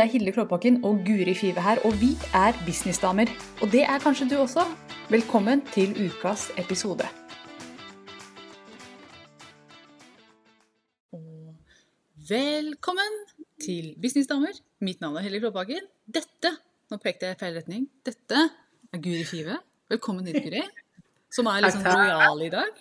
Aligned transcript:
Det 0.00 0.06
er 0.06 0.12
Hilde 0.12 0.32
Klåbakken 0.32 0.84
og 0.84 1.02
Guri 1.06 1.34
Five 1.34 1.60
her, 1.60 1.78
og 1.84 1.92
vi 2.00 2.06
er 2.34 2.52
businessdamer. 2.66 3.28
Og 3.62 3.68
det 3.72 3.82
er 3.82 3.98
kanskje 4.00 4.30
du 4.30 4.36
også. 4.40 4.62
Velkommen 5.10 5.60
til 5.74 5.92
ukas 6.06 6.46
episode. 6.58 7.04
Velkommen 12.30 13.12
til 13.64 13.94
Businessdamer. 14.02 14.56
Mitt 14.80 15.00
navn 15.00 15.16
er 15.16 15.20
Hilde 15.26 15.40
Klåbakken. 15.44 15.84
Dette 16.06 16.54
Nå 16.90 16.96
pekte 16.98 17.28
jeg 17.28 17.36
i 17.36 17.38
feil 17.38 17.54
retning. 17.60 17.84
Dette 18.06 18.38
er 18.92 18.98
Guri 19.04 19.24
Five. 19.28 19.58
Velkommen 19.92 20.26
hit, 20.26 20.40
Guri. 20.42 20.62
Som 21.30 21.46
er 21.46 21.60
litt 21.62 21.76
sånn 21.76 21.86
rojal 21.86 22.46
i 22.46 22.48
dag. 22.56 22.80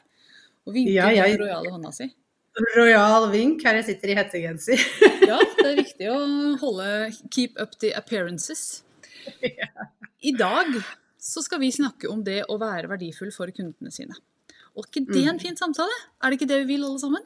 Og 0.66 0.74
vinker 0.74 0.94
Ja, 0.96 1.10
jeg- 1.10 1.30
med 1.30 1.40
den 1.40 1.48
rojale 1.48 1.72
hånda 1.76 1.92
si. 1.94 2.08
Royal 2.76 3.30
vink 3.32 3.62
her 3.64 3.78
jeg 3.80 3.86
sitter 3.92 4.12
i 4.14 4.18
hettegenser. 4.20 4.82
Ja, 5.30 5.38
det 5.60 5.66
er 5.70 5.76
viktig 5.78 6.08
å 6.10 6.20
holde 6.58 6.86
keep 7.30 7.60
up 7.62 7.76
the 7.84 7.92
appearances. 7.98 8.82
I 10.30 10.32
dag 10.34 10.72
så 11.22 11.44
skal 11.46 11.62
vi 11.62 11.70
snakke 11.76 12.10
om 12.10 12.24
det 12.26 12.42
å 12.50 12.58
være 12.62 12.90
verdifull 12.90 13.30
for 13.36 13.52
kundene 13.54 13.92
sine. 13.94 14.16
Og 14.74 14.88
ikke 14.88 15.04
det 15.12 15.26
en 15.30 15.40
fin 15.42 15.58
samtale? 15.60 15.94
Er 16.24 16.32
det 16.32 16.40
ikke 16.40 16.50
det 16.50 16.60
vi 16.64 16.74
vil 16.74 16.88
alle 16.88 17.02
sammen? 17.02 17.24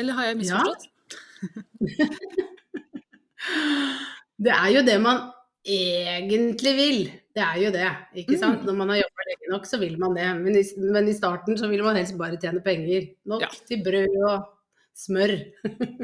Eller 0.00 0.16
har 0.18 0.30
jeg 0.32 0.40
misforstått? 0.42 0.88
Det 4.36 4.52
er 4.52 4.68
jo 4.74 4.82
det 4.84 4.96
man 5.00 5.20
egentlig 5.66 6.72
vil. 6.76 6.98
Det 7.36 7.42
er 7.44 7.60
jo 7.62 7.70
det, 7.74 7.86
ikke 8.22 8.36
sant. 8.40 8.64
Når 8.66 8.74
man 8.76 8.90
har 8.92 8.98
jobba 9.00 9.24
lenge 9.30 9.48
nok, 9.52 9.64
så 9.68 9.78
vil 9.80 9.94
man 10.00 10.16
det. 10.16 10.26
Men 10.42 10.58
i, 10.60 10.64
men 10.82 11.08
i 11.08 11.14
starten 11.16 11.56
så 11.56 11.70
vil 11.70 11.84
man 11.86 11.96
helst 11.96 12.16
bare 12.20 12.36
tjene 12.40 12.60
penger. 12.64 13.06
Nok 13.28 13.44
Ja. 13.46 13.50
til 13.68 13.80
brød 13.86 14.16
og 14.28 14.46
smør. 14.96 15.34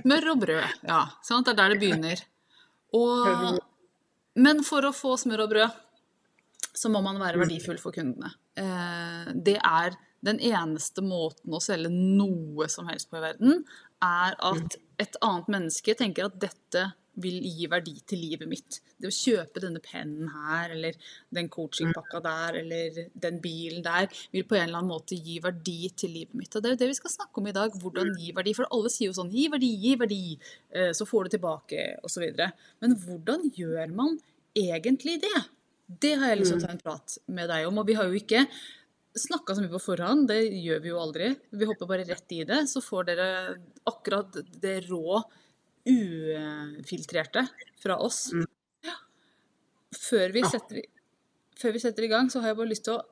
Smør 0.03 0.31
og 0.35 0.43
brød, 0.45 0.79
ja. 0.89 1.03
Sant? 1.25 1.49
Det 1.49 1.55
er 1.55 1.61
der 1.63 1.75
det 1.75 1.81
begynner. 1.83 2.23
Og, 2.97 3.59
men 4.39 4.63
for 4.67 4.85
å 4.85 4.95
få 4.97 5.17
smør 5.21 5.47
og 5.47 5.53
brød, 5.55 5.83
så 6.73 6.91
må 6.93 7.03
man 7.05 7.21
være 7.21 7.41
verdifull 7.41 7.81
for 7.81 7.95
kundene. 7.95 8.33
Eh, 8.59 9.33
det 9.35 9.59
er 9.59 9.97
den 10.25 10.39
eneste 10.45 11.03
måten 11.05 11.55
å 11.55 11.61
selge 11.63 11.91
noe 11.93 12.69
som 12.71 12.89
helst 12.91 13.11
på 13.11 13.19
i 13.19 13.25
verden, 13.25 13.65
er 14.03 14.37
at 14.39 14.77
et 15.03 15.19
annet 15.25 15.51
menneske 15.51 15.97
tenker 15.99 16.29
at 16.29 16.39
dette 16.43 16.85
vil 17.21 17.45
gi 17.45 17.69
verdi 17.71 17.95
til 18.09 18.23
livet 18.25 18.49
mitt. 18.49 18.79
Det 18.97 19.11
å 19.11 19.15
kjøpe 19.15 19.61
denne 19.63 19.83
pennen 19.85 20.31
her, 20.33 20.73
eller 20.77 20.97
den 21.35 21.51
coachingpakka 21.53 22.23
der, 22.25 22.59
eller 22.63 23.01
den 23.27 23.41
bilen 23.45 23.85
der, 23.85 24.09
vil 24.33 24.47
på 24.49 24.57
en 24.57 24.69
eller 24.69 24.81
annen 24.81 24.93
måte 24.95 25.19
gi 25.19 25.39
verdi 25.45 25.91
til 25.97 26.15
livet 26.17 26.37
mitt. 26.39 26.53
Og 26.57 26.63
det 26.63 26.71
er 26.71 26.77
jo 26.77 26.83
det 26.85 26.91
vi 26.93 26.99
skal 27.01 27.15
snakke 27.17 27.43
om 27.43 27.49
i 27.51 27.57
dag. 27.57 27.79
Hvordan 27.83 28.13
gi 28.19 28.33
verdi. 28.37 28.57
For 28.57 28.69
alle 28.73 28.93
sier 28.93 29.11
jo 29.11 29.17
sånn 29.19 29.33
gi 29.33 29.49
verdi, 29.53 29.73
gi 29.85 29.97
verdi, 30.01 30.23
eh, 30.73 30.93
så 30.97 31.09
får 31.09 31.29
du 31.29 31.37
tilbake, 31.37 31.89
osv. 32.07 32.29
Men 32.85 32.97
hvordan 33.05 33.51
gjør 33.57 33.97
man 33.97 34.21
egentlig 34.57 35.21
det? 35.25 35.41
Det 36.03 36.15
har 36.17 36.33
jeg 36.33 36.41
lyst 36.41 36.55
til 36.55 36.63
å 36.63 36.67
ta 36.67 36.73
en 36.73 36.81
prat 36.81 37.19
med 37.27 37.51
deg 37.53 37.67
om. 37.69 37.83
Og 37.83 37.89
vi 37.89 37.99
har 37.99 38.09
jo 38.09 38.17
ikke 38.17 38.47
snakka 39.19 39.55
så 39.55 39.63
mye 39.63 39.73
på 39.73 39.83
forhånd, 39.83 40.27
det 40.31 40.41
gjør 40.63 40.81
vi 40.81 40.91
jo 40.93 41.01
aldri. 41.01 41.29
Vi 41.53 41.69
hopper 41.69 41.89
bare 41.91 42.07
rett 42.09 42.33
i 42.33 42.43
det, 42.49 42.63
så 42.71 42.81
får 42.85 43.11
dere 43.11 43.29
akkurat 43.89 44.39
det 44.63 44.79
rå, 44.89 45.21
ufiltrerte 45.89 47.47
fra 47.83 47.99
oss. 48.03 48.29
Ja. 48.87 48.97
Før, 49.97 50.35
vi 50.35 50.45
setter, 50.47 50.85
før 51.59 51.75
vi 51.75 51.83
setter 51.83 52.07
i 52.07 52.11
gang, 52.13 52.31
så 52.31 52.43
har 52.43 52.53
jeg 52.53 52.61
bare 52.61 52.73
lyst 52.75 52.87
til 52.89 52.99
å 52.99 53.03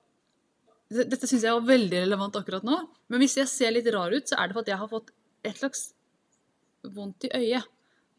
Dette 0.90 1.22
syns 1.22 1.44
jeg 1.46 1.54
var 1.54 1.68
veldig 1.68 2.00
relevant 2.02 2.34
akkurat 2.34 2.64
nå, 2.66 2.76
men 3.14 3.20
hvis 3.22 3.36
jeg 3.38 3.46
ser 3.46 3.70
litt 3.70 3.86
rar 3.94 4.10
ut, 4.10 4.26
så 4.26 4.34
er 4.42 4.48
det 4.50 4.56
for 4.56 4.64
at 4.64 4.70
jeg 4.72 4.78
har 4.80 4.88
fått 4.90 5.12
et 5.46 5.60
slags 5.60 5.84
vondt 6.82 7.28
i 7.28 7.30
øyet. 7.36 7.68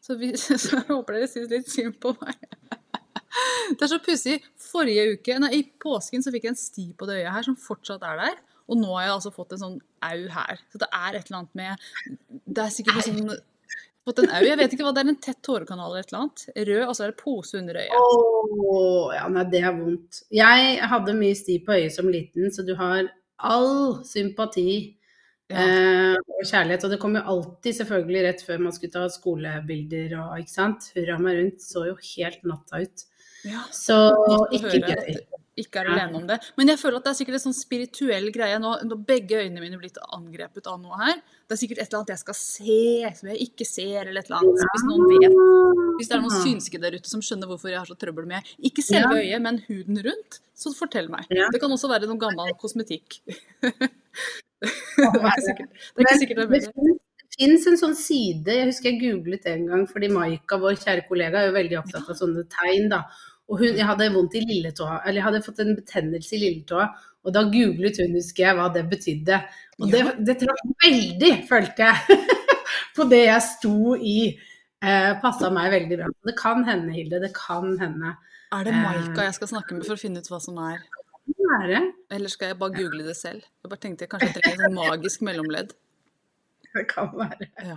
Så, 0.00 0.16
vi, 0.16 0.30
så 0.40 0.78
jeg 0.78 0.86
håper 0.88 1.18
dere 1.18 1.28
syns 1.28 1.52
litt 1.52 1.68
synd 1.68 1.98
på 2.00 2.14
meg. 2.22 2.40
Det 3.76 3.84
er 3.84 3.90
så 3.92 4.00
pussig. 4.00 4.38
Forrige 4.60 5.04
uke, 5.14 5.36
nei, 5.44 5.52
I 5.58 5.62
påsken 5.84 6.24
så 6.24 6.32
fikk 6.32 6.48
jeg 6.48 6.54
en 6.54 6.62
sti 6.62 6.86
på 6.96 7.08
det 7.08 7.20
øyet 7.20 7.36
her 7.36 7.46
som 7.46 7.60
fortsatt 7.60 8.02
er 8.08 8.18
der. 8.20 8.40
Og 8.72 8.78
nå 8.80 8.90
har 8.94 9.06
jeg 9.06 9.14
altså 9.18 9.32
fått 9.34 9.54
en 9.54 9.62
sånn 9.62 9.78
au 10.08 10.26
her. 10.32 10.60
Så 10.72 10.80
det 10.80 10.88
er 10.96 11.18
et 11.18 11.28
eller 11.28 11.42
annet 11.42 11.58
med 11.60 11.86
Det 12.44 12.64
er 12.64 12.74
sikkert 12.74 12.98
noe 12.98 13.06
sånn 13.08 13.32
fått 14.06 14.18
en 14.22 14.30
au. 14.34 14.42
Jeg 14.46 14.58
vet 14.58 14.72
ikke 14.74 14.84
hva 14.86 14.92
det 14.96 15.02
er, 15.04 15.10
en 15.12 15.20
tett 15.24 15.40
tårekanal 15.46 15.90
eller 15.90 16.00
et 16.04 16.12
eller 16.12 16.22
annet. 16.24 16.44
Rød, 16.68 16.82
og 16.88 16.96
så 16.98 17.04
er 17.06 17.12
det 17.12 17.18
pose 17.22 17.58
under 17.60 17.78
øyet. 17.82 17.98
Åh, 17.98 19.12
ja, 19.16 19.26
nei, 19.32 19.44
det 19.52 19.60
er 19.62 19.76
vondt. 19.76 20.22
Jeg 20.34 20.78
hadde 20.94 21.14
mye 21.18 21.36
sti 21.38 21.58
på 21.66 21.76
øyet 21.76 21.94
som 21.94 22.10
liten, 22.10 22.50
så 22.54 22.64
du 22.66 22.74
har 22.78 23.06
all 23.38 24.02
sympati 24.06 24.68
Ja. 25.52 25.58
eh, 25.58 26.14
og 26.16 26.44
kjærlighet. 26.48 26.84
Og 26.86 26.90
det 26.94 26.98
kom 27.02 27.16
jo 27.18 27.22
alltid 27.28 27.74
selvfølgelig 27.82 28.22
rett 28.24 28.42
før 28.46 28.60
man 28.64 28.72
skulle 28.72 28.92
ta 28.94 29.02
skolebilder 29.12 30.14
og 30.20 30.38
ikke 30.40 30.54
sant. 30.54 30.86
Hurra 30.96 31.18
meg 31.20 31.36
rundt 31.40 31.60
så 31.60 31.82
jo 31.90 31.96
helt 32.16 32.44
natta 32.48 32.80
ut. 32.86 33.04
Ja. 33.44 33.64
Så 33.74 33.98
ikke 34.54 34.80
gøy. 34.86 35.18
Ikke 35.58 35.82
er 35.82 35.90
alene 35.92 36.16
om 36.16 36.24
det. 36.28 36.38
Men 36.56 36.72
jeg 36.72 36.80
føler 36.80 36.98
at 36.98 37.06
det 37.06 37.10
er 37.12 37.18
sikkert 37.18 37.36
en 37.36 37.44
sånn 37.44 37.56
spirituell 37.56 38.28
greie. 38.32 38.60
Nå, 38.62 38.70
når 38.88 39.00
begge 39.08 39.42
øynene 39.42 39.60
mine 39.60 39.76
er 39.76 39.82
blitt 39.82 40.00
angrepet 40.16 40.70
av 40.70 40.78
noe 40.80 40.96
her, 41.00 41.20
det 41.20 41.56
er 41.56 41.60
sikkert 41.60 41.82
et 41.82 41.88
eller 41.90 42.00
annet 42.00 42.14
jeg 42.14 42.22
skal 42.22 42.38
se 42.38 42.78
som 43.18 43.32
jeg 43.32 43.48
ikke 43.48 43.66
ser, 43.68 43.98
eller 44.06 44.22
et 44.22 44.30
eller 44.30 44.40
annet. 44.40 44.64
Hvis 44.72 44.86
noen 44.88 45.04
vet, 45.10 45.36
hvis 45.98 46.08
det 46.08 46.16
er 46.16 46.24
noen 46.24 46.38
synske 46.46 46.82
der 46.82 46.96
ute 46.96 47.12
som 47.12 47.24
skjønner 47.24 47.52
hvorfor 47.52 47.72
jeg 47.72 47.82
har 47.82 47.90
så 47.90 47.98
trøbbel 48.00 48.28
med 48.32 48.52
ikke 48.64 48.86
selve 48.86 49.20
øyet, 49.20 49.44
men 49.44 49.60
huden 49.68 50.00
rundt, 50.08 50.40
så 50.56 50.72
fortell 50.76 51.12
meg. 51.12 51.28
Det 51.28 51.60
kan 51.60 51.76
også 51.76 51.92
være 51.92 52.08
noen 52.08 52.22
gammel 52.22 52.56
kosmetikk. 52.60 53.20
det 54.62 54.68
er 55.02 55.24
ikke 55.26 55.48
sikkert 55.48 55.72
det 55.72 56.04
er 56.04 56.06
ikke 56.06 56.20
sikkert 56.22 56.38
det 56.38 56.62
er 56.62 56.68
det 56.70 57.00
fins 57.38 57.66
en 57.68 57.78
sånn 57.80 57.94
side, 57.96 58.54
jeg 58.58 58.68
husker 58.68 58.92
jeg 58.92 59.00
googlet 59.02 59.44
det 59.46 59.54
en 59.56 59.68
gang, 59.70 59.84
fordi 59.88 60.10
Maika, 60.12 60.58
vår 60.60 60.76
kjære 60.82 61.06
kollega, 61.08 61.40
er 61.40 61.50
jo 61.50 61.56
veldig 61.56 61.78
opptatt 61.80 62.10
av 62.12 62.18
sånne 62.18 62.44
tegn, 62.52 62.90
da. 62.92 63.02
Og 63.52 63.58
hun, 63.60 63.74
jeg 63.76 63.84
hadde 63.84 64.08
vondt 64.14 64.36
i 64.38 64.44
lilletåa, 64.46 65.02
eller 65.02 65.20
jeg 65.20 65.26
hadde 65.26 65.42
fått 65.44 65.60
en 65.60 65.74
betennelse 65.76 66.36
i 66.38 66.40
lilletåa, 66.40 66.86
og 67.22 67.34
da 67.36 67.42
googlet 67.52 68.00
hun, 68.00 68.16
husker 68.16 68.46
jeg, 68.46 68.56
hva 68.58 68.70
det 68.72 68.86
betydde. 68.90 69.40
Og 69.78 69.92
det, 69.92 70.00
det 70.24 70.38
traff 70.40 70.62
veldig, 70.86 71.32
følte 71.50 71.90
jeg, 71.90 72.16
på 72.96 73.06
det 73.12 73.20
jeg 73.26 73.44
sto 73.50 73.94
i. 73.98 74.16
Eh, 74.82 75.12
Passa 75.22 75.52
meg 75.54 75.68
veldig 75.76 76.00
bra. 76.00 76.08
Det 76.26 76.34
kan 76.38 76.64
hende, 76.66 76.94
Hilde, 76.96 77.20
det 77.22 77.30
kan 77.36 77.76
hende. 77.78 78.16
Er 78.52 78.66
det 78.66 78.74
Maika 78.74 79.28
jeg 79.28 79.36
skal 79.36 79.52
snakke 79.52 79.76
med 79.76 79.86
for 79.86 79.96
å 79.96 80.00
finne 80.00 80.24
ut 80.24 80.32
hva 80.32 80.40
som 80.42 80.58
er? 80.64 80.80
Eller 82.12 82.32
skal 82.32 82.50
jeg 82.50 82.58
bare 82.60 82.74
google 82.74 83.04
det 83.06 83.14
selv? 83.16 83.44
Jeg 83.62 83.70
bare 83.70 83.80
tenkte 83.84 84.04
jeg 84.04 84.12
kanskje 84.12 84.28
jeg 84.32 84.38
trenger 84.40 84.58
en 84.58 84.64
sånn 84.66 84.78
magisk 84.80 85.24
mellomledd. 85.28 85.76
Det 86.72 86.86
kan 86.88 87.10
være. 87.12 87.50
Ja. 87.60 87.74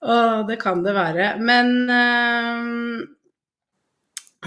Å, 0.00 0.14
det 0.48 0.54
kan 0.62 0.80
det 0.80 0.94
være. 0.96 1.26
Men 1.44 1.90
eh, 1.92 2.70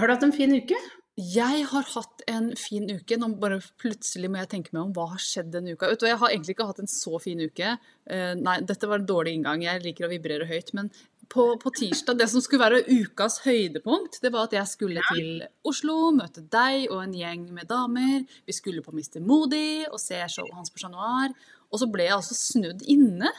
har 0.00 0.08
du 0.08 0.14
hatt 0.16 0.26
en 0.26 0.34
fin 0.34 0.52
uke? 0.56 0.78
Jeg 1.20 1.64
har 1.68 1.86
hatt 1.92 2.22
en 2.30 2.50
fin 2.56 2.86
uke. 2.88 3.18
Nå 3.20 3.28
bare 3.42 3.58
plutselig 3.80 4.30
må 4.30 4.40
jeg 4.40 4.50
tenke 4.54 4.72
meg 4.72 4.86
om 4.86 4.92
hva 4.96 5.10
har 5.12 5.20
skjedd 5.20 5.50
denne 5.52 5.74
uka. 5.74 5.90
Vet 5.90 6.00
du, 6.00 6.06
Jeg 6.08 6.20
har 6.22 6.32
egentlig 6.32 6.54
ikke 6.56 6.68
hatt 6.70 6.80
en 6.80 6.90
så 6.90 7.20
fin 7.20 7.40
uke. 7.40 7.74
Eh, 8.06 8.34
nei, 8.38 8.60
dette 8.64 8.88
var 8.88 9.02
en 9.02 9.08
dårlig 9.08 9.34
inngang. 9.36 9.64
Jeg 9.66 9.82
liker 9.84 10.06
å 10.06 10.12
vibrere 10.12 10.48
høyt. 10.48 10.72
Men 10.78 10.88
på, 11.30 11.44
på 11.60 11.72
tirsdag, 11.76 12.18
det 12.18 12.28
som 12.32 12.42
skulle 12.42 12.64
være 12.64 12.84
ukas 12.88 13.40
høydepunkt, 13.44 14.20
det 14.22 14.32
var 14.32 14.48
at 14.48 14.56
jeg 14.56 14.70
skulle 14.70 15.04
til 15.10 15.44
Oslo, 15.68 15.98
møte 16.16 16.42
deg 16.42 16.88
og 16.88 17.02
en 17.04 17.14
gjeng 17.14 17.44
med 17.54 17.68
damer. 17.70 18.24
Vi 18.48 18.56
skulle 18.56 18.84
på 18.86 18.94
Mr. 18.94 19.20
Moody 19.20 19.84
og 19.90 20.00
se 20.02 20.22
showet 20.24 20.56
hans 20.56 20.72
på 20.72 20.82
Chat 20.82 20.94
Noir. 20.94 21.36
Og 21.70 21.82
så 21.82 21.90
ble 21.90 22.08
jeg 22.08 22.16
altså 22.16 22.38
snudd 22.38 22.86
inne. 22.90 23.30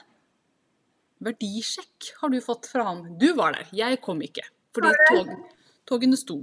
Verdisjekk 1.22 2.14
har 2.22 2.32
du 2.32 2.40
fått 2.44 2.70
fra 2.70 2.86
ham. 2.88 3.04
Du 3.20 3.32
var 3.38 3.58
der, 3.58 3.74
jeg 3.76 4.00
kom 4.06 4.22
ikke. 4.24 4.46
Fordi 4.76 4.94
tog, 5.10 5.34
togene 5.90 6.18
sto. 6.20 6.38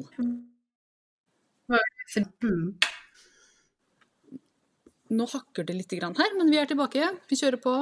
Nå 5.08 5.25
hakker 5.32 5.64
det 5.69 5.76
litt 5.79 5.94
grann 5.96 6.17
her, 6.19 6.35
men 6.37 6.50
vi 6.52 6.58
er 6.61 6.69
tilbake. 6.69 7.06
Vi 7.31 7.38
kjører 7.40 7.61
på. 7.64 7.75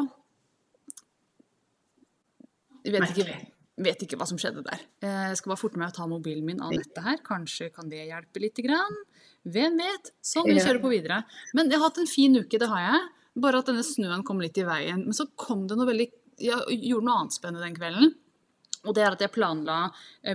Jeg 2.87 2.95
vet 2.95 3.11
ikke, 3.17 3.39
vet 3.83 4.03
ikke 4.07 4.19
hva 4.21 4.29
som 4.31 4.39
skjedde 4.39 4.63
der. 4.67 4.85
Eh, 5.03 5.25
Jeg 5.33 5.41
skal 5.41 5.51
bare 5.51 5.59
forte 5.59 5.81
meg 5.81 5.91
å 5.91 5.97
ta 5.97 6.07
mobilen 6.07 6.47
min 6.47 6.61
av 6.63 6.71
nettet 6.71 7.03
her. 7.03 7.19
Kanskje 7.27 7.73
kan 7.75 7.89
det 7.91 8.05
hjelpe 8.07 8.43
litt. 8.45 8.61
Grann. 8.63 9.01
Hvem 9.43 9.81
vet? 9.83 10.13
Sånn, 10.23 10.47
vi 10.47 10.55
kjører 10.63 10.83
på 10.85 10.93
videre. 10.93 11.25
Men 11.55 11.67
jeg 11.71 11.81
har 11.81 11.89
hatt 11.91 11.99
en 11.99 12.07
fin 12.11 12.39
uke, 12.39 12.59
det 12.63 12.69
har 12.71 12.85
jeg. 12.85 13.01
Bare 13.43 13.59
at 13.59 13.67
denne 13.69 13.83
snøen 13.85 14.23
kom 14.25 14.39
litt 14.41 14.57
i 14.59 14.65
veien. 14.65 15.03
Men 15.05 15.13
så 15.19 15.27
kom 15.37 15.67
det 15.67 15.77
noe 15.77 15.87
veldig 15.91 16.07
Jeg 16.39 16.79
gjorde 16.85 17.05
noe 17.09 17.19
annet 17.23 17.33
spennende 17.35 17.65
den 17.67 17.75
kvelden. 17.77 18.15
Og 18.87 18.97
det 18.97 19.05
er 19.05 19.13
at 19.13 19.23
jeg 19.25 19.35
planla, 19.35 19.87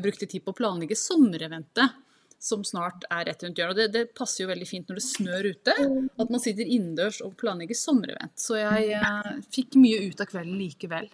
brukte 0.03 0.27
tid 0.30 0.45
på 0.45 0.53
å 0.53 0.57
planlegge 0.62 1.00
sommereventet. 1.00 2.00
Som 2.42 2.63
snart 2.65 3.03
er 3.13 3.27
rett 3.27 3.44
rundt 3.45 3.59
hjørnet. 3.62 3.77
Det, 3.77 3.88
det 3.94 4.15
passer 4.18 4.42
jo 4.42 4.50
veldig 4.50 4.65
fint 4.65 4.88
når 4.89 4.98
det 4.98 5.03
snør 5.06 5.48
ute. 5.53 5.75
At 6.18 6.31
man 6.33 6.42
sitter 6.42 6.65
innendørs 6.65 7.19
og 7.21 7.36
planlegger 7.38 7.77
sommerevent. 7.77 8.33
Så 8.42 8.57
jeg 8.57 8.95
eh, 8.98 9.33
fikk 9.53 9.77
mye 9.77 10.00
ut 10.07 10.24
av 10.24 10.31
kvelden 10.31 10.57
likevel. 10.57 11.06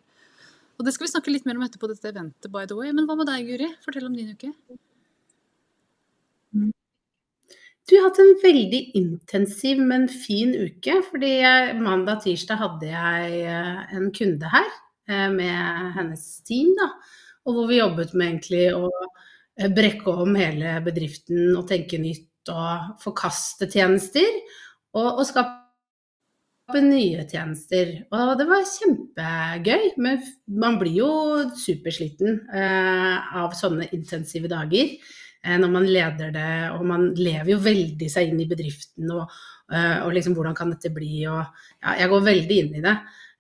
Og 0.78 0.88
det 0.88 0.94
skal 0.96 1.08
vi 1.08 1.12
snakke 1.12 1.34
litt 1.34 1.48
mer 1.50 1.60
om 1.60 1.66
etterpå, 1.66 1.90
dette 1.92 2.14
eventet, 2.14 2.48
by 2.54 2.64
the 2.70 2.78
way. 2.80 2.94
Men 2.96 3.10
hva 3.10 3.18
med 3.20 3.28
deg, 3.28 3.44
Guri? 3.50 3.68
Fortell 3.84 4.08
om 4.08 4.16
din 4.16 4.32
uke. 4.38 4.54
Du 7.88 7.96
har 7.96 8.10
hatt 8.10 8.20
en 8.20 8.34
veldig 8.44 8.82
intensiv, 9.00 9.80
men 9.84 10.08
fin 10.12 10.56
uke. 10.56 11.00
Fordi 11.12 11.34
jeg, 11.42 11.78
mandag 11.84 12.24
tirsdag 12.24 12.60
hadde 12.60 12.92
jeg 12.92 13.38
eh, 13.52 13.96
en 14.00 14.10
kunde 14.16 14.52
her 14.52 14.68
eh, 15.12 15.30
med 15.34 15.96
hennes 16.00 16.28
team, 16.48 16.72
da. 16.80 16.92
Og 17.48 17.56
hvor 17.56 17.70
vi 17.70 17.80
jobbet 17.80 18.14
med 18.14 18.28
egentlig 18.28 18.66
å 18.76 18.90
eh, 18.92 19.70
brekke 19.72 20.16
om 20.24 20.36
hele 20.36 20.78
bedriften 20.86 21.54
og 21.56 21.68
tenke 21.70 22.00
nytt 22.02 22.52
og 22.52 22.98
forkaste 23.04 23.70
tjenester. 23.72 24.28
Og, 24.98 25.22
og 25.22 25.24
skape 25.28 26.82
nye 26.84 27.24
tjenester. 27.30 27.94
Og 28.12 28.34
det 28.40 28.48
var 28.50 28.66
kjempegøy. 28.68 29.94
Men 30.04 30.20
man 30.64 30.80
blir 30.82 31.00
jo 31.00 31.12
supersliten 31.56 32.42
eh, 32.52 33.38
av 33.40 33.56
sånne 33.58 33.88
intensive 33.96 34.52
dager 34.52 34.92
eh, 34.92 35.56
når 35.56 35.72
man 35.72 35.88
leder 35.88 36.34
det. 36.36 36.56
Og 36.76 36.84
man 36.90 37.12
lever 37.16 37.54
jo 37.56 37.62
veldig 37.64 38.12
seg 38.12 38.34
inn 38.34 38.44
i 38.44 38.50
bedriften 38.50 39.14
og, 39.16 39.40
eh, 39.72 40.04
og 40.04 40.12
liksom 40.18 40.36
hvordan 40.36 40.58
kan 40.58 40.76
dette 40.76 40.92
bli. 40.96 41.24
Og 41.32 41.40
ja, 41.40 41.96
jeg 42.04 42.12
går 42.12 42.28
veldig 42.28 42.60
inn 42.66 42.76
i 42.82 42.84
det. 42.84 42.98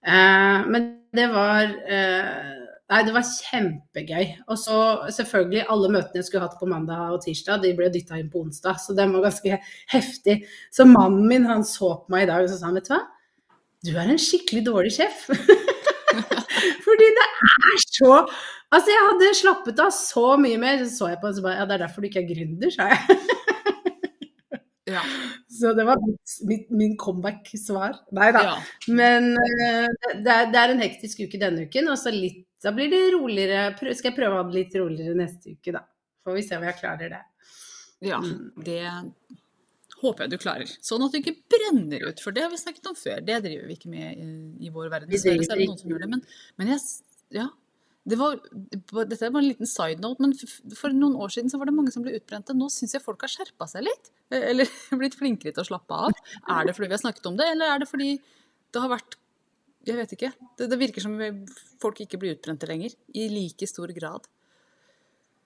Eh, 0.07 0.71
men 0.71 0.94
det 1.18 1.27
var 1.33 1.68
eh, 1.68 2.56
Nei, 2.87 3.01
det 3.03 3.11
var 3.11 3.25
kjempegøy. 3.27 4.29
Og 4.47 4.59
så 4.61 4.77
selvfølgelig 5.11 5.65
alle 5.73 5.89
møtene 5.91 6.21
jeg 6.21 6.29
skulle 6.29 6.45
hatt 6.47 6.59
på 6.59 6.69
mandag 6.71 7.17
og 7.17 7.19
tirsdag, 7.25 7.59
de 7.63 7.73
ble 7.75 7.89
dytta 7.91 8.19
inn 8.19 8.29
på 8.31 8.45
onsdag. 8.45 8.79
Så 8.79 8.95
den 8.95 9.11
var 9.15 9.25
ganske 9.27 9.59
heftig. 9.91 10.37
Så 10.71 10.87
mannen 10.87 11.27
min 11.27 11.47
han 11.49 11.65
så 11.67 11.97
på 12.05 12.15
meg 12.15 12.25
i 12.25 12.29
dag 12.31 12.45
og 12.45 12.51
så 12.51 12.59
sa 12.61 12.69
han, 12.69 12.79
vet 12.79 12.87
du 12.87 12.93
hva, 12.95 13.03
du 13.87 13.91
er 13.93 14.13
en 14.13 14.21
skikkelig 14.21 14.63
dårlig 14.69 14.93
sjef. 14.95 15.27
Fordi 16.87 17.09
det 17.17 17.25
er 17.27 17.81
så 17.83 18.13
Altså, 18.67 18.91
jeg 18.91 19.03
hadde 19.05 19.27
slappet 19.37 19.77
av 19.79 19.91
så 19.95 20.23
mye 20.41 20.57
mer. 20.59 20.81
Så 20.81 20.89
så 20.97 21.11
jeg 21.13 21.19
på 21.21 21.29
og 21.29 21.37
så 21.37 21.43
bare 21.45 21.61
Ja, 21.61 21.67
det 21.67 21.77
er 21.77 21.83
derfor 21.85 22.03
du 22.03 22.09
ikke 22.09 22.23
er 22.23 22.31
gründer, 22.31 22.73
sa 22.73 22.89
jeg. 22.93 23.19
Ja. 24.87 25.01
Så 25.51 25.73
det 25.75 25.83
var 25.83 25.99
mitt, 25.99 26.33
mitt, 26.47 26.69
min 26.71 26.93
comeback-svar. 26.95 27.97
Nei 28.15 28.29
da. 28.31 28.43
ja. 28.45 28.53
Men 28.87 29.33
uh, 29.35 29.87
det, 30.13 30.31
er, 30.31 30.45
det 30.53 30.61
er 30.61 30.71
en 30.71 30.83
hektisk 30.85 31.25
uke 31.25 31.41
denne 31.41 31.65
uken, 31.67 31.89
og 31.91 31.99
så 31.99 32.13
litt 32.13 32.46
Da 32.63 32.71
blir 32.74 32.89
det 32.89 33.01
roligere. 33.13 33.68
Skal 33.95 34.12
jeg 34.12 34.18
prøve 34.18 34.33
å 34.33 34.42
ha 34.42 34.48
det 34.50 34.56
litt 34.57 34.75
roligere 34.80 35.15
neste 35.19 35.54
uke, 35.54 35.74
da. 35.75 35.83
Får 36.25 36.33
vi 36.39 36.45
se 36.48 36.57
om 36.57 36.63
jeg 36.68 36.80
klarer 36.80 37.09
det. 37.13 37.24
Ja, 38.06 38.18
Mm. 38.21 38.51
det 38.63 38.81
håper 40.01 40.25
jeg 40.25 40.31
du 40.33 40.38
klarer. 40.42 40.71
Sånn 40.86 41.04
at 41.06 41.13
du 41.13 41.18
ikke 41.19 41.36
brenner 41.50 42.04
ut, 42.09 42.19
for 42.21 42.31
det 42.36 42.44
har 42.45 42.51
vi 42.54 42.59
snakket 42.62 42.89
om 42.92 42.98
før. 42.98 43.21
Det 43.25 43.38
driver 43.45 43.69
vi 43.69 43.77
ikke 43.77 43.89
med 43.94 44.18
i, 44.21 44.27
i 44.68 44.74
vår 44.74 44.89
verden. 44.94 45.09
Det 45.09 45.18
Dessverre 45.18 45.45
er 45.56 45.62
det 45.63 45.69
noen 45.71 45.80
som 45.81 45.89
gjør 45.94 46.04
det. 46.06 46.09
Men, 46.12 46.21
men 46.62 46.68
jeg, 46.74 46.83
ja, 47.39 47.48
det 48.07 48.18
var, 48.21 48.38
dette 48.38 49.30
bare 49.33 49.42
en 49.44 49.50
liten 49.50 49.68
side 49.68 50.00
note, 50.04 50.21
men 50.24 50.36
for 50.77 50.94
noen 50.95 51.18
år 51.19 51.33
siden 51.33 51.50
så 51.51 51.57
var 51.59 51.68
det 51.69 51.75
mange 51.75 51.92
som 51.92 52.06
ble 52.06 52.13
utbrente. 52.19 52.54
Nå 52.56 52.69
syns 52.71 52.94
jeg 52.95 53.04
folk 53.04 53.25
har 53.25 53.33
skjerpa 53.33 53.68
seg 53.68 53.83
litt. 53.89 54.12
eh, 54.31 54.45
Eller 54.54 54.69
blitt 55.01 55.18
flinkere 55.18 55.54
til 55.57 55.65
å 55.65 55.69
slappe 55.71 55.98
av. 56.07 56.13
Er 56.48 56.65
det 56.69 56.75
fordi 56.77 56.92
vi 56.94 56.98
har 57.00 57.04
snakket 57.04 57.25
om 57.33 57.38
det, 57.42 57.50
eller 57.56 57.74
er 57.75 57.80
det 57.83 57.89
fordi 57.89 58.12
det 58.18 58.83
har 58.83 58.94
vært 58.94 59.18
Jeg 59.87 59.97
vet 59.97 60.13
ikke. 60.17 60.31
Det, 60.59 60.67
det 60.71 60.79
virker 60.81 61.03
som 61.03 61.15
folk 61.81 62.01
ikke 62.03 62.19
blir 62.19 62.35
utbrente 62.35 62.67
lenger. 62.69 62.95
I 63.15 63.29
like 63.31 63.67
stor 63.69 63.91
grad. 63.95 64.27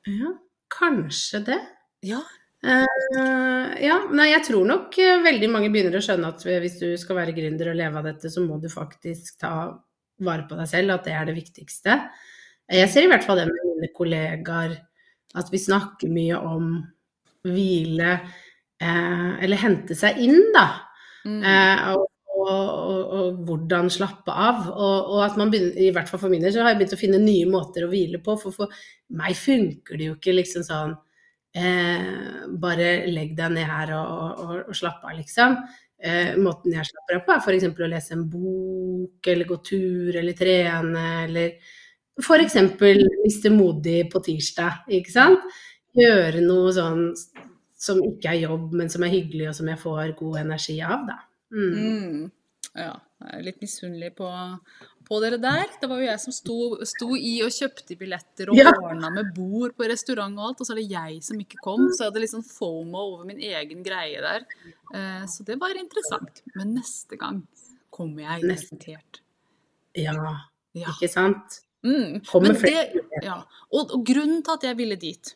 Ja, 0.10 0.34
kanskje 0.74 1.44
det. 1.52 1.60
Ja. 2.06 2.22
Uh, 2.62 3.74
ja, 3.82 3.98
nei, 4.14 4.28
jeg 4.30 4.46
tror 4.46 4.68
nok 4.70 4.94
eh, 5.02 5.24
veldig 5.26 5.48
mange 5.50 5.72
begynner 5.74 5.98
å 5.98 6.02
skjønne 6.06 6.30
at 6.30 6.44
hvis 6.46 6.76
du 6.78 6.92
skal 7.02 7.18
være 7.18 7.34
gründer 7.34 7.72
og 7.72 7.80
leve 7.80 7.98
av 7.98 8.06
dette, 8.06 8.30
så 8.30 8.44
må 8.46 8.60
du 8.62 8.68
faktisk 8.70 9.40
ta 9.42 9.54
vare 10.22 10.46
på 10.50 10.58
deg 10.60 10.70
selv, 10.70 10.94
at 10.94 11.08
det 11.08 11.16
er 11.18 11.26
det 11.30 11.38
viktigste. 11.40 11.98
Jeg 12.72 12.92
ser 12.94 13.08
i 13.08 13.10
hvert 13.10 13.26
fall 13.26 13.42
det 13.42 13.48
med 13.50 13.66
mine 13.66 13.90
kollegaer, 13.98 14.78
at 15.38 15.50
vi 15.50 15.62
snakker 15.62 16.12
mye 16.14 16.38
om 16.38 16.70
hvile, 17.50 18.14
uh, 18.84 19.32
eller 19.42 19.62
hente 19.64 19.98
seg 19.98 20.22
inn, 20.22 20.52
da. 20.54 20.68
Mm. 21.26 21.42
Uh, 21.42 21.86
og, 21.96 22.08
og, 22.52 23.14
og, 23.18 23.38
hvordan 23.48 23.90
slappe 23.94 24.34
av. 24.34 24.66
Og, 24.72 25.14
og 25.16 25.24
at 25.26 25.38
man 25.40 25.52
begynner, 25.54 25.78
i 25.80 25.92
hvert 25.96 26.10
fall 26.12 26.22
for 26.22 26.34
min 26.34 26.44
del, 26.44 26.54
så 26.54 26.64
har 26.64 26.74
jeg 26.74 26.82
begynt 26.82 26.98
å 26.98 27.02
finne 27.02 27.22
nye 27.22 27.48
måter 27.50 27.86
å 27.86 27.92
hvile 27.92 28.22
på. 28.24 28.38
For 28.42 28.56
for 28.56 28.82
meg 29.18 29.38
funker 29.40 30.00
det 30.00 30.10
jo 30.10 30.18
ikke 30.18 30.36
liksom 30.38 30.64
sånn 30.64 30.94
eh, 31.58 32.12
Bare 32.62 32.92
legg 33.12 33.34
deg 33.38 33.56
ned 33.58 33.68
her 33.68 33.96
og, 33.98 34.44
og 34.68 34.76
slapp 34.78 35.04
av, 35.08 35.16
liksom. 35.20 35.58
Eh, 36.02 36.34
måten 36.42 36.74
jeg 36.74 36.88
slapper 36.88 37.20
av 37.20 37.28
på, 37.28 37.36
er 37.36 37.44
f.eks. 37.46 37.68
å 37.70 37.92
lese 37.92 38.16
en 38.16 38.26
bok, 38.32 39.28
eller 39.34 39.50
gå 39.50 39.58
tur, 39.66 40.16
eller 40.18 40.38
trene, 40.38 41.06
eller 41.28 41.54
f.eks. 42.22 42.58
miste 43.22 43.52
modig 43.54 44.06
på 44.12 44.22
tirsdag, 44.26 44.88
ikke 44.98 45.14
sant. 45.14 45.46
Gjøre 45.98 46.42
noe 46.42 46.72
sånn 46.74 47.10
som 47.82 48.02
ikke 48.06 48.32
er 48.34 48.46
jobb, 48.46 48.72
men 48.78 48.90
som 48.94 49.06
er 49.06 49.14
hyggelig, 49.14 49.50
og 49.52 49.58
som 49.58 49.70
jeg 49.70 49.82
får 49.82 50.16
god 50.20 50.42
energi 50.44 50.78
av, 50.86 51.06
da. 51.10 51.18
Mm. 51.52 51.72
Mm. 51.76 52.30
Ja, 52.76 52.94
jeg 53.20 53.34
er 53.40 53.44
litt 53.44 53.60
misunnelig 53.62 54.14
på, 54.16 54.28
på 55.08 55.18
dere 55.24 55.38
der. 55.44 55.66
Det 55.82 55.90
var 55.92 56.00
jo 56.00 56.06
jeg 56.08 56.22
som 56.24 56.34
sto, 56.36 56.58
sto 56.88 57.08
i 57.20 57.34
og 57.44 57.52
kjøpte 57.52 57.98
billetter 58.00 58.52
og 58.54 58.56
Ja. 58.62 58.72
ordna 58.78 59.10
med 59.12 59.34
bord 59.36 59.74
på 59.76 59.90
restaurant 59.92 60.38
og 60.40 60.46
alt, 60.52 60.62
og 60.62 60.70
så 60.70 60.76
er 60.76 60.80
det 60.80 60.92
jeg 60.92 61.18
som 61.26 61.42
ikke 61.44 61.60
kom. 61.66 61.90
Så 61.92 62.06
jeg 62.06 62.12
hadde 62.12 62.24
litt 62.24 62.32
sånn 62.32 62.48
fomo 62.48 63.02
over 63.18 63.26
min 63.28 63.42
egen 63.44 63.84
greie 63.84 64.22
der. 64.24 64.46
Eh, 64.94 65.26
så 65.28 65.44
det 65.48 65.60
var 65.60 65.76
interessant. 65.76 66.42
Men 66.56 66.74
neste 66.78 67.20
gang 67.20 67.42
kommer 67.92 68.24
jeg 68.24 68.48
invitert. 68.48 69.20
Ja, 70.00 70.16
Ja. 70.74 70.88
ikke 70.96 71.10
sant? 71.12 71.60
Mm. 71.84 72.22
Kommer 72.30 72.54
flere 72.56 73.02
ja. 73.26 73.40
og, 73.74 73.92
og 73.92 74.06
grunnen 74.06 74.44
til 74.46 74.54
at 74.54 74.64
jeg 74.70 74.78
ville 74.78 74.96
dit 75.02 75.34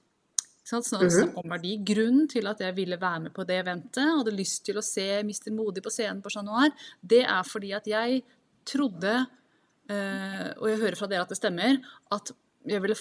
sant, 0.65 1.03
Mhm. 1.05 1.11
Snakk 1.13 1.37
om 1.43 1.51
verdi. 1.53 1.77
Grunnen 1.85 2.27
til 2.29 2.47
at 2.47 2.59
jeg 2.59 2.75
ville 2.75 2.97
være 2.97 3.21
med 3.27 3.33
på 3.33 3.45
det 3.45 3.59
eventet, 3.63 4.03
hadde 4.17 4.33
lyst 4.35 4.65
til 4.65 4.75
å 4.75 4.83
se 4.83 5.21
Mr. 5.23 5.51
Modig 5.53 5.83
på 5.85 5.91
scenen 5.93 6.21
på 6.23 6.31
Chat 6.33 6.45
Noir, 6.45 6.71
det 7.05 7.23
er 7.23 7.43
fordi 7.43 7.73
at 7.75 7.85
jeg 7.85 8.23
trodde, 8.65 9.27
eh, 9.89 10.53
og 10.57 10.67
jeg 10.69 10.79
hører 10.79 10.97
fra 10.97 11.07
dere 11.07 11.21
at 11.21 11.29
det 11.29 11.37
stemmer, 11.37 11.79
at 12.11 12.31
jeg 12.65 12.81
ville 12.81 12.97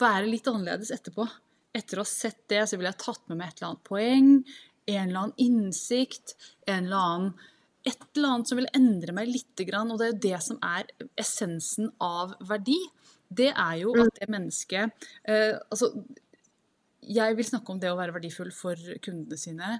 være 0.00 0.28
litt 0.28 0.44
annerledes 0.50 0.90
etterpå. 0.90 1.28
Etter 1.74 1.98
å 1.98 2.04
ha 2.04 2.04
sett 2.04 2.48
det, 2.48 2.62
så 2.68 2.76
ville 2.76 2.90
jeg 2.90 2.98
tatt 2.98 3.28
med 3.28 3.38
meg 3.38 3.48
et 3.48 3.62
eller 3.62 3.70
annet 3.70 3.84
poeng, 3.84 4.44
en 4.86 5.08
eller 5.08 5.20
annen 5.20 5.38
innsikt, 5.38 6.34
en 6.66 6.86
eller 6.86 6.96
annen 6.96 7.34
et 7.86 8.00
eller 8.16 8.28
annet 8.28 8.48
som 8.48 8.56
vil 8.56 8.68
endre 8.72 9.12
meg 9.12 9.28
litt, 9.28 9.60
og 9.60 9.98
det 9.98 10.06
er 10.06 10.12
jo 10.12 10.20
det 10.24 10.42
som 10.42 10.58
er 10.62 10.84
essensen 11.20 11.90
av 12.00 12.34
verdi. 12.40 12.78
Det 13.28 13.50
er 13.52 13.74
jo 13.82 13.92
at 14.00 14.14
det 14.20 14.28
mennesket 14.30 14.92
eh, 15.28 15.58
Altså, 15.70 15.90
jeg 17.08 17.36
vil 17.36 17.46
snakke 17.48 17.74
om 17.74 17.82
det 17.82 17.92
å 17.92 17.98
være 17.98 18.14
verdifull 18.16 18.52
for 18.54 18.80
kundene 19.04 19.40
sine 19.40 19.78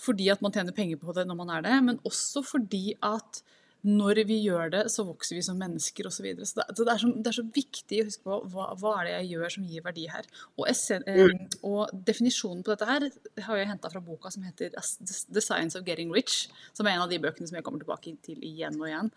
fordi 0.00 0.26
at 0.32 0.40
man 0.42 0.50
tjener 0.54 0.74
penger 0.74 0.98
på 0.98 1.12
det 1.14 1.22
når 1.28 1.36
man 1.38 1.52
er 1.54 1.62
det, 1.62 1.74
men 1.86 2.00
også 2.08 2.42
fordi 2.42 2.96
at 3.04 3.44
når 3.84 4.22
vi 4.24 4.38
gjør 4.40 4.70
det, 4.72 4.82
så 4.88 5.04
vokser 5.04 5.36
vi 5.36 5.42
som 5.44 5.58
mennesker 5.60 6.06
osv. 6.08 6.16
Så, 6.16 6.24
videre. 6.24 6.46
så, 6.48 6.56
det, 6.62 6.76
det, 6.78 6.86
er 6.88 7.00
så 7.02 7.10
det 7.12 7.30
er 7.30 7.36
så 7.36 7.44
viktig 7.44 7.98
å 8.00 8.06
huske 8.08 8.24
på 8.24 8.38
hva, 8.54 8.68
hva 8.80 8.94
er 8.96 9.06
det 9.06 9.12
jeg 9.12 9.28
gjør 9.34 9.54
som 9.54 9.66
gir 9.68 9.84
verdi 9.84 10.06
her. 10.08 10.28
Og, 10.56 10.64
essen, 10.70 11.04
eh, 11.10 11.34
og 11.68 11.92
definisjonen 12.08 12.64
på 12.64 12.72
dette 12.72 12.88
her 12.88 13.06
har 13.44 13.60
jeg 13.60 13.68
henta 13.68 13.92
fra 13.92 14.02
boka 14.04 14.32
som 14.32 14.46
heter 14.48 14.72
The 14.72 15.44
Science 15.44 15.76
of 15.76 15.84
Getting 15.84 16.14
Rich, 16.16 16.46
som 16.72 16.88
er 16.88 16.96
en 16.96 17.04
av 17.04 17.12
de 17.12 17.20
bøkene 17.20 17.50
som 17.50 17.60
jeg 17.60 17.66
kommer 17.66 17.84
tilbake 17.84 18.16
til 18.24 18.40
igjen 18.40 18.80
og 18.80 18.88
igjen. 18.88 19.12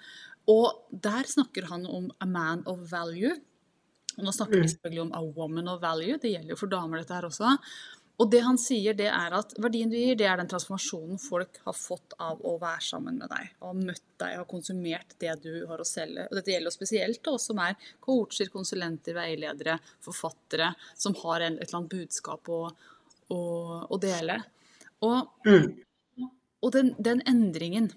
Og 0.51 0.84
der 0.91 1.32
snakker 1.32 1.72
han 1.72 1.88
om 1.88 2.12
a 2.20 2.27
man 2.27 2.67
of 2.67 2.84
value. 2.91 3.38
Og 4.18 4.26
nå 4.26 4.34
snakker 4.34 4.62
vi 4.62 4.72
selvfølgelig 4.72 5.06
om 5.06 5.14
a 5.14 5.22
woman 5.22 5.70
of 5.70 5.82
value, 5.82 6.18
det 6.22 6.34
gjelder 6.34 6.56
jo 6.56 6.60
for 6.60 6.72
damer 6.72 7.02
dette 7.02 7.14
her 7.14 7.28
også. 7.28 7.54
Og 8.18 8.32
det 8.34 8.40
han 8.42 8.58
sier, 8.58 8.96
det 8.98 9.12
er 9.14 9.34
at 9.38 9.52
verdien 9.62 9.92
du 9.92 9.96
gir, 9.98 10.16
det 10.18 10.26
er 10.26 10.40
den 10.40 10.48
transformasjonen 10.50 11.20
folk 11.22 11.60
har 11.68 11.76
fått 11.78 12.16
av 12.18 12.40
å 12.42 12.56
være 12.58 12.82
sammen 12.82 13.20
med 13.22 13.30
deg. 13.30 13.52
Og 13.60 13.68
har 13.70 13.84
møtt 13.92 14.08
deg 14.24 14.40
og 14.42 14.48
konsumert 14.50 15.14
det 15.22 15.36
du 15.44 15.52
har 15.70 15.84
å 15.84 15.86
selge. 15.86 16.26
Og 16.26 16.34
dette 16.40 16.50
gjelder 16.50 16.72
jo 16.72 16.74
spesielt 16.74 17.30
oss 17.30 17.46
som 17.52 17.62
er 17.62 17.78
coacher, 18.02 18.50
konsulenter, 18.50 19.14
veiledere, 19.20 19.78
forfattere, 20.02 20.72
som 20.98 21.14
har 21.22 21.46
en, 21.46 21.60
et 21.62 21.68
eller 21.68 21.84
annet 21.84 21.94
budskap 21.94 22.50
å, 22.50 22.64
å, 23.38 23.42
å 23.86 24.02
dele. 24.02 24.42
Og, 25.06 25.30
Mm. 25.46 25.70
og 26.66 26.74
den, 26.74 26.96
den 26.98 27.22
endringen, 27.30 27.92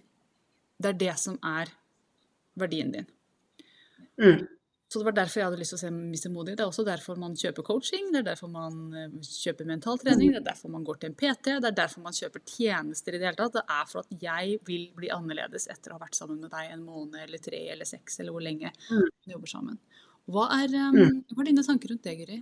det 0.76 0.92
er 0.92 1.00
det 1.00 1.16
som 1.22 1.40
er 1.40 1.72
verdien 2.60 2.92
din. 2.92 3.08
Mm. 4.20 4.44
Så 4.90 4.98
det 4.98 5.06
var 5.06 5.14
derfor 5.20 5.38
jeg 5.38 5.46
hadde 5.46 5.58
lyst 5.60 5.70
til 5.70 5.78
å 5.78 5.82
se 5.84 5.90
Mr. 5.94 6.30
Modig. 6.34 6.56
Det 6.58 6.64
er 6.64 6.70
også 6.72 6.82
derfor 6.82 7.18
man 7.22 7.36
kjøper 7.38 7.62
coaching, 7.62 8.08
det 8.10 8.24
er 8.24 8.28
derfor 8.32 8.50
man 8.50 8.78
kjøper 8.90 9.28
kjøper 9.40 9.68
mentaltrening, 9.68 10.32
det 10.34 10.40
er 10.40 10.46
derfor 10.48 10.72
man 10.74 10.82
går 10.88 10.98
til 10.98 11.10
en 11.12 11.14
PT, 11.20 11.52
det 11.62 11.68
er 11.70 11.76
derfor 11.78 12.02
man 12.02 12.16
kjøper 12.16 12.42
tjenester 12.50 13.14
i 13.14 13.20
det 13.20 13.28
hele 13.28 13.38
tatt. 13.38 13.54
Det 13.54 13.62
er 13.76 13.84
for 13.86 14.02
at 14.02 14.24
jeg 14.26 14.56
vil 14.66 14.88
bli 14.98 15.12
annerledes 15.14 15.68
etter 15.70 15.92
å 15.92 15.98
ha 15.98 16.02
vært 16.02 16.18
sammen 16.18 16.40
med 16.42 16.50
deg 16.50 16.72
en 16.74 16.82
måned 16.82 17.20
eller 17.22 17.38
tre 17.44 17.60
eller 17.70 17.86
seks 17.86 18.18
eller 18.20 18.34
hvor 18.34 18.42
lenge 18.42 18.72
Mm. 18.90 19.06
vi 19.26 19.32
jobber 19.36 19.52
sammen. 19.54 19.78
Hva 20.30 20.48
er, 20.58 20.74
um, 20.90 21.22
hva 21.30 21.42
er 21.44 21.48
dine 21.52 21.62
tanker 21.66 21.94
rundt 21.94 22.02
det, 22.02 22.16
Guri? 22.18 22.40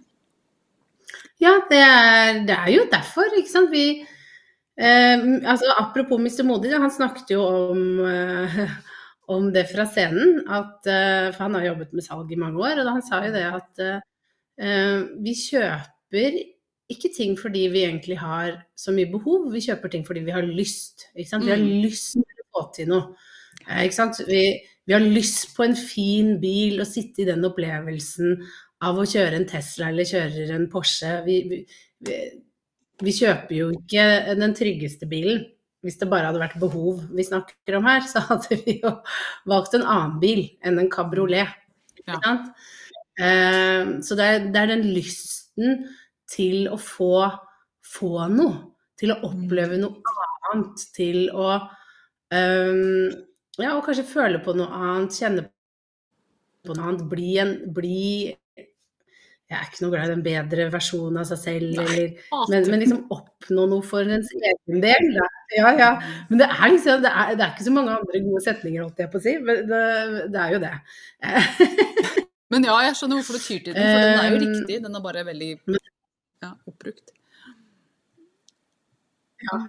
Ja, 1.41 1.53
det 1.69 1.79
er, 1.85 2.41
det 2.49 2.57
er 2.57 2.73
jo 2.75 2.89
derfor, 2.91 3.29
ikke 3.37 3.53
sant. 3.53 3.71
Vi 3.73 3.85
eh, 4.01 5.29
altså, 5.45 5.69
Apropos 5.79 6.21
Mr. 6.21 6.45
Modig, 6.49 6.73
han 6.73 6.91
snakket 6.93 7.33
jo 7.37 7.45
om, 7.45 7.85
eh, 8.09 8.59
om 9.29 9.51
det 9.53 9.67
fra 9.71 9.85
scenen. 9.89 10.43
At, 10.49 10.87
eh, 10.89 11.31
for 11.35 11.47
han 11.47 11.59
har 11.59 11.67
jobbet 11.71 11.93
med 11.97 12.07
salg 12.07 12.31
i 12.33 12.39
mange 12.41 12.61
år, 12.63 12.81
og 12.81 12.87
da 12.89 12.95
han 12.97 13.05
sa 13.07 13.21
jo 13.27 13.33
det 13.35 13.45
at 13.49 13.83
uh, 14.59 15.03
vi 15.23 15.35
kjøper 15.39 16.39
ikke 16.89 17.11
ting 17.13 17.35
fordi 17.37 17.67
vi 17.69 17.83
egentlig 17.85 18.17
har 18.19 18.55
så 18.79 18.95
mye 18.97 19.11
behov, 19.13 19.51
vi 19.53 19.61
kjøper 19.61 19.93
ting 19.93 20.07
fordi 20.09 20.23
vi 20.25 20.33
har 20.33 20.47
lyst. 20.47 21.11
Vi 21.15 21.27
har 21.29 21.61
Mm. 21.61 21.83
lyst 21.85 22.13
til 22.17 22.23
å 22.23 22.47
få 22.57 22.63
til 22.75 22.89
noe. 22.89 23.15
Vi, 24.27 24.43
vi 24.87 24.93
har 24.97 25.05
lyst 25.05 25.55
på 25.57 25.65
en 25.67 25.77
fin 25.77 26.41
bil 26.41 26.81
og 26.81 26.87
sitte 26.89 27.23
i 27.23 27.29
den 27.29 27.45
opplevelsen 27.45 28.39
av 28.81 28.97
å 28.97 29.05
kjøre 29.05 29.37
en 29.37 29.47
Tesla 29.47 29.91
eller 29.91 30.09
kjøre 30.09 30.55
en 30.55 30.69
Porsche. 30.73 31.25
Vi, 31.27 31.43
vi, 31.51 31.59
vi, 32.09 32.19
vi 33.03 33.13
kjøper 33.13 33.55
jo 33.55 33.71
ikke 33.77 34.35
den 34.39 34.55
tryggeste 34.57 35.07
bilen. 35.11 35.45
Hvis 35.89 35.97
det 35.97 36.11
bare 36.11 36.29
hadde 36.29 36.43
vært 36.43 36.59
behov 36.61 37.01
vi 37.17 37.25
snakker 37.25 37.79
om 37.79 37.87
her, 37.89 38.03
så 38.05 38.21
hadde 38.29 38.59
vi 38.61 38.75
jo 38.83 38.91
valgt 39.49 39.79
en 39.79 39.87
annen 39.89 40.19
bil 40.21 40.43
enn 40.61 40.77
en 40.83 40.91
kabriolet. 40.93 41.55
Ja. 42.05 42.35
Eh, 43.19 43.95
så 44.05 44.19
det 44.19 44.27
er, 44.27 44.43
det 44.53 44.61
er, 44.61 44.73
den 44.75 44.85
lysten 44.93 45.87
til 46.29 46.69
å 46.69 46.77
få, 46.77 47.25
få, 47.89 48.13
noe. 48.35 48.67
Til 49.01 49.15
å 49.15 49.21
oppleve 49.31 49.79
noe 49.81 50.19
annet. 50.53 50.85
Til 50.93 51.31
å 51.33 51.55
um, 51.57 53.09
Ja, 53.59 53.73
og 53.73 53.85
kanskje 53.87 54.05
føle 54.11 54.43
på 54.45 54.53
noe 54.59 54.69
annet, 54.69 55.17
kjenne 55.17 55.47
på 56.69 56.77
noe 56.77 56.91
annet. 56.91 57.09
Bli 57.09 57.33
en 57.41 57.57
bli 57.75 58.05
jeg 59.49 59.57
er 59.57 59.69
ikke 59.71 59.81
noe 59.81 59.93
glad 59.95 60.11
i 60.11 60.13
den 60.13 60.23
bedre 60.25 60.65
versjonen 60.75 61.23
av 61.23 61.29
seg 61.31 61.39
selv, 61.41 61.79
eller, 61.81 62.11
men, 62.53 62.67
men, 62.69 62.83
liksom 62.83 62.99
oppnå 63.15 63.63
noe 63.71 63.85
for 63.87 64.05
ens 64.05 64.29
egen 64.37 64.83
del. 64.83 65.07
Da. 65.15 65.29
Ja, 65.57 65.71
ja. 65.79 65.89
Men 66.29 66.43
det 66.43 66.49
er 66.53 66.73
liksom 66.75 67.01
det 67.01 67.13
er, 67.13 67.31
det 67.33 67.47
er, 67.47 67.55
ikke 67.55 67.65
så 67.65 67.73
mange 67.73 67.95
andre 67.97 68.21
gode 68.27 68.43
setninger, 68.45 68.83
holdt 68.85 69.01
jeg 69.01 69.11
på 69.15 69.17
å 69.17 69.25
si. 69.25 69.33
Men 69.41 69.63
det, 69.71 69.85
det 70.35 70.43
er 70.43 70.53
jo 70.53 70.59
det. 70.67 70.73
men 72.53 72.69
ja, 72.69 72.75
jeg 72.85 72.99
skjønner 72.99 73.23
hvorfor 73.23 73.39
du 73.39 73.47
tyr 73.47 73.63
til 73.71 73.79
den, 73.79 73.89
for 73.89 74.05
den 74.05 74.21
er 74.21 74.29
jo 74.29 74.43
riktig. 74.45 74.81
Den 74.85 74.99
er 75.01 75.07
bare 75.07 75.25
veldig 75.31 75.49
ja, 75.55 76.51
oppbrukt. 76.69 77.15
Ja. 79.47 79.63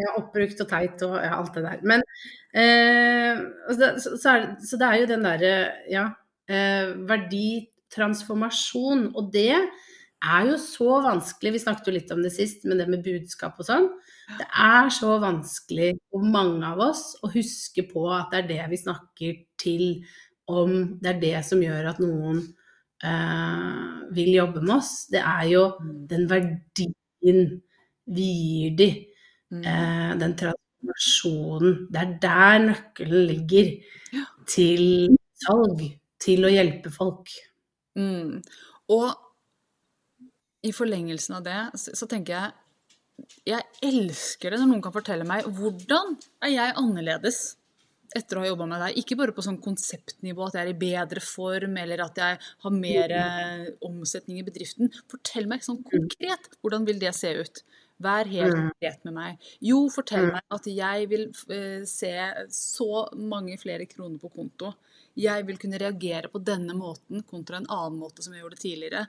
ja. 0.00 0.14
Oppbrukt 0.16 0.64
og 0.64 0.72
teit 0.72 1.04
og 1.04 1.18
ja, 1.20 1.34
alt 1.36 1.60
det 1.60 1.66
der. 1.66 1.84
Men 1.92 2.08
eh, 2.56 3.44
så, 3.68 3.92
så, 4.00 4.32
er, 4.32 4.48
så, 4.64 4.80
det 4.80 4.88
er 4.88 5.02
jo 5.02 5.12
den 5.12 5.28
derre, 5.28 5.54
ja 5.92 6.08
eh, 6.50 6.92
verdi 7.08 7.69
transformasjon. 7.94 9.10
Og 9.14 9.30
det 9.34 9.54
er 10.20 10.48
jo 10.50 10.56
så 10.60 11.00
vanskelig, 11.04 11.54
vi 11.54 11.62
snakket 11.62 11.88
jo 11.88 11.94
litt 11.96 12.14
om 12.14 12.22
det 12.24 12.32
sist, 12.34 12.64
men 12.68 12.80
det 12.80 12.88
med 12.90 13.04
budskap 13.04 13.60
og 13.60 13.68
sånn. 13.68 13.88
Det 14.38 14.46
er 14.46 14.90
så 14.94 15.16
vanskelig 15.22 15.94
for 16.10 16.26
mange 16.36 16.64
av 16.68 16.82
oss 16.90 17.14
å 17.24 17.30
huske 17.32 17.86
på 17.88 18.04
at 18.14 18.30
det 18.32 18.42
er 18.42 18.50
det 18.50 18.64
vi 18.74 18.80
snakker 18.84 19.38
til 19.60 19.84
om. 20.50 20.98
Det 21.00 21.14
er 21.14 21.22
det 21.24 21.36
som 21.48 21.62
gjør 21.64 21.92
at 21.94 22.02
noen 22.02 22.42
øh, 22.44 24.00
vil 24.14 24.32
jobbe 24.36 24.62
med 24.62 24.76
oss. 24.76 24.92
Det 25.10 25.22
er 25.24 25.46
jo 25.50 25.64
mm. 25.80 25.94
den 26.12 26.28
verdien 26.30 27.44
vi 28.10 28.28
gir 28.28 28.76
de. 28.78 28.90
Uh, 29.50 30.14
den 30.14 30.36
transformasjonen. 30.38 31.88
Det 31.90 31.98
er 31.98 32.10
der 32.22 32.60
nøkkelen 32.68 33.24
ligger 33.26 33.72
til 34.46 35.16
salg. 35.42 35.88
Til 36.20 36.44
å 36.44 36.52
hjelpe 36.52 36.92
folk. 36.92 37.32
Mm. 38.00 38.40
Og 38.96 39.10
i 40.66 40.72
forlengelsen 40.76 41.38
av 41.38 41.46
det 41.46 41.60
så, 41.80 41.94
så, 41.96 42.08
tenker 42.10 42.36
jeg 42.36 43.46
Jeg 43.48 43.64
elsker 43.86 44.52
det 44.52 44.60
når 44.60 44.70
noen 44.72 44.84
kan 44.84 44.94
fortelle 44.94 45.26
meg 45.28 45.48
hvordan 45.48 46.16
er 46.44 46.54
jeg 46.54 46.76
annerledes 46.80 47.40
etter 48.16 48.38
å 48.38 48.42
ha 48.42 48.48
jobba 48.48 48.66
med 48.66 48.80
deg. 48.82 48.96
Ikke 48.98 49.14
bare 49.20 49.34
på 49.34 49.42
sånn 49.44 49.60
konseptnivå, 49.62 50.48
at 50.48 50.56
jeg 50.56 50.64
er 50.64 50.72
i 50.72 50.78
bedre 50.80 51.22
form, 51.22 51.76
eller 51.78 52.00
at 52.02 52.16
jeg 52.18 52.40
har 52.64 52.72
mer 52.74 53.14
eh, 53.14 53.68
omsetning 53.86 54.40
i 54.40 54.46
bedriften. 54.46 54.90
Fortell 55.10 55.46
meg 55.50 55.62
sånn 55.62 55.78
konkret. 55.86 56.48
Hvordan 56.58 56.88
vil 56.88 56.98
det 56.98 57.12
se 57.14 57.30
ut? 57.38 57.62
Vær 58.02 58.26
helt 58.32 58.56
konkret 58.56 59.06
med 59.06 59.14
meg. 59.14 59.48
Jo, 59.62 59.84
fortell 59.92 60.30
meg 60.32 60.56
at 60.56 60.66
jeg 60.72 61.08
vil 61.10 61.26
uh, 61.52 61.82
se 61.86 62.14
så 62.56 63.04
mange 63.14 63.58
flere 63.60 63.84
kroner 63.90 64.16
på 64.22 64.32
konto 64.32 64.72
jeg 65.20 65.46
vil 65.48 65.58
kunne 65.60 65.78
reagere 65.80 66.30
på 66.32 66.40
denne 66.44 66.74
måten 66.76 67.24
kontra 67.28 67.58
en 67.60 67.68
annen 67.70 67.98
måte 68.00 68.24
som 68.24 68.34
jeg 68.34 68.44
gjorde 68.44 68.60
tidligere. 68.60 69.06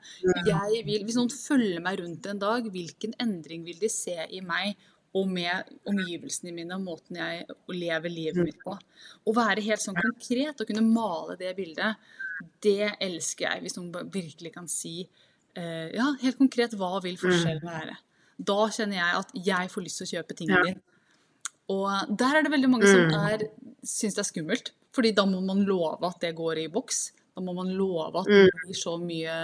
Jeg 0.48 0.82
vil, 0.88 1.06
hvis 1.08 1.18
noen 1.20 1.32
følger 1.34 1.84
meg 1.84 2.02
rundt 2.02 2.28
en 2.30 2.42
dag, 2.42 2.68
hvilken 2.74 3.16
endring 3.22 3.64
vil 3.68 3.80
de 3.82 3.90
se 3.92 4.18
i 4.30 4.42
meg 4.46 4.76
og 5.18 5.28
med 5.28 5.72
omgivelsene 5.92 6.54
mine 6.56 6.78
og 6.78 6.86
måten 6.86 7.20
jeg 7.20 7.48
lever 7.74 8.14
livet 8.14 8.44
mitt 8.46 8.62
på? 8.64 8.76
Å 9.28 9.36
være 9.36 9.64
helt 9.66 9.84
sånn 9.84 10.00
konkret 10.00 10.62
og 10.62 10.70
kunne 10.70 10.86
male 10.88 11.38
det 11.40 11.56
bildet, 11.58 12.00
det 12.64 12.94
elsker 13.00 13.48
jeg. 13.48 13.66
Hvis 13.66 13.78
noen 13.78 14.14
virkelig 14.14 14.54
kan 14.56 14.70
si 14.72 15.02
uh, 15.04 15.90
ja, 15.92 16.08
helt 16.24 16.40
konkret 16.40 16.78
hva 16.80 16.96
vil 17.04 17.20
forskjellen 17.22 17.68
være? 17.68 17.98
Da 18.42 18.62
kjenner 18.74 18.98
jeg 18.98 19.20
at 19.20 19.36
jeg 19.52 19.74
får 19.74 19.86
lyst 19.86 20.02
til 20.02 20.08
å 20.08 20.14
kjøpe 20.16 20.38
tingene 20.38 20.64
dine. 20.72 20.88
Og 21.72 22.16
der 22.20 22.38
er 22.38 22.44
det 22.44 22.52
veldig 22.52 22.70
mange 22.72 22.90
som 22.90 23.14
er, 23.30 23.46
syns 23.86 24.18
det 24.18 24.24
er 24.24 24.28
skummelt. 24.28 24.72
Fordi 24.96 25.14
da 25.16 25.26
må 25.30 25.40
man 25.46 25.64
love 25.68 26.08
at 26.08 26.24
det 26.24 26.34
går 26.38 26.66
i 26.66 26.70
boks. 26.72 27.04
Da 27.32 27.44
må 27.44 27.54
man 27.56 27.70
love 27.78 28.24
at 28.24 28.28
du 28.28 28.42
mm. 28.44 28.58
blir 28.66 28.78
så 28.78 28.98
mye 29.00 29.36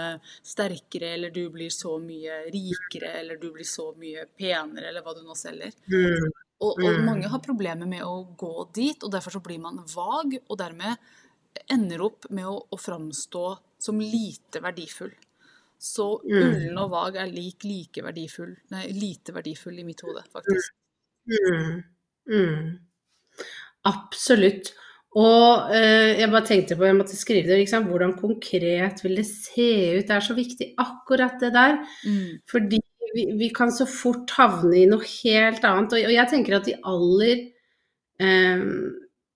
sterkere, 0.44 1.14
eller 1.16 1.32
du 1.32 1.46
blir 1.52 1.72
så 1.72 1.94
mye 2.02 2.42
rikere, 2.52 3.14
eller 3.22 3.40
du 3.40 3.48
blir 3.54 3.68
så 3.68 3.88
mye 3.96 4.26
penere, 4.36 4.90
eller 4.90 5.04
hva 5.04 5.14
du 5.16 5.22
nå 5.24 5.36
selger. 5.38 5.72
Mm. 5.88 6.28
Og, 6.58 6.72
og, 6.74 6.84
mm. 6.84 7.06
mange 7.06 7.30
har 7.30 7.40
problemer 7.44 7.88
med 7.88 8.04
å 8.04 8.26
gå 8.36 8.52
dit, 8.76 8.98
og 9.06 9.14
derfor 9.14 9.38
så 9.38 9.42
blir 9.44 9.62
man 9.62 9.80
vag, 9.94 10.36
og 10.44 10.58
dermed 10.60 11.00
ender 11.72 12.02
opp 12.04 12.28
med 12.34 12.48
å, 12.50 12.58
å 12.68 12.78
framstå 12.78 13.46
som 13.80 14.02
lite 14.02 14.60
verdifull. 14.62 15.14
Så 15.78 16.08
ullen 16.26 16.74
og 16.82 16.90
vag 16.90 17.20
er 17.22 17.30
lik 17.30 17.62
like 17.62 18.02
verdifull, 18.02 18.50
nei, 18.74 18.88
lite 18.90 19.32
verdifull 19.36 19.78
i 19.78 19.86
mitt 19.86 20.02
hode, 20.02 20.24
faktisk. 20.34 20.74
Mm. 21.30 21.76
Mm. 22.34 22.64
Absolutt. 23.86 24.72
Og 25.18 25.72
eh, 25.74 26.18
jeg 26.20 26.30
bare 26.30 26.46
tenkte 26.46 26.76
på, 26.78 26.86
jeg 26.86 26.98
måtte 26.98 27.16
skrive 27.18 27.48
det, 27.48 27.62
liksom, 27.62 27.88
hvordan 27.90 28.14
konkret 28.20 29.02
vil 29.02 29.18
det 29.18 29.26
se 29.26 29.70
ut? 29.96 30.04
Det 30.06 30.14
er 30.14 30.24
så 30.24 30.36
viktig 30.36 30.68
akkurat 30.78 31.40
det 31.42 31.50
der. 31.56 31.78
Mm. 32.06 32.38
Fordi 32.50 32.80
vi, 33.14 33.24
vi, 33.40 33.48
kan 33.54 33.72
så 33.74 33.86
fort 33.88 34.30
havne 34.36 34.76
i 34.82 34.86
noe 34.90 35.02
helt 35.02 35.64
annet. 35.64 35.96
Og, 35.96 36.06
og 36.10 36.14
jeg 36.14 36.30
tenker 36.30 36.58
at 36.58 36.68
de 36.68 36.76
aller 36.86 37.44
eh, 38.22 38.64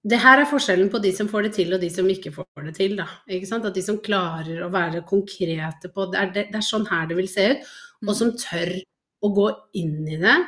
Det 0.02 0.18
her 0.18 0.42
er 0.42 0.50
forskjellen 0.50 0.90
på 0.90 0.98
de 1.02 1.12
som 1.14 1.28
får 1.30 1.46
det 1.46 1.52
til 1.56 1.74
og 1.74 1.82
de 1.82 1.90
som 1.94 2.08
ikke 2.10 2.34
får 2.34 2.64
det 2.68 2.76
til. 2.78 2.96
Da, 2.98 3.08
At 3.26 3.74
de 3.74 3.84
som 3.84 4.02
klarer 4.02 4.62
å 4.62 4.72
være 4.72 5.04
konkrete 5.08 5.90
på 5.94 6.10
det 6.12 6.20
er, 6.20 6.32
det, 6.34 6.48
det 6.52 6.58
er 6.60 6.66
sånn 6.68 6.88
her 6.90 7.08
det 7.10 7.18
vil 7.18 7.30
se 7.30 7.52
ut. 7.54 7.70
Mm. 8.02 8.08
Og 8.10 8.18
som 8.18 8.34
tør 8.38 8.76
å 9.22 9.30
gå 9.34 9.52
inn 9.78 10.02
i 10.10 10.18
det 10.20 10.40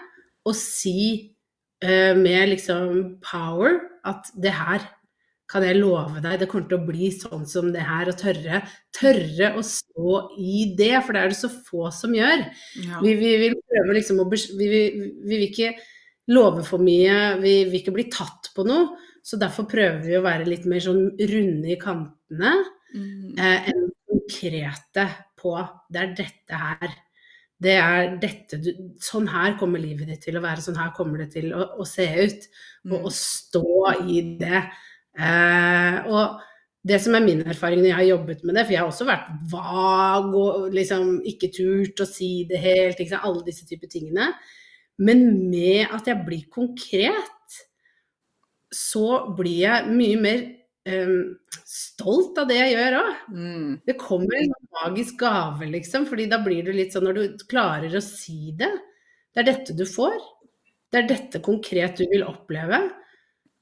og 0.45 0.57
si 0.59 0.99
eh, 1.81 2.13
med 2.19 2.51
liksom 2.51 3.17
power 3.25 3.79
at 4.05 4.29
det 4.37 4.53
her 4.53 4.83
kan 5.55 5.63
jeg 5.63 5.79
love 5.79 6.19
deg, 6.19 6.41
det 6.41 6.49
kommer 6.51 6.67
til 6.67 6.81
å 6.81 6.87
bli 6.89 7.09
sånn 7.15 7.45
som 7.47 7.71
det 7.75 7.85
her. 7.87 8.11
Og 8.11 8.19
tørre, 8.19 8.61
tørre 8.95 9.53
å 9.55 9.63
stå 9.63 10.15
i 10.43 10.65
det, 10.75 10.97
for 11.07 11.15
det 11.15 11.23
er 11.23 11.31
det 11.31 11.39
så 11.39 11.51
få 11.53 11.89
som 11.95 12.15
gjør. 12.17 12.43
Ja. 12.83 12.99
Vi, 13.05 13.15
vi, 13.21 13.33
vil 13.45 13.55
prøve 13.63 13.95
liksom 14.01 14.23
å 14.25 14.27
vi, 14.33 14.41
vi, 14.59 14.69
vi, 14.75 15.11
vil 15.31 15.47
ikke 15.47 15.75
love 16.35 16.65
for 16.67 16.83
mye, 16.83 17.37
vi 17.39 17.61
vil 17.69 17.79
ikke 17.79 17.95
bli 17.95 18.09
tatt 18.11 18.51
på 18.57 18.67
noe. 18.67 18.97
Så 19.25 19.39
derfor 19.41 19.69
prøver 19.71 20.03
vi 20.05 20.19
å 20.19 20.25
være 20.25 20.49
litt 20.51 20.67
mer 20.69 20.83
sånn 20.85 21.07
runde 21.17 21.71
i 21.73 21.79
kantene 21.81 22.51
mm. 22.93 23.39
eh, 23.39 23.71
enn 23.71 23.87
konkrete 24.11 25.07
på 25.41 25.55
det 25.93 26.03
er 26.03 26.15
dette 26.19 26.61
her. 26.61 26.99
Det 27.65 27.75
er 27.79 28.17
dette 28.21 28.59
du 28.61 28.71
Sånn 29.01 29.29
her 29.31 29.55
kommer 29.61 29.81
livet 29.81 30.11
ditt 30.11 30.27
til 30.27 30.37
å 30.37 30.43
være, 30.45 30.61
sånn 30.65 30.81
her 30.81 30.91
kommer 30.97 31.23
det 31.23 31.31
til 31.37 31.55
å, 31.55 31.71
å 31.81 31.87
se 31.89 32.05
ut. 32.05 32.49
Og 32.91 32.99
mm. 32.99 33.07
å 33.07 33.15
stå 33.15 33.95
i 34.11 34.19
det. 34.43 34.65
Eh, 35.15 35.99
og 36.11 36.41
det 36.85 36.99
som 37.01 37.15
er 37.17 37.25
min 37.25 37.45
erfaring 37.49 37.81
når 37.81 37.89
jeg 37.89 37.99
har 37.99 38.09
jobbet 38.11 38.43
med 38.45 38.59
det, 38.59 38.65
for 38.67 38.75
jeg 38.75 38.83
har 38.83 38.91
også 38.91 39.07
vært 39.09 39.31
vag 39.53 40.35
og 40.37 40.75
liksom 40.75 41.15
ikke 41.31 41.53
turt 41.55 42.03
å 42.05 42.09
si 42.09 42.33
det 42.49 42.61
helt, 42.61 43.01
liksom, 43.01 43.23
alle 43.25 43.45
disse 43.47 43.65
typer 43.69 43.89
tingene. 43.91 44.33
Men 45.01 45.25
med 45.51 45.95
at 45.95 46.11
jeg 46.11 46.27
blir 46.27 46.45
konkret, 46.53 47.57
så 48.75 49.25
blir 49.39 49.63
jeg 49.63 49.95
mye 49.95 50.19
mer 50.21 50.43
um, 50.91 51.33
stolt 51.65 52.37
av 52.43 52.51
det 52.51 52.59
jeg 52.59 52.75
gjør 52.75 52.99
òg. 52.99 53.23
Mm. 53.33 53.71
Det 53.87 53.97
kommer 54.03 54.37
en 54.39 54.53
magisk 54.83 55.17
gave, 55.23 55.71
liksom, 55.73 56.05
fordi 56.11 56.29
da 56.31 56.43
blir 56.45 56.67
du 56.67 56.73
litt 56.75 56.93
sånn 56.93 57.09
når 57.09 57.21
du 57.21 57.47
klarer 57.49 57.97
å 57.97 58.05
si 58.05 58.53
det. 58.59 58.71
Det 59.33 59.41
er 59.41 59.49
dette 59.49 59.79
du 59.79 59.87
får. 59.89 60.21
Det 60.93 61.01
er 61.01 61.09
dette 61.11 61.41
konkret 61.43 61.97
du 61.99 62.05
vil 62.13 62.27
oppleve 62.29 62.85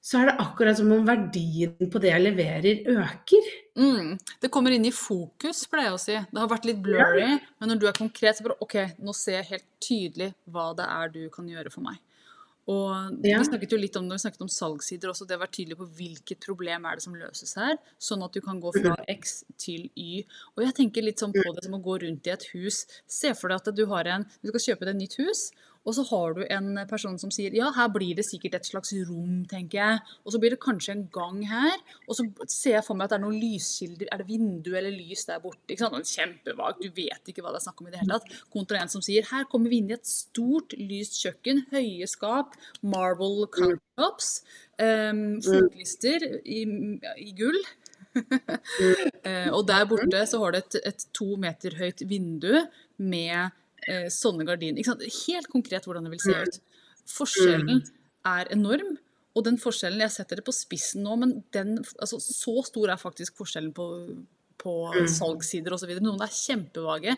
så 0.02 0.18
er 0.18 0.28
det 0.28 0.38
akkurat 0.42 0.76
som 0.78 0.90
om 0.90 1.04
verdien 1.06 1.90
på 1.90 2.00
det 2.02 2.10
jeg 2.10 2.22
leverer, 2.24 2.80
øker. 2.90 3.50
Mm. 3.78 4.16
Det 4.42 4.50
kommer 4.50 4.74
inn 4.74 4.88
i 4.88 4.94
fokus, 4.94 5.62
pleier 5.70 5.92
jeg 5.92 5.94
å 5.94 6.00
si. 6.02 6.16
Det 6.26 6.42
har 6.42 6.50
vært 6.50 6.66
litt 6.66 6.80
blurry, 6.82 7.22
ja. 7.22 7.36
men 7.62 7.70
når 7.70 7.78
du 7.78 7.86
er 7.86 8.00
konkret, 8.00 8.34
så 8.34 8.48
bare 8.48 8.58
OK, 8.64 8.74
nå 8.98 9.14
ser 9.14 9.38
jeg 9.38 9.50
helt 9.52 9.68
tydelig 9.82 10.32
hva 10.50 10.72
det 10.78 10.88
er 10.90 11.14
du 11.14 11.22
kan 11.30 11.46
gjøre 11.46 11.70
for 11.70 11.86
meg. 11.86 12.02
Og 12.70 12.90
ja. 13.26 13.38
Vi 13.40 13.46
snakket 13.48 13.72
jo 13.74 13.78
litt 13.78 13.96
om 13.98 14.06
det, 14.06 14.18
vi 14.18 14.22
snakket 14.22 14.44
om 14.44 14.50
salgssider 14.50 15.10
også, 15.10 15.26
det 15.26 15.34
å 15.34 15.40
være 15.40 15.54
tydelig 15.56 15.78
på 15.80 15.88
hvilket 15.98 16.42
problem 16.44 16.86
er 16.86 16.98
det 16.98 17.06
som 17.06 17.16
løses 17.18 17.56
her, 17.58 17.74
sånn 17.98 18.22
at 18.22 18.34
du 18.34 18.42
kan 18.44 18.60
gå 18.62 18.70
fra 18.76 18.94
mm. 18.98 19.08
X 19.16 19.40
til 19.58 19.88
Y. 19.98 20.22
Og 20.54 20.66
jeg 20.66 20.76
tenker 20.78 21.06
litt 21.06 21.22
sånn 21.22 21.34
på 21.34 21.46
det 21.56 21.66
som 21.66 21.74
å 21.78 21.82
gå 21.82 21.98
rundt 22.04 22.30
i 22.30 22.34
et 22.34 22.46
hus. 22.52 22.84
Se 23.06 23.34
for 23.38 23.50
deg 23.50 23.62
at 23.62 23.74
du, 23.78 23.82
har 23.90 24.10
en, 24.14 24.26
du 24.42 24.52
skal 24.52 24.66
kjøpe 24.68 24.86
deg 24.86 24.94
et 24.94 25.02
nytt 25.02 25.18
hus, 25.22 25.48
Og 25.82 25.96
så 25.96 26.04
har 26.12 26.36
du 26.36 26.42
en 26.46 26.76
person 26.90 27.16
som 27.18 27.32
sier 27.34 27.54
ja, 27.56 27.70
her 27.74 27.88
blir 27.90 28.14
det 28.18 28.24
sikkert 28.28 28.54
et 28.58 28.68
slags 28.68 28.92
rom, 29.08 29.42
tenker 29.50 29.80
jeg. 29.80 30.00
Og 30.22 30.34
så 30.34 30.40
blir 30.42 30.54
det 30.54 30.60
kanskje 30.62 30.94
en 30.94 31.04
gang 31.14 31.40
her. 31.50 31.74
Og 32.06 32.18
så 32.18 32.26
ser 32.46 32.76
jeg 32.76 32.86
for 32.86 32.98
meg 32.98 33.08
at 33.08 33.14
det 33.14 33.18
er 33.18 33.24
noen 33.24 33.40
lyskilder. 33.42 34.10
Er 34.12 34.22
det 34.22 34.28
vindu 34.30 34.70
eller 34.70 34.94
lys 34.94 35.26
der 35.28 35.42
borte? 35.42 35.64
ikke 35.66 35.82
sant? 35.82 36.12
Kjempevagt. 36.12 36.82
Du 36.84 36.94
vet 36.94 37.32
ikke 37.32 37.42
hva 37.42 37.54
det 37.54 37.62
er 37.62 37.66
snakk 37.66 37.82
om 37.82 37.90
i 37.90 37.94
det 37.94 38.02
hele 38.02 38.18
tatt. 38.18 38.40
Kontra 38.54 38.82
en 38.82 38.92
som 38.92 39.04
sier 39.04 39.26
her 39.32 39.48
kommer 39.50 39.72
vi 39.72 39.82
inn 39.82 39.90
i 39.90 39.96
et 39.98 40.08
stort, 40.08 40.76
lyst 40.78 41.18
kjøkken, 41.22 41.64
høye 41.74 42.08
skap, 42.10 42.54
marble 42.86 43.48
countertops, 43.52 44.34
um, 44.78 45.24
fotlister 45.42 46.28
i, 46.42 46.64
i 47.26 47.32
gull. 47.38 47.58
Eh, 49.22 49.46
og 49.54 49.62
der 49.68 49.86
borte 49.88 50.18
så 50.28 50.40
har 50.42 50.52
du 50.52 50.58
et, 50.58 50.76
et 50.84 51.04
to 51.16 51.36
meter 51.40 51.76
høyt 51.78 52.02
vindu 52.10 52.58
med 52.98 53.54
eh, 53.88 54.08
sånne 54.12 54.46
gardiner. 54.48 54.82
Helt 54.82 55.50
konkret 55.52 55.88
hvordan 55.88 56.06
det 56.06 56.14
vil 56.14 56.24
se 56.24 56.36
ut. 56.44 56.60
Forskjellen 57.10 57.82
er 58.28 58.52
enorm. 58.54 58.96
Og 59.32 59.46
den 59.46 59.56
forskjellen, 59.56 60.02
Jeg 60.04 60.12
setter 60.12 60.36
det 60.38 60.44
på 60.44 60.52
spissen 60.52 61.06
nå, 61.06 61.16
men 61.16 61.38
den, 61.56 61.78
altså, 61.98 62.18
så 62.20 62.60
stor 62.68 62.92
er 62.92 63.00
faktisk 63.00 63.38
forskjellen 63.40 63.72
på, 63.72 63.86
på 64.60 64.74
salgssider 65.08 65.72
osv. 65.72 65.94
Noen 66.04 66.20
er 66.20 66.34
kjempevage. 66.36 67.16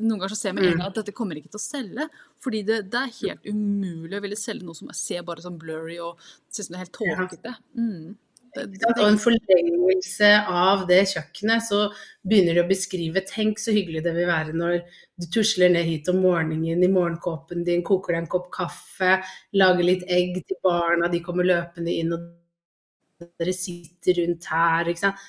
Noen 0.00 0.18
ganger 0.18 0.34
så 0.34 0.40
ser 0.40 0.50
jeg 0.50 0.58
med 0.58 0.66
en 0.66 0.80
gang 0.80 0.88
at 0.88 0.98
dette 0.98 1.14
kommer 1.14 1.38
ikke 1.38 1.52
til 1.52 1.60
å 1.60 1.64
selge. 1.64 2.08
Fordi 2.42 2.64
det, 2.66 2.80
det 2.90 3.04
er 3.04 3.14
helt 3.20 3.46
umulig 3.46 4.18
å 4.18 4.24
ville 4.26 4.40
selge 4.40 4.66
noe 4.66 4.78
som 4.78 4.90
ser 4.98 5.22
bare 5.26 5.46
sånn 5.46 5.60
blurry 5.60 6.00
og 6.02 6.18
ser 6.50 6.64
ut 6.64 6.66
som 6.66 6.74
det 6.74 6.80
er 6.80 6.84
helt 6.84 6.98
tåkete. 6.98 7.54
Mm. 7.78 8.16
Og 8.54 9.00
en 9.02 9.18
forlengelse 9.18 10.30
av 10.46 10.84
det 10.90 11.00
kjøkkenet, 11.10 11.64
så 11.66 11.80
begynner 12.26 12.58
de 12.58 12.62
å 12.62 12.68
beskrive 12.68 13.24
Tenk 13.26 13.58
så 13.62 13.74
hyggelig 13.74 14.04
det 14.04 14.14
vil 14.16 14.30
være 14.30 14.54
når 14.56 14.78
du 15.20 15.26
tusler 15.34 15.72
ned 15.74 15.88
hit 15.88 16.10
om 16.12 16.20
morgenen 16.22 16.82
i 16.82 16.90
morgenkåpen 16.90 17.64
din, 17.66 17.84
koker 17.86 18.14
deg 18.14 18.24
en 18.24 18.30
kopp 18.30 18.50
kaffe, 18.54 19.16
lager 19.58 19.86
litt 19.86 20.04
egg 20.10 20.38
til 20.46 20.58
barna, 20.64 21.10
de 21.10 21.22
kommer 21.24 21.46
løpende 21.48 21.94
inn, 21.94 22.14
og 22.14 23.30
dere 23.40 23.54
sitter 23.56 24.20
rundt 24.22 24.50
her. 24.50 24.90
ikke 24.90 25.04
sant? 25.06 25.24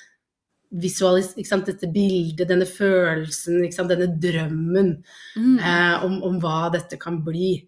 Visualis, 0.82 1.32
ikke 1.38 1.48
sant? 1.48 1.70
Dette 1.70 1.90
bildet, 1.90 2.48
denne 2.50 2.66
følelsen, 2.68 3.62
ikke 3.64 3.78
sant? 3.78 3.92
denne 3.94 4.10
drømmen 4.22 4.92
mm. 5.36 5.58
eh, 5.58 6.06
om, 6.06 6.18
om, 6.26 6.38
hva 6.42 6.66
dette 6.74 6.98
kan 7.00 7.20
bli. 7.26 7.60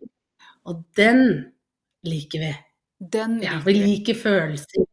Og 0.69 0.83
den 0.99 1.25
liker 2.07 2.43
vi. 2.43 2.55
Den 2.99 3.39
liker 3.39 3.53
ja, 3.53 3.61
vi 3.65 3.77
liker 3.79 4.19
følelser. 4.19 4.89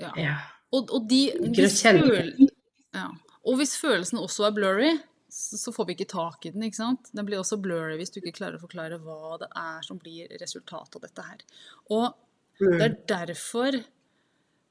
Ja. 0.00 0.12
ja. 0.20 0.36
Og, 0.74 0.90
og, 0.92 1.06
de, 1.08 1.20
hvis 1.56 1.80
føl... 1.86 2.48
ja. 2.94 3.06
og, 3.42 3.58
hvis 3.60 3.76
følelsen 3.80 4.20
også 4.20 4.48
er 4.48 4.56
blurry, 4.56 4.92
så 5.32 5.72
får 5.74 5.88
vi 5.88 5.96
ikke 5.96 6.10
tak 6.10 6.46
i 6.48 6.52
den. 6.54 6.64
ikke 6.66 6.80
sant? 6.80 7.10
Den 7.16 7.26
blir 7.28 7.40
også 7.40 7.58
blurry 7.60 7.98
hvis 8.00 8.12
du 8.14 8.20
ikke 8.20 8.38
klarer 8.38 8.58
å 8.58 8.62
forklare 8.62 9.00
hva 9.02 9.36
det 9.42 9.50
er 9.56 9.82
som 9.86 10.00
blir 10.00 10.30
resultatet 10.40 10.98
av 10.98 11.04
dette 11.06 11.26
her. 11.26 11.44
Og 11.92 12.08
det 12.62 12.80
er 12.80 12.96
mm. 12.96 13.04
derfor 13.10 13.82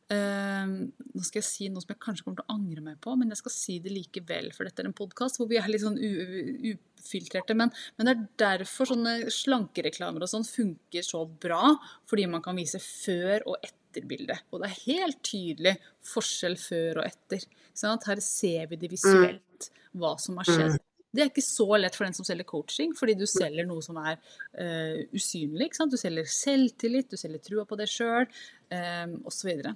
Uh, 0.06 0.86
nå 1.18 1.24
skal 1.26 1.40
jeg 1.40 1.46
si 1.48 1.68
noe 1.74 1.82
som 1.82 1.90
jeg 1.90 1.98
kanskje 2.04 2.28
kommer 2.28 2.38
til 2.38 2.46
å 2.46 2.56
angre 2.60 2.82
meg 2.86 3.00
på, 3.02 3.16
men 3.18 3.32
jeg 3.34 3.40
skal 3.40 3.54
si 3.56 3.78
det 3.82 3.90
likevel, 3.90 4.52
for 4.54 4.68
dette 4.68 4.84
er 4.84 4.90
en 4.92 4.94
podkast 4.94 5.40
hvor 5.40 5.48
vi 5.50 5.58
er 5.58 5.66
litt 5.72 5.82
sånn 5.82 5.98
ufiltrerte. 5.98 7.56
Men, 7.58 7.72
men, 7.98 8.06
det 8.06 8.14
er 8.14 8.28
derfor 8.44 8.92
sånne 8.92 9.16
slankereklamer 9.34 10.22
og 10.22 10.30
sånn 10.30 10.46
funker 10.46 11.06
så 11.06 11.24
bra, 11.26 11.74
fordi 12.06 12.28
man 12.30 12.46
kan 12.46 12.60
vise 12.60 12.78
før 12.84 13.48
og 13.50 13.58
etter 13.66 13.82
etterbilde. 13.96 14.38
Og 14.52 14.62
det 14.62 14.70
er 14.70 14.82
helt 14.86 15.22
tydelig 15.26 15.78
forskjell 16.06 16.58
før 16.60 17.02
og 17.02 17.08
etter. 17.08 17.48
Her 17.82 18.22
ser 18.24 18.68
vi 18.72 18.82
det 18.82 18.92
visuelt, 18.92 19.72
hva 19.96 20.16
som 20.22 20.42
har 20.42 20.52
skjedd. 20.52 20.84
Det 21.16 21.24
er 21.24 21.30
ikke 21.30 21.44
så 21.46 21.68
lett 21.80 21.96
for 21.96 22.04
den 22.04 22.16
som 22.16 22.26
selger 22.28 22.48
coaching, 22.50 22.92
fordi 22.98 23.14
du 23.16 23.24
selger 23.30 23.64
noe 23.68 23.84
som 23.84 23.96
er 24.02 24.18
uh, 24.60 24.98
usynlig. 25.16 25.70
Du 25.88 25.96
selger 26.00 26.28
selvtillit, 26.28 27.08
du 27.08 27.16
selger 27.20 27.40
trua 27.46 27.64
på 27.70 27.78
deg 27.80 27.88
sjøl, 27.88 28.28
um, 28.76 29.14
osv. 29.30 29.54
Så, 29.64 29.72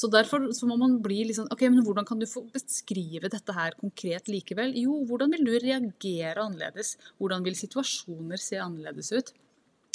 så 0.00 0.10
derfor 0.10 0.48
så 0.56 0.66
må 0.66 0.78
man 0.80 0.98
bli 1.04 1.20
litt 1.28 1.38
sånn 1.38 1.50
OK, 1.54 1.62
men 1.68 1.84
hvordan 1.86 2.08
kan 2.08 2.18
du 2.18 2.26
få 2.26 2.42
beskrive 2.50 3.30
dette 3.30 3.54
her 3.54 3.78
konkret 3.78 4.30
likevel? 4.32 4.74
Jo, 4.82 4.98
hvordan 5.06 5.36
vil 5.36 5.46
du 5.46 5.54
reagere 5.62 6.42
annerledes? 6.42 6.96
Hvordan 7.22 7.46
vil 7.46 7.58
situasjoner 7.60 8.42
se 8.42 8.58
annerledes 8.58 9.14
ut? 9.14 9.32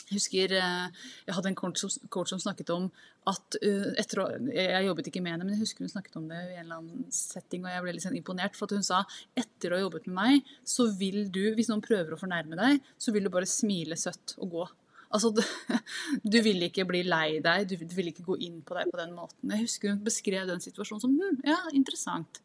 Jeg 0.05 0.19
husker 0.19 0.53
eh, 0.53 1.03
jeg 1.25 1.33
hadde 1.33 1.49
en 1.49 1.57
coach 1.57 1.81
som, 1.81 1.91
coach 2.13 2.29
som 2.33 2.41
snakket 2.41 2.69
om 2.75 2.87
at 3.25 3.57
uh, 3.57 3.87
etter 3.97 4.21
Jeg 4.53 4.85
jobbet 4.85 5.07
ikke 5.09 5.21
med 5.25 5.33
henne, 5.33 5.47
men 5.47 5.55
jeg 5.55 5.63
husker 5.63 5.81
hun 5.81 5.89
snakket 5.89 6.19
om 6.19 6.27
det 6.29 6.37
i 6.43 6.59
en 6.59 6.67
eller 6.67 6.77
annen 6.77 7.07
setting, 7.09 7.63
og 7.65 7.71
jeg 7.73 7.81
ble 7.81 7.93
litt 7.95 8.05
sånn 8.05 8.19
imponert. 8.19 8.53
For 8.53 8.69
at 8.69 8.75
hun 8.77 8.85
sa 8.85 9.01
etter 9.33 9.73
å 9.73 9.79
ha 9.79 9.85
jobbet 9.87 10.05
med 10.11 10.17
meg, 10.19 10.51
så 10.61 10.85
vil 10.99 11.23
du, 11.33 11.41
hvis 11.57 11.71
noen 11.71 11.81
prøver 11.85 12.13
å 12.13 12.19
fornærme 12.21 12.59
deg, 12.59 12.85
så 13.01 13.15
vil 13.15 13.25
du 13.25 13.31
bare 13.33 13.49
smile 13.49 13.97
søtt 13.97 14.35
og 14.37 14.53
gå. 14.53 14.67
Altså, 15.15 15.33
du, 15.33 16.37
vil 16.47 16.67
ikke 16.69 16.85
bli 16.85 17.01
lei 17.07 17.39
deg, 17.41 17.65
du, 17.71 17.75
du 17.81 17.97
vil 17.97 18.13
ikke 18.13 18.27
gå 18.29 18.37
inn 18.45 18.61
på 18.65 18.77
deg 18.77 18.93
på 18.93 19.01
den 19.01 19.17
måten. 19.17 19.55
Jeg 19.55 19.65
husker 19.65 19.95
hun 19.95 20.05
beskrev 20.05 20.45
den 20.51 20.61
situasjonen 20.61 21.01
som 21.07 21.17
hm, 21.17 21.41
ja, 21.49 21.63
interessant. 21.73 22.43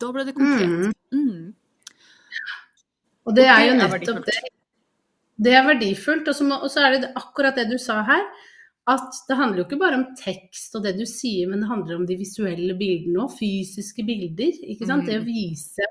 Da 0.00 0.12
ble 0.12 0.28
det 0.28 0.36
konkret. 0.36 0.92
Mm. 1.16 1.16
Mm. 1.16 1.52
Og 3.24 3.36
det 3.36 3.48
er 3.48 3.70
jo 3.70 3.76
nettopp 3.80 4.26
det 4.28 4.40
det 5.40 5.56
er 5.56 5.66
verdifullt. 5.68 6.28
Og 6.28 6.36
så, 6.36 6.46
må, 6.46 6.60
og 6.60 6.72
så 6.72 6.84
er 6.86 6.98
det 6.98 7.12
akkurat 7.18 7.58
det 7.58 7.68
du 7.70 7.78
sa 7.80 8.00
her, 8.06 8.26
at 8.90 9.22
det 9.28 9.36
handler 9.38 9.62
jo 9.62 9.68
ikke 9.68 9.80
bare 9.80 10.00
om 10.00 10.08
tekst 10.18 10.74
og 10.74 10.84
det 10.86 10.96
du 10.98 11.04
sier, 11.06 11.46
men 11.50 11.62
det 11.62 11.70
handler 11.70 12.00
om 12.00 12.06
de 12.08 12.18
visuelle 12.18 12.74
bildene 12.78 13.24
òg. 13.24 13.34
Fysiske 13.38 14.04
bilder. 14.06 14.56
ikke 14.72 14.88
sant? 14.88 15.04
Mm. 15.04 15.08
Det 15.08 15.18
å 15.18 15.24
mm. 15.24 15.30
vise 15.30 15.90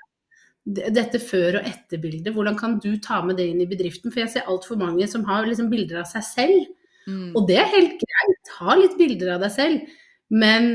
dette 0.99 1.21
før- 1.23 1.61
og 1.61 1.69
etterbildet. 1.69 2.33
Hvordan 2.35 2.57
kan 2.59 2.77
du 2.83 2.91
ta 3.01 3.21
med 3.25 3.39
det 3.39 3.47
inn 3.49 3.63
i 3.63 3.69
bedriften? 3.69 4.11
For 4.11 4.23
jeg 4.23 4.33
ser 4.35 4.51
altfor 4.51 4.77
mange 4.81 5.07
som 5.09 5.25
har 5.29 5.47
liksom 5.47 5.71
bilder 5.71 6.03
av 6.03 6.09
seg 6.11 6.25
selv. 6.27 6.69
Mm. 7.09 7.31
Og 7.33 7.47
det 7.49 7.57
er 7.61 7.73
helt 7.73 7.97
greit. 8.03 8.55
Ha 8.59 8.77
litt 8.77 8.97
bilder 8.99 9.35
av 9.37 9.45
deg 9.45 9.53
selv. 9.55 9.99
Men 10.29 10.71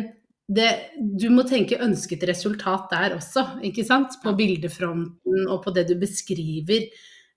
det, 0.51 0.71
du 0.99 1.29
må 1.33 1.45
tenke 1.49 1.81
ønsket 1.83 2.27
resultat 2.29 2.91
der 2.93 3.15
også, 3.17 3.47
ikke 3.65 3.85
sant? 3.87 4.19
På 4.25 4.35
bildefronten 4.37 5.47
og 5.49 5.63
på 5.65 5.75
det 5.77 5.87
du 5.89 5.95
beskriver. 6.01 6.89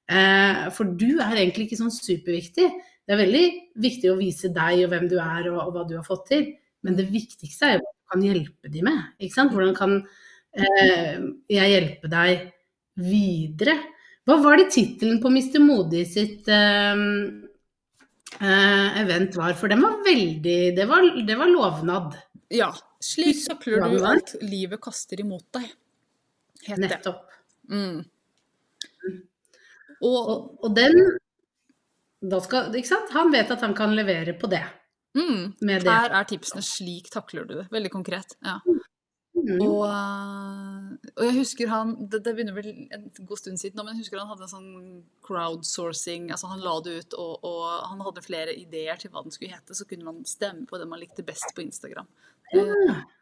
Eh, 0.08 0.68
for 0.76 0.96
du 1.00 1.20
er 1.20 1.36
egentlig 1.36 1.68
ikke 1.68 1.82
sånn 1.82 1.94
superviktig. 1.94 2.68
Det 3.08 3.16
er 3.16 3.22
veldig 3.22 3.44
viktig 3.84 4.12
å 4.12 4.20
vise 4.20 4.52
deg 4.56 4.86
og 4.86 4.94
hvem 4.94 5.10
du 5.12 5.18
er 5.20 5.50
og, 5.52 5.60
og 5.66 5.74
hva 5.76 5.84
du 5.88 5.98
har 5.98 6.08
fått 6.08 6.30
til. 6.32 6.48
Men 6.86 6.98
det 7.00 7.10
viktigste 7.12 7.68
er 7.68 7.78
jo 7.78 7.84
hva 7.84 7.92
du 7.92 8.14
kan 8.14 8.26
hjelpe 8.28 8.72
de 8.72 8.86
med. 8.88 9.04
Ikke 9.20 9.38
sant? 9.40 9.54
Hvordan 9.56 9.76
kan 9.78 9.98
eh, 10.56 11.20
jeg 11.52 11.74
hjelpe 11.74 12.12
deg 12.12 12.48
videre? 13.04 13.78
Hva 14.28 14.40
var 14.44 14.60
det 14.60 14.72
tittelen 14.76 15.22
på 15.24 15.32
Mr. 15.32 15.60
Modig 15.64 16.04
sitt 16.12 16.48
eh, 16.52 17.04
eh, 18.40 19.00
event 19.04 19.40
var? 19.40 19.56
For 19.60 19.72
den 19.72 19.84
var 19.84 20.02
veldig 20.08 20.60
Det 20.76 20.88
var, 20.90 21.08
det 21.28 21.40
var 21.40 21.52
lovnad. 21.52 22.20
Ja. 22.54 22.72
Slik 23.04 23.44
takler 23.46 23.84
du 23.92 24.06
alt 24.08 24.36
livet 24.42 24.82
kaster 24.82 25.20
imot 25.22 25.46
deg. 25.56 25.68
Het 26.66 26.76
det. 26.76 26.88
Nettopp. 26.88 27.28
Mm. 27.72 28.06
Og, 30.06 30.18
og, 30.18 30.42
og 30.64 30.76
den 30.76 31.18
skal, 32.44 32.76
Ikke 32.76 32.90
sant? 32.90 33.14
Han 33.16 33.32
vet 33.34 33.52
at 33.54 33.64
han 33.66 33.76
kan 33.78 33.96
levere 33.98 34.34
på 34.38 34.50
det. 34.52 34.64
Mm, 35.18 35.56
her 35.66 36.14
er 36.14 36.28
tipsene. 36.30 36.62
Slik 36.66 37.10
takler 37.14 37.48
du 37.48 37.56
det. 37.62 37.68
Veldig 37.74 37.92
konkret. 37.94 38.38
Ja. 38.46 38.60
Mm. 39.38 39.60
Og, 39.62 39.84
og, 39.86 41.24
jeg 41.28 41.36
husker 41.36 41.70
han 41.70 41.92
det, 42.10 42.24
det, 42.26 42.32
begynner 42.34 42.56
vel 42.56 42.72
en 42.94 43.04
god 43.20 43.38
stund 43.38 43.60
siden, 43.62 43.78
men 43.84 43.94
jeg 43.94 44.02
husker 44.02 44.18
han 44.18 44.32
hadde 44.32 44.48
en 44.48 44.54
sånn 44.54 44.72
crowdsourcing. 45.26 46.32
altså 46.34 46.50
Han 46.52 46.64
la 46.66 46.74
det 46.86 46.96
ut, 46.98 47.18
og, 47.22 47.46
og, 47.46 47.68
han 47.92 48.02
hadde 48.08 48.26
flere 48.26 48.56
ideer 48.58 48.98
til 48.98 49.14
hva 49.14 49.22
den 49.26 49.36
skulle 49.36 49.54
hete. 49.54 49.78
Så 49.78 49.86
kunne 49.90 50.10
man 50.10 50.26
stemme 50.28 50.66
på 50.70 50.82
det 50.82 50.90
man 50.90 51.02
likte 51.02 51.26
best 51.26 51.54
på 51.56 51.66
Instagram. 51.66 52.10
Ja. 52.56 52.66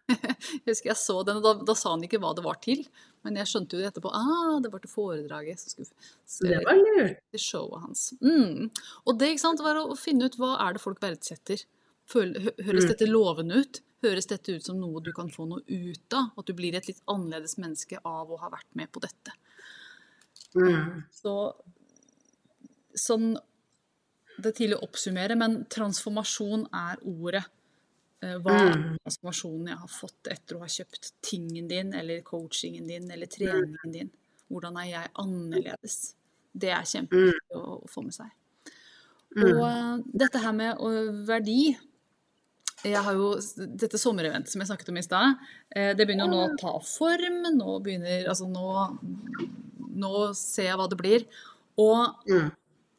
Jeg 0.66 0.68
husker 0.68 0.92
jeg 0.92 1.00
så 1.00 1.16
den, 1.26 1.40
og 1.40 1.46
da, 1.46 1.52
da, 1.66 1.74
sa 1.78 1.96
han 1.96 2.04
ikke 2.06 2.20
hva 2.22 2.34
det 2.38 2.44
var 2.46 2.60
til. 2.62 2.84
Men 3.26 3.40
jeg 3.40 3.50
skjønte 3.50 3.74
jo 3.74 3.82
det 3.82 3.88
etterpå. 3.90 4.12
Ah, 4.14 4.60
det 4.62 4.70
var 4.70 4.84
til 4.84 4.92
foredraget. 4.92 5.62
Så 5.62 5.72
skulle 5.72 5.88
så 6.30 6.46
det 6.46 6.60
var 6.62 6.78
lurt. 6.78 7.24
Til 7.34 7.42
showet 7.42 7.82
hans. 7.82 8.04
Mm. 8.22 8.70
Og 9.10 9.18
det 9.18 9.32
sant, 9.42 9.64
var 9.66 9.80
å 9.82 9.98
finne 9.98 10.30
ut 10.30 10.38
hva 10.38 10.52
er 10.68 10.78
det 10.78 10.84
folk 10.84 11.02
verdsetter. 11.02 11.64
Høres 12.14 12.86
mm. 12.86 12.92
dette 12.92 13.10
lovende 13.10 13.64
ut? 13.64 13.82
Høres 14.06 14.30
dette 14.30 14.54
ut 14.54 14.68
som 14.68 14.78
noe 14.78 15.02
du 15.02 15.10
kan 15.16 15.32
få 15.34 15.48
noe 15.50 15.66
ut 15.66 16.18
av? 16.18 16.30
At 16.38 16.46
du 16.46 16.54
blir 16.58 16.78
et 16.78 16.90
litt 16.92 17.02
annerledes 17.10 17.58
menneske 17.58 17.98
av 18.06 18.30
å 18.30 18.40
ha 18.44 18.52
vært 18.54 18.70
med 18.78 18.92
på 18.94 19.02
dette. 19.04 19.34
Mm. 20.56 21.02
Så 21.12 21.34
sånn 22.96 23.34
Det 24.38 24.52
er 24.52 24.56
tidlig 24.56 24.78
å 24.78 24.86
oppsummere, 24.86 25.36
men 25.40 25.62
transformasjon 25.72 26.68
er 26.76 27.00
ordet. 27.08 27.46
Eh, 28.24 28.36
hva 28.42 28.54
er 28.56 28.70
mm. 28.72 28.86
transformasjonen 29.04 29.72
jeg 29.72 29.82
har 29.82 29.92
fått 29.92 30.30
etter 30.32 30.58
å 30.58 30.62
ha 30.64 30.70
kjøpt 30.72 31.12
tingen 31.26 31.68
din, 31.72 31.92
eller 31.98 32.24
coachingen 32.26 32.88
din, 32.90 33.10
eller 33.12 33.30
treningen 33.32 33.96
din? 33.96 34.12
Hvordan 34.52 34.80
er 34.82 34.92
jeg 34.92 35.12
annerledes? 35.22 35.98
Det 36.56 36.72
er 36.72 36.88
kjempeviktig 36.88 37.60
å, 37.60 37.82
å, 37.82 37.92
få 37.92 38.06
med 38.06 38.16
seg. 38.16 38.32
Og 39.36 39.60
uh, 39.60 39.98
dette 40.16 40.40
her 40.40 40.54
med 40.56 40.80
verdi 41.28 41.76
jeg 42.86 43.02
har 43.02 43.16
jo, 43.18 43.34
Dette 43.82 43.98
sommereventet 44.00 44.54
som 44.54 44.62
jeg 44.62 44.70
snakket 44.70 44.92
om 44.94 45.00
i 45.02 45.04
stad, 45.04 45.42
uh, 45.76 45.92
det 45.98 46.06
begynner 46.06 46.30
jo 46.30 46.32
nå 46.32 46.44
å 46.46 46.54
ta 46.62 46.76
form. 46.86 47.42
Nå 47.58 47.80
begynner 47.84 48.30
Altså 48.32 48.48
nå, 48.48 48.70
nå 50.00 50.14
ser 50.40 50.70
jeg 50.70 50.80
hva 50.80 50.88
det 50.92 51.00
blir. 51.02 51.26
Og 51.82 52.30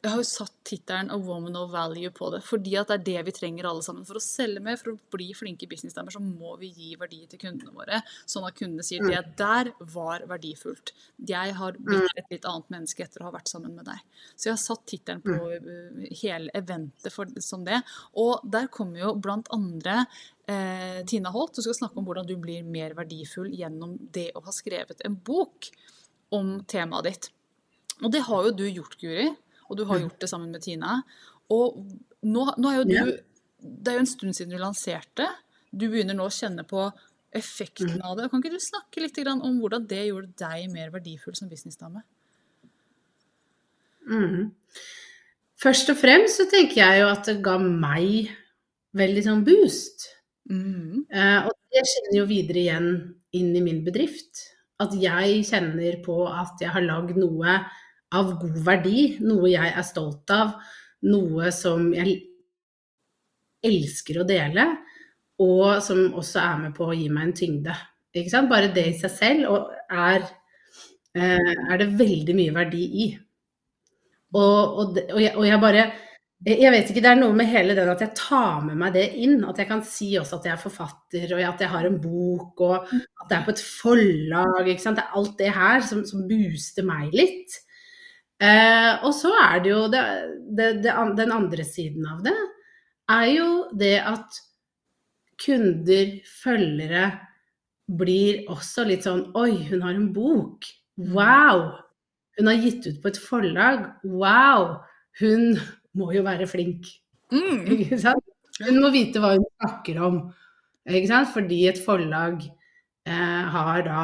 jeg 0.07 0.13
har 0.13 0.21
jo 0.21 0.27
satt 0.27 0.53
tittelen 0.67 1.09
'A 1.11 1.17
Woman 1.19 1.55
of 1.59 1.71
Value' 1.71 2.11
på 2.15 2.29
det, 2.31 2.39
fordi 2.45 2.75
at 2.79 2.87
det 2.87 2.95
er 2.95 3.03
det 3.05 3.25
vi 3.27 3.33
trenger 3.35 3.67
alle 3.67 3.83
sammen. 3.83 4.05
For 4.07 4.19
å 4.19 4.23
selge 4.23 4.61
mer, 4.63 4.77
for 4.79 4.93
å 4.93 4.99
bli 5.13 5.33
flinke 5.35 5.67
businessdamer, 5.69 6.15
så 6.15 6.21
må 6.23 6.55
vi 6.61 6.71
gi 6.71 6.95
verdi 6.99 7.25
til 7.27 7.41
kundene 7.41 7.73
våre. 7.75 8.01
Sånn 8.25 8.47
at 8.47 8.55
kundene 8.55 8.85
sier 8.87 9.03
Mm. 9.03 9.09
det 9.11 9.35
der 9.37 9.71
var 9.79 10.25
verdifullt. 10.27 10.93
Jeg 11.19 11.53
har 11.53 11.73
blitt 11.73 12.11
et 12.17 12.31
litt 12.31 12.45
annet 12.45 12.69
menneske 12.69 13.03
etter 13.03 13.21
å 13.21 13.29
ha 13.29 13.31
vært 13.31 13.51
sammen 13.51 13.75
med 13.75 13.85
deg. 13.85 13.99
Så 14.35 14.49
jeg 14.49 14.55
har 14.55 14.63
satt 14.63 14.85
tittelen 14.85 15.21
på 15.21 15.35
mm. 15.35 16.07
hele 16.21 16.49
eventet 16.53 17.11
for, 17.11 17.25
som 17.39 17.63
det. 17.63 17.81
Og 18.15 18.39
der 18.43 18.67
kommer 18.67 18.99
jo 18.99 19.15
blant 19.15 19.47
andre 19.51 20.05
eh, 20.47 21.03
Tina 21.05 21.29
Holt, 21.29 21.55
du 21.55 21.61
skal 21.61 21.75
snakke 21.75 21.99
om 21.99 22.05
hvordan 22.05 22.27
du 22.27 22.35
blir 22.37 22.63
mer 22.63 22.95
verdifull 22.97 23.51
gjennom 23.51 23.97
det 24.11 24.31
å 24.35 24.43
ha 24.45 24.51
skrevet 24.51 25.01
en 25.05 25.15
bok 25.15 25.69
om 26.29 26.63
temaet 26.67 27.03
ditt. 27.03 27.29
Og 28.03 28.11
det 28.13 28.25
har 28.27 28.45
jo 28.45 28.55
du 28.55 28.65
gjort, 28.69 28.97
Guri. 29.01 29.31
Og 29.67 29.79
du 29.79 29.85
har 29.89 30.01
gjort 30.01 30.19
det 30.21 30.29
sammen 30.31 30.53
med 30.53 30.63
Tina. 30.65 30.99
Og 31.53 31.79
nå, 32.27 32.45
nå 32.57 32.71
er 32.71 32.79
jo 32.79 32.87
du. 32.87 33.13
Det 33.57 33.91
er 33.91 33.99
jo 33.99 34.05
en 34.05 34.09
stund 34.09 34.37
siden 34.37 34.53
du 34.53 34.61
lanserte. 34.61 35.27
Du 35.71 35.87
begynner 35.89 36.17
nå 36.17 36.27
å 36.27 36.33
kjenne 36.33 36.65
på 36.67 36.87
effekten 37.35 37.99
av 38.05 38.17
det. 38.17 38.29
Kan 38.31 38.43
ikke 38.43 38.55
du 38.55 38.63
snakke 38.63 39.03
litt 39.03 39.17
om 39.33 39.59
hvordan 39.61 39.87
det 39.89 40.07
gjorde 40.07 40.33
deg 40.39 40.69
mer 40.71 40.91
verdifull 40.93 41.35
som 41.37 41.49
businessdame? 41.51 42.03
Mm. 44.07 44.53
Først 45.59 45.89
og 45.91 45.97
fremst 45.99 46.39
så 46.39 46.45
tenker 46.49 46.79
jeg 46.79 47.01
jo 47.01 47.09
at 47.11 47.27
det 47.27 47.39
ga 47.45 47.57
meg 47.59 48.29
veldig 48.97 49.23
sånn 49.25 49.43
boost. 49.47 50.07
Mm. 50.49 51.07
Eh, 51.11 51.47
og 51.49 51.55
det 51.73 51.83
skinner 51.89 52.21
jo 52.21 52.29
videre 52.29 52.63
igjen 52.63 52.91
inn 53.37 53.51
i 53.57 53.63
min 53.65 53.83
bedrift. 53.85 54.45
At 54.81 54.93
jeg 55.01 55.41
kjenner 55.49 55.97
på 56.05 56.21
at 56.29 56.61
jeg 56.61 56.71
har 56.73 56.85
lagd 56.85 57.17
noe 57.17 57.59
av 58.15 58.33
god 58.39 58.57
verdi, 58.65 59.03
noe 59.23 59.51
jeg 59.51 59.73
er 59.73 59.85
stolt 59.85 60.31
av, 60.33 60.55
noe 61.07 61.51
som 61.55 61.89
jeg 61.95 62.15
elsker 63.67 64.21
å 64.21 64.27
dele, 64.27 64.67
og 65.43 65.83
som 65.85 66.15
også 66.17 66.41
er 66.41 66.57
med 66.65 66.75
på 66.77 66.87
å 66.87 66.95
gi 66.97 67.07
meg 67.13 67.27
en 67.27 67.37
tyngde. 67.37 67.75
Ikke 68.17 68.33
sant? 68.33 68.49
Bare 68.49 68.71
det 68.73 68.87
i 68.89 68.97
seg 68.97 69.13
selv 69.13 69.51
og 69.53 69.73
er, 69.93 70.25
eh, 71.13 71.53
er 71.69 71.77
det 71.81 71.93
veldig 71.99 72.35
mye 72.37 72.55
verdi 72.55 72.83
i. 73.05 73.07
Og, 74.33 74.79
og, 74.81 74.97
og, 74.97 75.19
jeg, 75.21 75.35
og 75.37 75.45
jeg 75.47 75.61
bare 75.61 75.85
jeg 76.45 76.69
vet 76.69 76.89
ikke, 76.91 77.01
Det 77.01 77.09
er 77.09 77.17
noe 77.17 77.33
med 77.33 77.47
hele 77.49 77.73
den 77.73 77.89
at 77.89 78.01
jeg 78.03 78.13
tar 78.13 78.59
med 78.61 78.77
meg 78.77 78.93
det 78.93 79.07
inn. 79.25 79.39
At 79.49 79.57
jeg 79.57 79.69
kan 79.69 79.81
si 79.85 80.11
også 80.19 80.37
at 80.37 80.45
jeg 80.45 80.53
er 80.53 80.61
forfatter, 80.61 81.31
og 81.33 81.41
at 81.41 81.63
jeg 81.63 81.71
har 81.71 81.87
en 81.87 81.97
bok, 82.01 82.61
og 82.61 82.91
at 82.93 83.29
det 83.29 83.37
er 83.39 83.45
på 83.45 83.55
et 83.55 83.63
forlag. 83.65 84.67
ikke 84.67 84.83
sant? 84.83 84.99
Det 84.99 85.05
er 85.07 85.17
alt 85.17 85.39
det 85.39 85.53
her 85.55 85.81
som, 85.81 86.03
som 86.05 86.27
booster 86.29 86.85
meg 86.85 87.15
litt. 87.17 87.57
Eh, 88.37 88.91
og 89.01 89.13
så 89.17 89.31
er 89.33 89.61
det 89.63 89.71
jo 89.71 89.85
det, 89.89 90.01
det, 90.53 90.67
det, 90.83 90.91
Den 91.17 91.31
andre 91.33 91.63
siden 91.65 92.03
av 92.05 92.19
det 92.21 92.35
er 93.09 93.29
jo 93.31 93.47
det 93.73 93.95
at 94.05 94.37
kunder, 95.41 96.11
følgere, 96.41 97.07
blir 97.87 98.43
også 98.51 98.83
litt 98.87 99.05
sånn 99.07 99.29
Oi, 99.39 99.53
hun 99.69 99.85
har 99.85 99.95
en 99.95 100.09
bok. 100.13 100.65
Wow! 101.13 101.69
Hun 102.37 102.49
har 102.51 102.59
gitt 102.61 102.87
ut 102.89 102.97
på 103.01 103.11
et 103.13 103.19
forlag. 103.21 103.85
Wow! 104.03 104.81
Hun 105.21 105.55
må 105.97 106.11
jo 106.13 106.25
være 106.25 106.49
flink. 106.49 106.89
Mm. 107.31 107.63
Ikke 107.77 107.99
sant? 108.01 108.25
Hun 108.59 108.81
må 108.81 108.91
vite 108.93 109.21
hva 109.21 109.35
hun 109.35 109.45
snakker 109.61 110.01
om. 110.03 110.19
Ikke 110.87 111.09
sant? 111.09 111.31
Fordi 111.33 111.63
et 111.69 111.79
forlag 111.81 112.43
eh, 112.43 113.43
har 113.55 113.81
da 113.87 114.03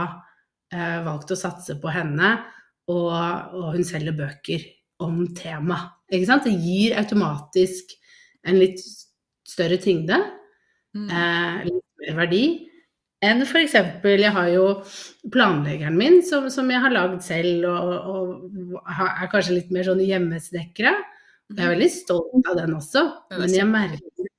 eh, 0.73 0.99
valgt 1.05 1.33
å 1.33 1.39
satse 1.39 1.75
på 1.81 1.91
henne, 1.93 2.37
og, 2.91 3.53
og 3.55 3.67
hun 3.75 3.85
selger 3.87 4.15
bøker 4.17 4.65
om 5.03 5.23
tema. 5.35 5.79
Ikke 6.11 6.29
sant? 6.29 6.45
Det 6.47 6.53
gir 6.59 6.97
automatisk 6.99 7.95
en 8.47 8.59
litt 8.59 8.83
større 9.47 9.79
tyngde, 9.81 10.19
Mm. 10.93 11.07
eh, 11.09 11.63
litt 11.65 11.85
mer 12.03 12.17
verdi. 12.19 12.43
Enn 13.25 13.41
f.eks. 13.41 13.73
jeg 13.73 14.31
har 14.35 14.49
jo 14.51 14.65
planleggeren 15.33 15.95
min 15.97 16.19
som, 16.21 16.49
som 16.53 16.69
jeg 16.69 16.83
har 16.83 16.93
lagd 16.93 17.23
selv, 17.25 17.65
og, 17.65 18.11
og 18.13 18.91
er 18.93 19.31
kanskje 19.31 19.55
litt 19.55 19.71
mer 19.73 19.87
sånn 19.87 20.03
hjemmesnekra. 20.03 20.91
Jeg 21.49 21.63
er 21.65 21.73
veldig 21.73 21.89
stolt 21.89 22.49
av 22.51 22.59
den 22.59 22.75
også, 22.77 23.03
men 23.39 23.55
jeg 23.55 23.65
merker 23.69 24.29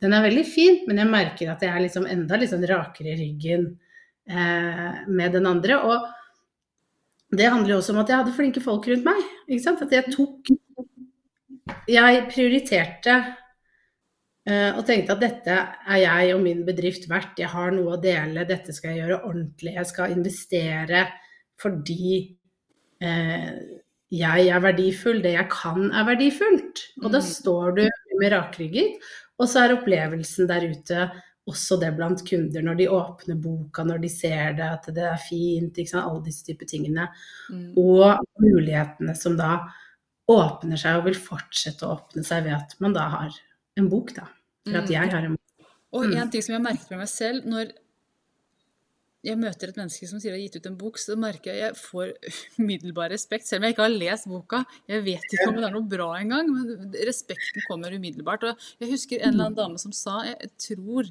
Den 0.00 0.14
er 0.16 0.24
veldig 0.24 0.46
fin, 0.48 0.78
men 0.88 0.96
jeg 1.02 1.10
merker 1.12 1.50
at 1.52 1.60
jeg 1.60 1.74
er 1.74 1.82
liksom 1.84 2.06
enda 2.08 2.38
sånn 2.48 2.64
rakere 2.70 3.12
i 3.12 3.18
ryggen 3.18 3.66
eh, 4.24 5.04
med 5.12 5.36
den 5.36 5.44
andre. 5.50 5.76
Og 5.84 6.06
det 7.30 7.46
handler 7.50 7.74
jo 7.74 7.78
også 7.78 7.92
om 7.94 8.00
at 8.02 8.10
jeg 8.10 8.20
hadde 8.22 8.34
flinke 8.36 8.62
folk 8.64 8.88
rundt 8.90 9.06
meg. 9.06 9.20
At 9.50 9.92
jeg 9.94 10.14
tok 10.14 10.50
Jeg 11.90 12.24
prioriterte 12.32 13.14
uh, 14.48 14.70
og 14.74 14.82
tenkte 14.88 15.14
at 15.14 15.22
dette 15.22 15.58
er 15.86 16.00
jeg 16.02 16.34
og 16.34 16.42
min 16.42 16.64
bedrift 16.66 17.06
verdt. 17.10 17.38
Jeg 17.38 17.52
har 17.52 17.70
noe 17.74 17.94
å 17.94 18.00
dele, 18.02 18.46
dette 18.48 18.74
skal 18.74 18.94
jeg 18.96 19.04
gjøre 19.04 19.20
ordentlig. 19.28 19.76
Jeg 19.76 19.90
skal 19.92 20.16
investere 20.16 21.04
fordi 21.60 22.16
uh, 23.04 23.54
jeg 24.10 24.46
er 24.50 24.62
verdifull, 24.64 25.20
det 25.22 25.36
jeg 25.36 25.48
kan 25.52 25.90
er 25.94 26.06
verdifullt. 26.08 26.82
Og 27.04 27.12
da 27.12 27.20
Mm. 27.20 27.28
står 27.30 27.76
du 27.76 27.84
med 28.18 28.32
rakrygget, 28.32 28.98
og 29.38 29.46
så 29.48 29.64
er 29.64 29.76
opplevelsen 29.76 30.48
der 30.50 30.66
ute 30.66 31.04
også 31.48 31.78
det 31.80 31.96
blant 31.96 32.20
kunder 32.28 32.62
når 32.62 32.76
de 32.76 32.88
åpner 32.92 33.38
boka, 33.42 33.82
når 33.84 33.98
de 34.02 34.08
ser 34.12 34.52
det, 34.58 34.66
at 34.76 34.86
det 34.94 35.02
er 35.08 35.16
fint, 35.16 35.76
ikke 35.78 35.88
sant? 35.90 36.04
alle 36.10 36.22
disse 36.24 36.44
typer 36.46 36.66
tingene. 36.68 37.08
Mm. 37.50 37.72
Og 37.80 38.20
mulighetene 38.44 39.16
som 39.16 39.36
da 39.40 39.54
åpner 40.30 40.76
seg 40.78 41.00
og 41.00 41.04
vil 41.08 41.14
fortsette 41.18 41.82
å 41.86 41.96
åpne 41.96 42.22
seg 42.26 42.44
ved 42.44 42.54
at 42.54 42.76
man 42.80 42.92
da 42.94 43.08
har 43.16 43.30
en 43.80 43.88
bok, 43.90 44.12
da. 44.14 44.28
For 44.68 44.76
at 44.76 44.84
Mm. 44.88 44.92
jeg 44.92 45.10
har 45.10 45.24
en 45.24 45.36
bok. 45.36 45.66
Og 45.92 46.04
Mm. 46.06 46.16
en 46.22 46.30
ting 46.30 46.42
som 46.42 46.52
jeg 46.54 46.62
merket 46.62 46.90
med 46.90 46.98
meg 47.00 47.08
selv 47.08 47.44
når 47.46 47.72
jeg 49.22 49.36
møter 49.36 49.68
et 49.68 49.76
menneske 49.76 50.06
som 50.08 50.20
sier 50.20 50.32
de 50.32 50.38
har 50.38 50.48
gitt 50.48 50.56
ut 50.56 50.66
en 50.70 50.76
bok, 50.80 50.96
så 50.96 51.16
merker 51.16 51.52
jeg 51.52 51.60
at 51.60 51.74
jeg 51.74 51.82
får 51.82 52.12
umiddelbar 52.58 53.10
respekt, 53.10 53.44
selv 53.48 53.60
om 53.60 53.64
jeg 53.68 53.74
ikke 53.74 53.82
har 53.88 53.98
lest 53.98 54.28
boka. 54.30 54.64
Jeg 54.88 55.04
vet 55.04 55.26
ikke 55.34 55.48
om 55.48 55.56
det 55.56 55.64
er 55.64 55.74
noe 55.74 55.88
bra 55.88 56.06
engang, 56.20 56.48
men 56.54 56.92
respekten 57.04 57.60
kommer 57.68 57.92
umiddelbart. 57.92 58.44
Og 58.44 58.56
jeg 58.80 58.90
husker 58.94 59.20
en 59.20 59.34
eller 59.34 59.50
annen 59.50 59.58
dame 59.58 59.78
som 59.82 59.92
sa, 59.92 60.22
jeg 60.24 60.50
tror 60.56 61.10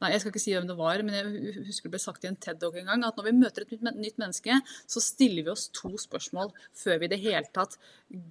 Nei, 0.00 0.12
jeg 0.14 0.22
skal 0.22 0.32
ikke 0.32 0.40
si 0.40 0.52
hvem 0.54 0.68
det 0.68 0.76
var, 0.78 1.02
men 1.04 1.16
jeg 1.16 1.54
husker 1.66 1.88
det 1.88 1.94
ble 1.94 2.00
sagt 2.00 2.24
i 2.24 2.28
en 2.30 2.38
TED-dog 2.40 2.78
en 2.80 2.88
gang, 2.88 3.02
at 3.04 3.18
når 3.18 3.26
vi 3.26 3.32
møter 3.36 3.66
et 3.66 3.82
nytt, 3.84 4.16
menneske, 4.20 4.56
så 4.88 5.02
stiller 5.04 5.44
vi 5.44 5.52
oss 5.52 5.66
to 5.76 5.90
spørsmål 6.00 6.54
før 6.76 7.00
vi 7.00 7.08
i 7.08 7.12
det 7.12 7.20
hele 7.20 7.44
tatt 7.54 7.76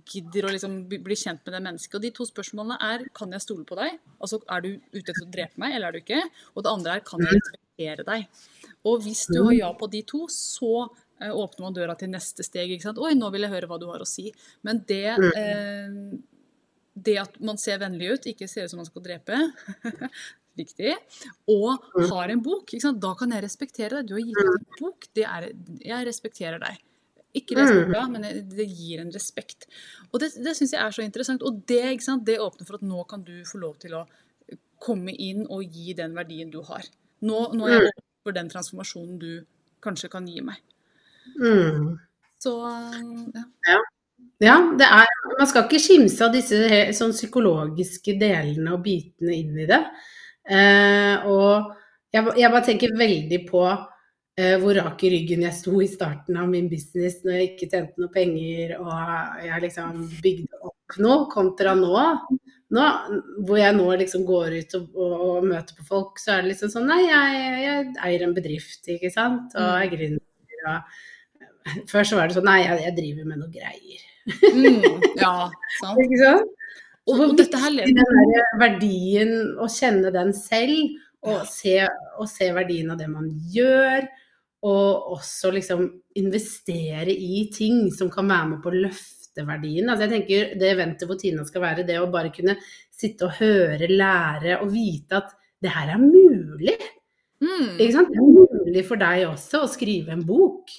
gidder 0.10 0.48
å 0.48 0.54
liksom 0.56 0.80
bli 0.90 1.18
kjent 1.18 1.44
med 1.46 1.56
det 1.56 1.62
mennesket. 1.68 1.98
Og 2.00 2.06
de 2.06 2.12
to 2.18 2.26
spørsmålene 2.30 2.80
er 2.90 3.06
kan 3.16 3.36
jeg 3.36 3.46
stole 3.46 3.68
på 3.70 3.78
deg? 3.80 4.00
Altså 4.18 4.42
er 4.50 4.66
du 4.66 4.72
ute 4.96 5.06
etter 5.06 5.26
å 5.28 5.30
drepe 5.36 5.62
meg, 5.62 5.76
eller 5.78 5.90
er 5.90 5.98
du 5.98 6.02
ikke? 6.02 6.24
Og 6.56 6.66
det 6.66 6.74
andre 6.74 6.98
er 6.98 7.06
kan 7.06 7.26
jeg 7.26 7.38
respektere 7.38 8.08
deg? 8.08 8.42
Og 8.90 9.06
hvis 9.06 9.28
du 9.30 9.40
har 9.44 9.56
ja 9.58 9.70
på 9.78 9.92
de 9.94 10.02
to, 10.10 10.24
så 10.34 10.74
eh, 11.22 11.30
åpner 11.30 11.68
man 11.68 11.78
døra 11.78 11.98
til 12.00 12.10
neste 12.10 12.46
steg. 12.48 12.74
ikke 12.74 12.90
sant? 12.90 13.02
Oi, 13.02 13.14
nå 13.18 13.30
vil 13.36 13.46
jeg 13.46 13.54
høre 13.54 13.70
hva 13.70 13.80
du 13.82 13.88
har 13.92 14.02
å 14.02 14.10
si. 14.10 14.30
Men 14.66 14.82
det 14.90 15.06
eh, 15.14 15.96
det 17.04 17.16
at 17.22 17.38
man 17.44 17.60
ser 17.60 17.80
vennlig 17.82 18.14
ut, 18.14 18.28
ikke 18.32 18.48
ser 18.50 18.66
ut 18.66 18.74
som 18.74 18.82
man 18.82 18.88
skal 18.88 19.04
drepe, 19.06 19.38
viktig, 20.60 20.94
og 21.56 21.90
har 22.12 22.34
en 22.34 22.44
bok, 22.46 22.76
da 23.00 23.16
kan 23.20 23.34
jeg 23.36 23.46
respektere 23.46 24.00
deg. 24.00 24.10
Du 24.10 24.16
har 24.18 24.24
gitt 24.24 24.40
ut 24.40 24.54
en 24.54 24.80
bok, 24.80 25.10
det 25.18 25.26
er, 25.26 25.50
jeg 25.86 26.08
respekterer 26.08 26.62
deg. 26.62 26.80
Ikke 27.38 27.56
Mm. 27.56 27.92
boka, 27.92 28.08
men 28.10 28.22
det 28.50 28.66
gir 28.66 29.02
en 29.04 29.12
respekt. 29.14 29.68
Og 30.12 30.20
det, 30.20 30.32
det 30.42 30.56
syns 30.58 30.74
jeg 30.74 30.82
er 30.82 30.96
så 30.96 31.04
interessant. 31.06 31.44
Og 31.46 31.62
det, 31.70 31.84
det 32.26 32.40
åpner 32.42 32.66
for 32.66 32.80
at 32.80 32.82
nå 32.82 33.04
kan 33.08 33.24
du 33.24 33.44
få 33.46 33.62
lov 33.62 33.78
til 33.80 33.94
å 33.94 34.06
komme 34.82 35.14
inn 35.14 35.46
og 35.46 35.64
gi 35.64 35.94
den 35.94 36.16
verdien 36.16 36.50
du 36.50 36.62
har. 36.66 36.88
Nå, 37.22 37.52
nå 37.54 37.68
er 37.68 37.76
jeg 37.76 37.92
åpen 37.92 38.08
for 38.24 38.36
den 38.36 38.50
transformasjonen 38.50 39.20
du 39.22 39.46
kanskje 39.84 40.10
kan 40.10 40.28
gi 40.28 40.42
meg. 40.42 40.58
Mm. 41.38 42.00
Så 42.40 42.56
ja. 43.36 43.80
Ja, 44.40 44.56
det 44.80 44.88
er, 44.88 45.10
man 45.38 45.48
skal 45.52 45.66
ikke 45.66 45.82
skimse 45.84 46.24
av 46.24 46.32
disse 46.32 46.60
sånn 46.96 47.12
psykologiske 47.12 48.16
delene 48.20 48.72
og 48.72 48.86
bitene 48.86 49.36
inn 49.36 49.58
i 49.60 49.68
det. 49.68 49.82
Eh, 50.50 51.28
og 51.30 51.74
jeg, 52.14 52.26
jeg 52.40 52.52
bare 52.52 52.66
tenker 52.66 52.96
veldig 52.98 53.40
på 53.50 53.64
eh, 53.70 54.56
hvor 54.62 54.78
rak 54.80 55.04
i 55.06 55.12
ryggen 55.14 55.44
jeg 55.46 55.58
sto 55.58 55.76
i 55.84 55.90
starten 55.90 56.40
av 56.42 56.50
min 56.50 56.70
business 56.72 57.20
når 57.26 57.36
jeg 57.36 57.50
ikke 57.52 57.70
tjente 57.74 58.02
noe 58.02 58.14
penger 58.14 58.78
og 58.80 59.44
jeg 59.46 59.66
liksom 59.68 60.00
bygde 60.24 60.62
opp 60.64 60.98
noe, 61.04 61.28
kontra 61.30 61.76
nå. 61.78 61.94
nå 62.74 62.88
hvor 63.46 63.62
jeg 63.62 63.78
nå 63.78 63.88
liksom 64.02 64.26
går 64.26 64.58
ut 64.58 64.76
og, 64.80 64.90
og, 64.96 65.16
og 65.28 65.48
møter 65.52 65.78
på 65.78 65.86
folk, 65.92 66.18
så 66.22 66.36
er 66.36 66.44
det 66.44 66.56
liksom 66.56 66.74
sånn 66.74 66.90
Nei, 66.90 67.04
jeg, 67.06 67.46
jeg 67.66 67.88
eier 68.08 68.26
en 68.26 68.36
bedrift, 68.38 68.82
ikke 68.90 69.14
sant, 69.14 69.54
og 69.54 69.70
er 69.78 69.92
gründer. 69.94 70.26
Og 70.70 71.86
før 71.92 72.08
så 72.08 72.18
var 72.18 72.30
det 72.30 72.40
sånn 72.40 72.50
Nei, 72.50 72.62
jeg, 72.66 72.82
jeg 72.88 72.98
driver 72.98 73.30
med 73.30 73.44
noe 73.44 73.54
greier. 73.54 74.06
Mm, 74.30 75.06
ja, 75.18 75.34
sant. 75.80 76.02
Ikke 76.04 76.18
sant? 76.22 76.59
Og 77.10 77.14
Og, 77.16 77.20
hvor 77.20 77.32
og 77.34 77.38
dette 77.40 77.60
her 77.60 77.74
lever 77.74 77.96
den 77.98 78.34
der 78.34 78.50
verdien, 78.62 79.32
å 79.58 79.68
kjenne 79.72 80.12
den 80.14 80.34
selv, 80.38 80.98
og 81.26 81.46
se, 81.50 81.76
og 82.20 82.30
se 82.32 82.50
verdien 82.56 82.92
av 82.94 83.00
det 83.02 83.10
man 83.12 83.28
gjør, 83.52 84.06
og 84.70 85.16
også 85.16 85.52
liksom 85.56 85.86
investere 86.20 87.12
i 87.12 87.46
ting 87.56 87.88
som 87.96 88.12
kan 88.12 88.28
være 88.30 88.52
med 88.54 88.62
på 88.64 88.72
å 88.72 88.82
løfte 88.86 89.46
verdien. 89.48 89.88
Altså 89.88 90.06
jeg 90.06 90.14
tenker 90.18 90.54
Det 90.60 90.72
eventet 90.74 91.08
hvor 91.08 91.20
Tina 91.20 91.46
skal 91.48 91.64
være, 91.64 91.86
det 91.88 92.00
å 92.00 92.10
bare 92.12 92.32
kunne 92.36 92.58
sitte 92.92 93.30
og 93.30 93.38
høre, 93.40 93.88
lære 93.88 94.60
og 94.60 94.72
vite 94.74 95.22
at 95.22 95.36
det 95.64 95.72
her 95.76 95.94
er 95.96 96.02
mulig. 96.04 96.76
Mm. 97.40 97.80
Ikke 97.80 97.94
sant? 97.96 98.12
Det 98.12 98.20
er 98.20 98.36
mulig 98.36 98.84
for 98.88 99.00
deg 99.00 99.26
også 99.30 99.64
å 99.64 99.72
skrive 99.72 100.16
en 100.16 100.26
bok. 100.28 100.72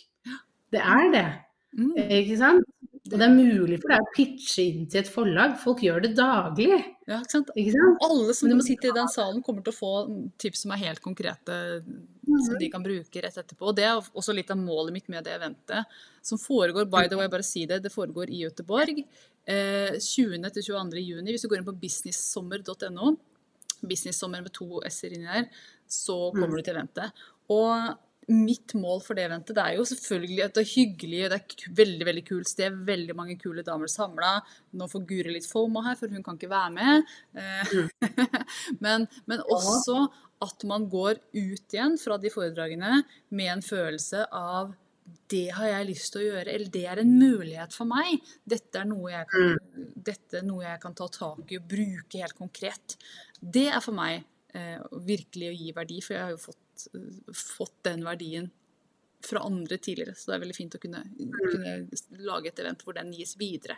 Det 0.71 0.81
er 0.81 1.09
det. 1.15 1.29
Mm. 1.77 1.97
Ikke 2.21 2.37
sant? 2.41 2.69
Og 3.09 3.15
det 3.17 3.25
er 3.25 3.33
mulig 3.33 3.79
for 3.81 3.95
deg 3.95 4.03
å 4.05 4.11
pitche 4.13 4.65
inn 4.69 4.83
til 4.91 5.01
et 5.01 5.09
forlag. 5.09 5.55
Folk 5.63 5.81
gjør 5.83 6.03
det 6.05 6.11
daglig. 6.19 6.77
Ja, 7.09 7.23
ikke 7.23 7.33
sant? 7.33 7.53
Ikke 7.57 7.73
sant? 7.73 8.03
Alle 8.05 8.35
som 8.37 8.53
må 8.53 8.65
sitter 8.67 8.91
i 8.91 8.97
den 8.99 9.09
salen, 9.09 9.41
kommer 9.47 9.65
til 9.65 9.73
å 9.73 9.79
få 9.79 9.93
tips 10.43 10.67
som 10.67 10.75
er 10.75 10.83
helt 10.83 11.01
konkrete, 11.03 11.57
som 12.29 12.59
de 12.61 12.69
kan 12.73 12.85
bruke 12.85 13.23
rett 13.25 13.39
etterpå. 13.41 13.71
Og 13.71 13.79
det 13.79 13.87
er 13.89 13.97
også 13.97 14.37
litt 14.37 14.53
av 14.53 14.61
målet 14.61 14.93
mitt 14.99 15.09
med 15.13 15.25
det 15.25 15.33
eventet, 15.39 15.97
som 16.21 16.41
foregår 16.43 16.91
by 16.93 17.09
the 17.09 17.17
way, 17.17 17.31
bare 17.33 17.47
si 17.47 17.65
det, 17.71 17.81
det 17.87 17.95
foregår 17.95 18.29
i 18.29 18.45
Göteborg. 18.45 19.01
Eh, 19.49 19.97
20. 19.97 20.45
til 20.59 20.69
22. 20.69 21.01
juni. 21.01 21.33
Hvis 21.33 21.47
du 21.47 21.51
går 21.51 21.63
inn 21.63 21.71
på 21.71 21.79
businesssommer.no, 21.81 23.15
businesssommer 23.81 24.45
med 24.45 24.53
to 24.61 24.85
s-er 24.93 25.17
inni 25.17 25.25
der, 25.25 25.49
så 25.89 26.21
kommer 26.37 26.61
du 26.61 26.69
til 26.69 26.77
eventet. 26.77 27.25
Og 27.49 27.97
mitt 28.31 28.75
mål 28.79 29.03
for 29.05 29.19
det 29.19 29.27
eventet 29.27 29.57
det 29.57 29.65
er 29.65 29.77
jo 29.79 29.87
selvfølgelig 29.89 30.45
at 30.45 30.57
det 30.57 30.63
er 30.63 30.73
hyggelig, 30.73 31.23
det 31.23 31.37
er 31.37 31.45
et 31.45 31.65
veldig 31.81 32.09
veldig 32.09 32.25
kult 32.29 32.51
sted, 32.51 32.81
veldig 32.89 33.17
mange 33.19 33.37
kule 33.41 33.65
damer 33.67 33.91
samla. 33.91 34.37
Nå 34.79 34.89
får 34.91 35.07
Guri 35.09 35.35
litt 35.35 35.49
fomo 35.51 35.83
her, 35.87 35.99
for 35.99 36.13
hun 36.13 36.25
kan 36.27 36.39
ikke 36.39 36.53
være 36.53 36.75
med. 36.77 37.15
Eh, 37.35 37.73
men, 38.85 39.09
men 39.31 39.43
også 39.47 40.05
at 40.41 40.65
man 40.69 40.87
går 40.91 41.19
ut 41.37 41.75
igjen 41.75 41.99
fra 42.01 42.17
de 42.21 42.33
foredragene 42.33 43.03
med 43.35 43.53
en 43.57 43.65
følelse 43.65 44.25
av 44.33 44.73
det 45.31 45.49
har 45.55 45.69
jeg 45.69 45.89
lyst 45.89 46.13
til 46.13 46.23
å 46.23 46.27
gjøre, 46.29 46.53
eller 46.53 46.73
det 46.73 46.83
er 46.87 47.01
en 47.03 47.13
mulighet 47.19 47.75
for 47.75 47.89
meg. 47.91 48.21
Dette 48.47 48.83
er 48.83 48.89
noe 48.89 49.13
jeg 49.13 49.29
kan, 49.31 49.57
dette 50.11 50.41
er 50.41 50.47
noe 50.47 50.65
jeg 50.65 50.83
kan 50.83 50.97
ta 50.99 51.07
tak 51.13 51.51
i 51.51 51.59
og 51.59 51.69
bruke 51.71 52.23
helt 52.23 52.37
konkret. 52.39 52.97
Det 53.41 53.69
er 53.71 53.83
for 53.83 53.97
meg 53.97 54.23
eh, 54.55 54.79
virkelig 55.07 55.51
å 55.51 55.57
gi 55.57 55.75
verdi, 55.77 56.01
for 56.05 56.17
jeg 56.17 56.25
har 56.25 56.35
jo 56.35 56.43
fått, 56.43 56.61
fått 57.35 57.77
den 57.87 58.05
verdien 58.07 58.51
fra 59.27 59.43
andre 59.45 59.77
tidligere. 59.77 60.15
Så 60.17 60.31
det 60.31 60.37
er 60.39 60.45
veldig 60.47 60.57
fint 60.57 60.77
å 60.79 60.81
kunne, 60.81 61.03
kunne 61.19 61.75
lage 62.25 62.49
et 62.53 62.63
event 62.63 62.85
hvor 62.87 62.97
den 62.97 63.13
gis 63.13 63.35
videre. 63.41 63.77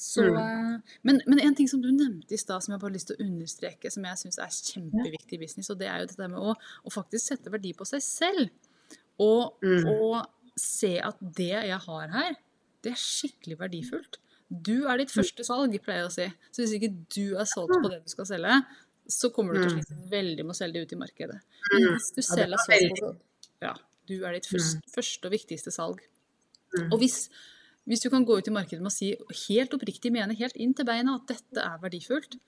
Så, 0.00 0.24
eh, 0.24 0.78
men, 1.06 1.20
men 1.26 1.40
en 1.44 1.54
ting 1.58 1.68
som 1.68 1.82
du 1.82 1.90
nevnte 1.92 2.32
i 2.34 2.40
stad, 2.40 2.62
som 2.64 2.72
jeg 2.72 2.80
bare 2.80 2.88
har 2.88 2.96
lyst 2.96 3.10
til 3.10 3.18
å 3.20 3.26
understreke, 3.26 3.90
som 3.92 4.06
jeg 4.08 4.20
syns 4.22 4.38
er 4.40 4.54
kjempeviktig 4.72 5.36
i 5.36 5.42
business, 5.42 5.70
og 5.70 5.78
det 5.82 5.90
er 5.90 6.02
jo 6.02 6.08
dette 6.12 6.28
med 6.32 6.40
å, 6.40 6.54
å 6.56 6.92
faktisk 6.94 7.26
sette 7.34 7.52
verdi 7.52 7.74
på 7.76 7.86
seg 7.88 8.02
selv. 8.06 8.50
Og, 9.20 9.58
Mm. 9.60 9.84
og 9.92 10.56
se 10.56 10.94
at 11.04 11.18
det 11.20 11.50
jeg 11.52 11.78
har 11.84 12.08
her, 12.14 12.38
det 12.82 12.94
er 12.94 13.00
skikkelig 13.02 13.58
verdifullt. 13.60 14.16
Du 14.50 14.86
er 14.88 14.98
ditt 14.98 15.12
første 15.12 15.44
salg, 15.46 15.76
pleier 15.84 16.06
jeg 16.06 16.08
å 16.08 16.14
si. 16.14 16.28
Så 16.50 16.62
hvis 16.64 16.72
ikke 16.78 16.94
du 17.14 17.36
er 17.38 17.46
solgt 17.46 17.76
på 17.76 17.90
det 17.92 18.00
du 18.02 18.10
skal 18.10 18.26
selge, 18.26 18.56
så 19.12 19.30
kommer 19.34 19.56
du 19.56 19.62
til 19.62 19.70
å 19.70 19.76
slite 19.76 20.10
veldig 20.10 20.46
med 20.46 20.54
å 20.54 20.58
selge 20.58 20.78
det 20.80 20.88
ut 20.88 20.96
i 20.96 21.00
markedet. 21.00 21.38
Men 21.72 21.86
hvis 21.94 22.10
du 22.16 22.20
selger 22.22 22.64
selv 22.64 22.76
er 22.76 22.84
er 22.86 23.00
solgt 23.00 23.22
det, 23.22 23.66
ja, 23.66 23.72
du 24.10 24.16
er 24.24 24.36
ditt 24.36 24.48
første, 24.50 24.92
første 24.94 25.28
og 25.28 25.34
viktigste 25.34 25.72
salg. 25.74 26.02
Mm. 26.76 26.86
Og 26.88 27.00
hvis, 27.02 27.24
hvis 27.90 28.04
du 28.04 28.10
kan 28.12 28.24
gå 28.26 28.38
ut 28.38 28.50
i 28.50 28.54
markedet 28.54 28.82
med 28.82 28.92
å 28.92 28.94
si 28.94 29.12
helt 29.48 29.74
oppriktig 29.76 30.12
mene 30.14 30.38
helt 30.38 30.56
inn 30.60 30.74
til 30.76 30.88
beina 30.88 31.18
at 31.18 31.28
dette 31.30 31.64
er 31.64 31.82
verdifullt, 31.82 32.38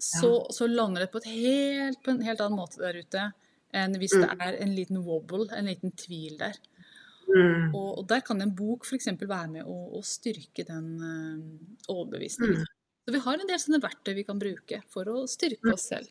så, 0.00 0.32
så 0.48 0.66
lander 0.70 1.04
det 1.04 1.10
på, 1.12 1.20
et 1.20 1.28
helt, 1.28 2.00
på 2.04 2.14
en 2.14 2.22
helt 2.24 2.40
annen 2.40 2.56
måte 2.56 2.80
der 2.80 2.96
ute 3.02 3.30
enn 3.76 3.94
hvis 4.00 4.16
det 4.16 4.26
er 4.32 4.56
en 4.64 4.72
liten 4.74 5.02
wobble, 5.06 5.46
en 5.54 5.68
liten 5.68 5.92
tvil 5.94 6.38
der. 6.40 6.56
Mm. 7.30 7.74
Og, 7.76 8.00
og 8.00 8.06
der 8.10 8.24
kan 8.26 8.40
en 8.42 8.54
bok 8.56 8.88
f.eks. 8.88 9.12
være 9.20 9.50
med 9.52 9.68
å, 9.68 9.76
å 9.94 10.00
styrke 10.02 10.64
den 10.66 10.88
øh, 10.98 11.42
overbevisningen. 11.92 12.64
Så 13.10 13.16
vi 13.16 13.24
har 13.24 13.40
en 13.40 13.48
del 13.48 13.58
sånne 13.58 13.80
verktøy 13.82 14.12
vi 14.14 14.22
kan 14.22 14.38
bruke 14.38 14.76
for 14.94 15.08
å 15.10 15.24
styrke 15.26 15.72
oss 15.72 15.88
selv. 15.90 16.06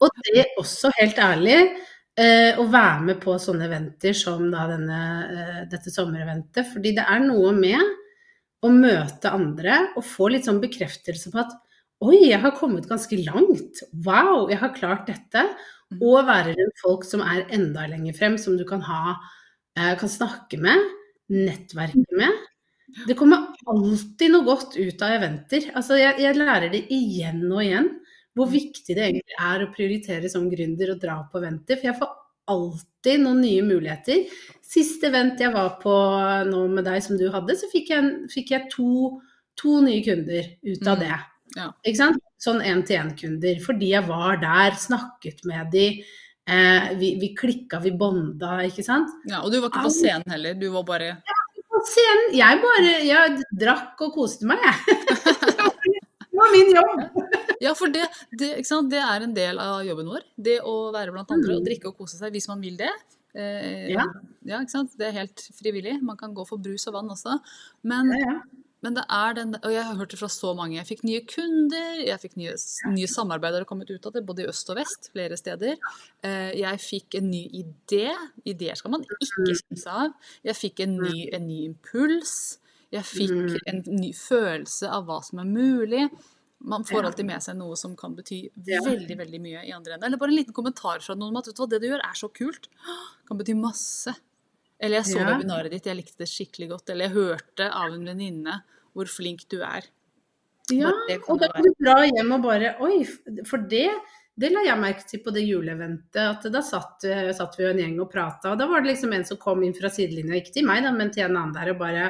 Og 0.00 0.22
det 0.24 0.32
er 0.40 0.54
også, 0.56 0.88
helt 0.96 1.18
ærlig, 1.20 1.58
eh, 2.16 2.56
å 2.56 2.64
være 2.72 3.02
med 3.04 3.18
på 3.20 3.34
sånne 3.36 3.66
eventer 3.66 4.16
som 4.16 4.46
da 4.48 4.62
denne, 4.70 5.00
eh, 5.28 5.58
dette 5.68 5.92
sommereventet. 5.92 6.72
Fordi 6.72 6.94
det 6.96 7.04
er 7.04 7.20
noe 7.20 7.52
med 7.52 7.84
å 8.64 8.70
møte 8.72 9.28
andre 9.28 9.92
og 9.94 10.06
få 10.08 10.30
litt 10.32 10.48
sånn 10.48 10.62
bekreftelse 10.62 11.30
på 11.30 11.44
at 11.44 11.52
Oi, 12.02 12.30
jeg 12.30 12.40
har 12.40 12.56
kommet 12.56 12.88
ganske 12.88 13.14
langt. 13.22 13.82
Wow, 13.92 14.48
jeg 14.48 14.58
har 14.58 14.72
klart 14.74 15.06
dette. 15.06 15.44
Og 16.00 16.24
være 16.26 16.56
rundt 16.56 16.80
folk 16.80 17.04
som 17.04 17.20
er 17.20 17.44
enda 17.52 17.86
lenger 17.86 18.16
frem, 18.16 18.38
som 18.38 18.56
du 18.56 18.64
kan 18.64 18.80
ha 18.80 19.20
eh, 19.76 19.92
kan 20.00 20.08
snakke 20.08 20.58
med, 20.58 20.80
nettverke 21.28 22.16
med. 22.16 22.32
Det 23.06 23.14
kommer 23.14 23.51
alltid 23.70 24.32
noe 24.32 24.44
godt 24.46 24.76
ut 24.78 25.02
av 25.02 25.16
eventer. 25.18 25.68
Altså, 25.78 25.98
jeg, 26.00 26.16
jeg 26.22 26.38
lærer 26.38 26.70
det 26.72 26.84
igjen 26.90 27.44
og 27.52 27.62
igjen 27.64 27.90
hvor 28.34 28.48
viktig 28.48 28.94
det 28.96 29.02
egentlig 29.04 29.36
er 29.44 29.62
å 29.66 29.70
prioritere 29.74 30.28
som 30.32 30.46
gründer 30.48 30.94
og 30.94 31.00
dra 31.02 31.18
på 31.28 31.38
eventer. 31.42 31.76
For 31.76 31.90
jeg 31.90 31.98
får 31.98 32.12
alltid 32.52 33.20
noen 33.22 33.42
nye 33.44 33.64
muligheter. 33.66 34.22
Siste 34.64 35.10
event 35.10 35.40
jeg 35.40 35.52
var 35.52 35.74
på 35.82 35.92
nå 36.48 36.62
med 36.72 36.86
deg 36.88 37.02
som 37.04 37.18
du 37.20 37.26
hadde, 37.34 37.54
så 37.60 37.68
fikk 37.72 37.92
jeg, 37.92 38.08
fikk 38.32 38.54
jeg 38.54 38.70
to, 38.72 39.18
to 39.60 39.82
nye 39.84 40.00
kunder 40.06 40.48
ut 40.64 40.88
av 40.88 40.96
Mm. 40.96 41.04
det. 41.04 41.20
Ja. 41.60 41.68
Ikke 41.84 42.00
sant? 42.00 42.22
Sånn 42.40 42.62
én-til-én-kunder. 42.64 43.60
Fordi 43.62 43.92
jeg 43.92 44.08
var 44.08 44.40
der, 44.40 44.72
snakket 44.80 45.44
med 45.44 45.68
de, 45.70 45.84
eh, 46.48 46.88
vi, 46.98 47.12
vi 47.20 47.34
klikka, 47.36 47.78
vi 47.84 47.92
bonda, 47.92 48.62
ikke 48.64 48.82
sant. 48.82 49.12
Ja, 49.28 49.42
og 49.44 49.52
du 49.52 49.60
var 49.60 49.68
ikke 49.68 49.84
på 49.84 49.92
scenen 49.92 50.24
heller, 50.32 50.54
du 50.58 50.70
var 50.72 50.88
bare 50.88 51.10
På 51.82 51.88
scenen, 51.90 52.28
jeg 52.38 52.60
bare 52.62 52.90
jeg 53.02 53.38
drakk 53.58 54.00
og 54.06 54.12
koste 54.14 54.46
meg, 54.46 54.60
jeg. 54.62 54.98
det 56.30 56.38
var 56.38 56.52
min 56.54 56.70
jobb. 56.76 57.00
Ja, 57.62 57.72
for 57.78 57.90
det, 57.94 58.04
det, 58.38 58.52
det 58.90 59.00
er 59.02 59.24
en 59.26 59.34
del 59.34 59.58
av 59.62 59.82
jobben 59.86 60.08
vår. 60.14 60.22
Det 60.38 60.60
å 60.66 60.76
være 60.94 61.14
blant 61.14 61.30
andre 61.34 61.56
og 61.56 61.62
Mm. 61.62 61.66
drikke 61.66 61.90
og 61.90 61.98
kose 61.98 62.18
seg 62.20 62.32
hvis 62.34 62.46
man 62.50 62.62
vil 62.62 62.76
det. 62.78 62.90
Eh, 63.34 63.90
Ja. 63.92 64.06
ja, 64.46 64.60
ikke 64.62 64.70
sant? 64.76 64.94
Det 64.98 65.08
er 65.10 65.18
helt 65.24 65.42
frivillig. 65.58 65.98
Man 66.02 66.16
kan 66.20 66.34
gå 66.34 66.46
for 66.46 66.58
brus 66.62 66.86
og 66.90 66.94
vann 67.00 67.10
også. 67.10 67.38
Men, 67.82 68.10
Ja, 68.14 68.18
ja. 68.30 68.40
Men 68.82 68.96
det 68.96 69.04
er 69.14 69.36
den 69.38 69.54
Og 69.60 69.70
jeg 69.72 69.84
har 69.86 69.98
hørt 69.98 70.10
det 70.10 70.18
fra 70.18 70.28
så 70.32 70.52
mange. 70.58 70.76
Jeg 70.76 70.88
fikk 70.88 71.04
nye 71.06 71.22
kunder, 71.28 72.00
jeg 72.02 72.18
fikk 72.22 72.34
nye, 72.40 72.54
nye 72.90 73.10
samarbeidere 73.10 73.68
kommet 73.68 73.90
ut 73.92 74.08
av 74.08 74.16
det, 74.16 74.24
både 74.26 74.44
i 74.44 74.48
øst 74.50 74.72
og 74.74 74.80
vest, 74.80 75.10
flere 75.14 75.38
steder. 75.38 75.78
Eh, 76.26 76.50
jeg 76.58 76.82
fikk 76.82 77.18
en 77.20 77.30
ny 77.30 77.44
idé. 77.62 78.10
Ideer 78.48 78.78
skal 78.78 78.96
man 78.96 79.06
ikke 79.06 79.30
kimse 79.62 79.94
av. 80.02 80.16
Jeg 80.44 80.58
fikk 80.58 80.84
en 80.86 80.98
ny, 80.98 81.28
en 81.30 81.46
ny 81.46 81.62
impuls. 81.70 82.34
Jeg 82.92 83.06
fikk 83.08 83.62
en 83.70 83.84
ny 83.88 84.12
følelse 84.16 84.90
av 84.92 85.06
hva 85.08 85.22
som 85.24 85.40
er 85.40 85.48
mulig. 85.48 86.08
Man 86.62 86.84
får 86.86 87.06
alltid 87.08 87.26
med 87.26 87.42
seg 87.42 87.56
noe 87.58 87.78
som 87.78 87.94
kan 87.98 88.12
bety 88.14 88.44
veldig 88.54 89.16
veldig 89.18 89.40
mye 89.42 89.62
i 89.66 89.72
andre 89.74 89.96
enden. 89.96 90.06
Eller 90.10 90.20
bare 90.20 90.34
en 90.34 90.38
liten 90.38 90.54
kommentar 90.54 91.02
fra 91.02 91.16
noen 91.18 91.32
om 91.32 91.40
at 91.40 91.48
det 91.50 91.80
du 91.82 91.88
gjør 91.88 92.04
er 92.04 92.18
så 92.18 92.30
kult. 92.34 92.68
Kan 93.26 93.40
bety 93.40 93.56
masse. 93.58 94.14
Eller 94.82 95.00
jeg 95.00 95.12
så 95.14 95.20
Ja. 95.20 95.28
webinaret 95.30 95.70
ditt, 95.70 95.86
jeg 95.86 95.96
likte 95.96 96.24
det 96.24 96.30
skikkelig 96.30 96.68
godt. 96.74 96.90
Eller 96.90 97.06
jeg 97.08 97.14
hørte 97.14 97.68
av 97.70 97.92
en 97.94 98.04
venninne 98.04 98.62
hvor 98.92 99.06
flink 99.08 99.46
du 99.48 99.60
er. 99.62 99.86
Ja, 100.70 100.90
og 101.28 101.40
da 101.40 101.48
kan 101.52 101.64
du 101.66 101.72
dra 101.82 102.02
hjem 102.06 102.34
og 102.36 102.42
bare 102.44 102.76
Oi, 102.82 103.02
for 103.48 103.58
det 103.70 103.88
det 104.38 104.48
la 104.48 104.62
jeg 104.64 104.80
merke 104.80 105.04
til 105.04 105.20
på 105.20 105.32
det 105.34 105.42
juleeventet. 105.44 106.16
at 106.16 106.46
Da 106.52 106.62
satt, 106.64 107.04
eh, 107.04 107.32
satt 107.36 107.56
vi 107.58 107.64
jo 107.66 107.70
en 107.70 107.82
gjeng 107.82 107.98
og 108.00 108.10
prata, 108.10 108.52
og 108.52 108.58
da 108.58 108.66
var 108.66 108.80
det 108.80 108.94
liksom 108.94 109.12
en 109.12 109.26
som 109.28 109.36
kom 109.36 109.62
inn 109.62 109.74
fra 109.76 109.90
sidelinja, 109.92 110.38
ikke 110.40 110.54
til 110.54 110.64
meg, 110.64 110.82
da, 110.82 110.90
men 110.90 111.10
til 111.12 111.24
en 111.26 111.36
annen 111.36 111.52
der, 111.52 111.72
og 111.74 111.78
bare 111.78 112.06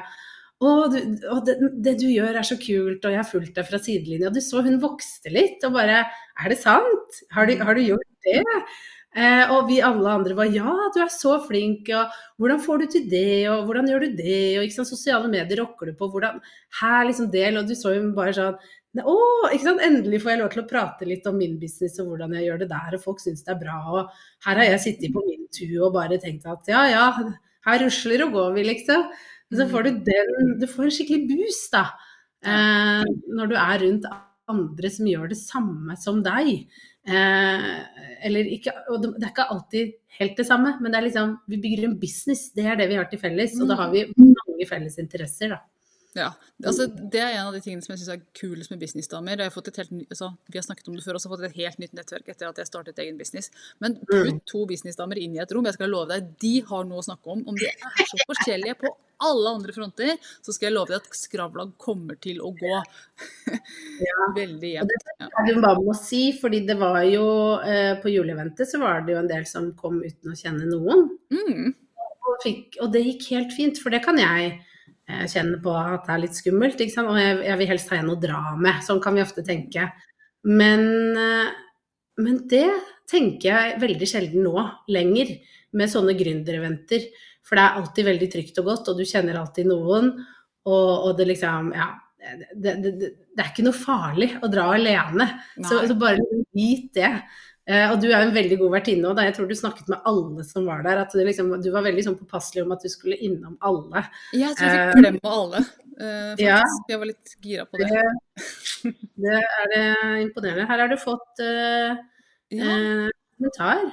å, 0.63 0.87
du, 0.93 0.99
å 1.27 1.41
det, 1.45 1.57
det 1.83 1.97
du 1.99 2.07
gjør 2.07 2.39
er 2.39 2.47
så 2.47 2.55
kult, 2.63 3.03
og 3.05 3.11
jeg 3.11 3.19
har 3.19 3.27
fulgt 3.27 3.55
deg 3.59 3.67
fra 3.67 3.81
sidelinja. 3.83 4.31
Du 4.31 4.39
så 4.41 4.63
hun 4.63 4.79
vokste 4.79 5.33
litt, 5.35 5.65
og 5.67 5.75
bare 5.75 6.05
Er 6.39 6.49
det 6.49 6.59
sant? 6.63 7.19
Har 7.35 7.47
du, 7.47 7.57
har 7.59 7.75
du 7.75 7.83
gjort 7.83 8.07
det? 8.23 8.43
Eh, 9.13 9.51
og 9.53 9.67
vi 9.69 9.77
alle 9.85 10.09
andre 10.09 10.35
var 10.39 10.49
ja, 10.49 10.73
du 10.95 11.01
er 11.05 11.11
så 11.13 11.35
flink, 11.45 11.91
og 11.93 12.15
hvordan 12.41 12.63
får 12.65 12.79
du 12.81 12.87
til 12.95 13.09
det, 13.11 13.49
og 13.53 13.67
hvordan 13.69 13.91
gjør 13.91 14.07
du 14.07 14.15
det, 14.23 14.39
og 14.57 14.65
ikke 14.65 14.79
sant, 14.79 14.89
sosiale 14.89 15.29
medier 15.29 15.61
rocker 15.61 15.91
du 15.91 15.99
på, 15.99 16.09
hvordan 16.15 16.39
Her, 16.81 17.03
liksom 17.11 17.29
del, 17.35 17.59
og 17.61 17.69
du 17.69 17.75
så 17.77 17.93
jo 17.93 18.07
bare 18.17 18.33
sånn 18.39 18.57
«Ne, 18.97 19.05
å, 19.09 19.17
ikke 19.49 19.65
sant? 19.65 19.85
Endelig 19.85 20.19
får 20.21 20.33
jeg 20.33 20.41
lov 20.43 20.51
til 20.53 20.63
å 20.63 20.69
prate 20.69 21.07
litt 21.09 21.29
om 21.29 21.39
min 21.41 21.55
business 21.61 21.95
og 22.01 22.11
hvordan 22.11 22.35
jeg 22.37 22.45
gjør 22.45 22.59
det 22.61 22.69
der, 22.73 22.97
og 22.97 23.05
folk 23.05 23.23
syns 23.23 23.45
det 23.45 23.55
er 23.55 23.61
bra. 23.63 23.77
Og 23.89 24.27
her 24.45 24.61
har 24.61 24.69
jeg 24.69 24.83
sittet 24.85 25.15
på 25.15 25.23
min 25.25 25.47
tur 25.57 25.87
og 25.87 25.95
bare 25.97 26.19
tenkt 26.21 26.45
at 26.49 26.69
ja, 26.69 26.83
ja, 26.93 27.07
her 27.69 27.81
rusler 27.87 28.27
og 28.27 28.37
går 28.37 28.51
vi, 28.59 28.67
liksom. 28.69 29.07
Men 29.49 29.61
så 29.61 29.69
får 29.71 29.87
du 29.87 30.03
den 30.11 30.53
Du 30.61 30.67
får 30.69 30.89
en 30.89 30.95
skikkelig 30.99 31.25
boost, 31.31 31.73
da. 31.73 31.87
Eh, 32.45 33.09
når 33.33 33.53
du 33.53 33.57
er 33.57 33.83
rundt 33.87 34.13
andre 34.53 34.91
som 34.93 35.09
gjør 35.09 35.33
det 35.33 35.41
samme 35.41 35.97
som 36.01 36.21
deg. 36.25 36.67
Eh, 37.03 37.71
eller 38.23 38.47
ikke 38.55 38.71
Og 38.93 39.01
det 39.03 39.09
det 39.17 39.27
er 39.27 39.33
ikke 39.33 39.49
alltid 39.51 39.95
helt 40.21 40.37
det 40.39 40.47
samme, 40.47 40.77
men 40.79 40.93
det 40.93 41.01
er 41.01 41.07
liksom 41.09 41.33
Vi 41.51 41.59
bygger 41.59 41.89
en 41.89 41.99
business, 41.99 42.53
det 42.55 42.67
er 42.67 42.77
det 42.79 42.89
vi 42.93 42.99
har 43.01 43.09
til 43.11 43.19
felles. 43.19 43.59
Og 43.61 43.69
da 43.69 43.75
har 43.81 43.91
vi 43.91 44.07
mange 44.17 44.69
felles 44.69 44.99
interesser, 45.03 45.57
da. 45.57 45.59
Ja, 46.13 46.35
altså 46.61 46.85
Det 46.93 47.21
er 47.23 47.39
en 47.39 47.47
av 47.49 47.55
de 47.57 47.61
tingene 47.65 47.81
som 47.85 47.95
jeg 47.95 48.03
syns 48.03 48.11
er 48.13 48.25
kulest 48.37 48.73
med 48.73 48.83
businessdamer. 48.83 49.41
Jeg 49.41 49.49
har 49.49 49.55
fått 49.55 49.71
et 49.71 49.79
helt, 49.81 49.93
altså, 50.13 50.29
vi 50.53 50.59
har 50.59 50.67
snakket 50.67 50.91
om 50.91 50.97
det 50.99 51.05
før 51.07 51.17
og 51.17 51.23
så 51.23 51.31
har 51.31 51.37
fått 51.37 51.47
et 51.49 51.61
helt 51.63 51.79
nytt 51.81 51.95
nettverk 51.97 52.27
etter 52.29 52.51
at 52.51 52.59
jeg 52.61 52.69
startet 52.69 53.01
egen 53.01 53.21
business. 53.21 53.49
Men 53.81 53.97
putt 54.11 54.43
to 54.51 54.67
businessdamer 54.69 55.21
inn 55.23 55.39
i 55.39 55.41
et 55.41 55.55
rom, 55.57 55.65
jeg 55.65 55.79
skal 55.79 55.89
love 55.93 56.11
deg, 56.13 56.35
de 56.45 56.53
har 56.69 56.85
noe 56.89 57.01
å 57.01 57.07
snakke 57.07 57.33
om. 57.33 57.41
Om 57.49 57.57
de 57.57 57.71
er 57.71 58.11
så 58.11 58.21
forskjellige 58.29 58.77
på 58.83 58.93
alle 59.23 59.53
andre 59.55 59.73
fronter, 59.73 60.17
så 60.43 60.53
skal 60.53 60.69
jeg 60.69 60.75
love 60.75 60.93
deg 60.93 61.01
at 61.01 61.17
skravla 61.17 61.67
kommer 61.81 62.19
til 62.21 62.43
å 62.45 62.51
gå 62.59 62.81
veldig 64.41 64.73
jevnt. 64.73 65.07
Ja. 65.17 65.31
Det 65.47 65.55
bare 65.63 65.81
må 65.81 65.95
si, 65.97 66.25
fordi 66.41 66.65
det 66.69 66.77
var 66.81 66.99
jo 67.07 67.25
eh, 67.63 67.95
På 68.03 68.11
juleeventet 68.13 68.69
så 68.69 68.81
var 68.83 69.07
det 69.07 69.15
jo 69.15 69.23
en 69.23 69.31
del 69.31 69.47
som 69.49 69.71
kom 69.79 70.03
uten 70.03 70.35
å 70.35 70.37
kjenne 70.37 70.69
noen. 70.69 71.07
Mm, 71.33 71.73
Og, 72.03 72.37
fikk, 72.45 72.77
og 72.83 72.93
det 72.93 73.05
gikk 73.07 73.31
helt 73.33 73.57
fint, 73.57 73.81
for 73.81 73.95
det 73.95 74.03
kan 74.05 74.19
jeg 74.21 74.59
eh, 75.09 75.25
kjenner 75.31 75.61
på 75.63 75.75
at 75.75 76.07
det 76.07 76.15
er 76.15 76.23
litt 76.25 76.39
skummelt. 76.39 76.83
Og 76.83 77.19
jeg, 77.21 77.37
jeg 77.49 77.61
vil 77.61 77.71
helst 77.73 77.93
ha 77.93 77.99
en 78.01 78.13
å 78.15 78.19
dra 78.21 78.55
med. 78.59 78.83
Sånn 78.87 79.03
kan 79.03 79.17
vi 79.17 79.25
ofte 79.25 79.45
tenke. 79.47 79.89
Men, 80.49 80.87
eh, 81.19 81.51
men 82.23 82.41
det 82.51 82.69
tenker 83.11 83.49
jeg 83.51 83.83
veldig 83.83 84.09
sjelden 84.09 84.47
nå 84.47 84.67
lenger, 84.93 85.37
med 85.73 85.89
sånne 85.89 86.13
gründereventer. 86.19 87.07
For 87.47 87.59
det 87.59 87.65
er 87.65 87.81
alltid 87.81 88.09
veldig 88.11 88.29
trygt 88.33 88.59
og 88.61 88.67
godt, 88.69 88.91
og 88.93 88.99
du 89.01 89.07
kjenner 89.09 89.39
alltid 89.41 89.71
noen. 89.71 90.13
Og, 90.69 90.91
og 91.09 91.19
det 91.19 91.31
liksom 91.33 91.75
Ja. 91.77 91.93
Det, 92.23 92.77
det, 92.79 92.91
det, 93.01 93.09
det 93.35 93.43
er 93.43 93.49
ikke 93.51 93.65
noe 93.67 93.75
farlig 93.75 94.29
å 94.39 94.47
dra 94.47 94.69
alene. 94.77 95.25
Så, 95.57 95.81
så 95.91 95.97
bare 95.99 96.23
vit 96.55 96.93
det. 96.95 97.09
Eh, 97.71 97.87
og 97.93 98.01
du 98.03 98.09
er 98.11 98.25
en 98.25 98.35
veldig 98.35 98.59
god 98.59 98.73
vertinne 98.75 99.11
òg. 99.13 99.21
Jeg 99.23 99.37
tror 99.37 99.47
du 99.47 99.55
snakket 99.55 99.91
med 99.93 100.03
alle 100.11 100.45
som 100.47 100.67
var 100.67 100.83
der. 100.83 101.05
At 101.05 101.15
du, 101.15 101.23
liksom, 101.23 101.53
du 101.63 101.71
var 101.75 101.87
veldig 101.87 102.05
sånn 102.09 102.19
påpasselig 102.19 102.65
om 102.65 102.75
at 102.75 102.83
du 102.83 102.91
skulle 102.91 103.19
innom 103.23 103.55
alle. 103.63 104.03
Jeg 104.35 104.59
tror 104.59 104.73
jeg 104.73 104.89
fikk 104.91 105.03
glemme 105.05 105.35
alle, 105.39 105.63
eh, 105.63 106.31
faktisk. 106.35 106.47
Ja. 106.49 106.61
Jeg 106.91 107.03
var 107.03 107.11
litt 107.13 107.35
gira 107.47 107.67
på 107.71 107.83
det. 107.83 107.91
Det, 108.83 108.95
det 109.27 109.43
er 109.43 109.75
det 109.75 109.85
imponerende. 110.25 110.67
Her 110.67 110.87
har 110.87 110.91
du 110.91 110.99
fått 110.99 111.45
uh, 111.45 112.01
Ja. 112.51 112.73
eh, 112.73 113.13
kommentar. 113.39 113.93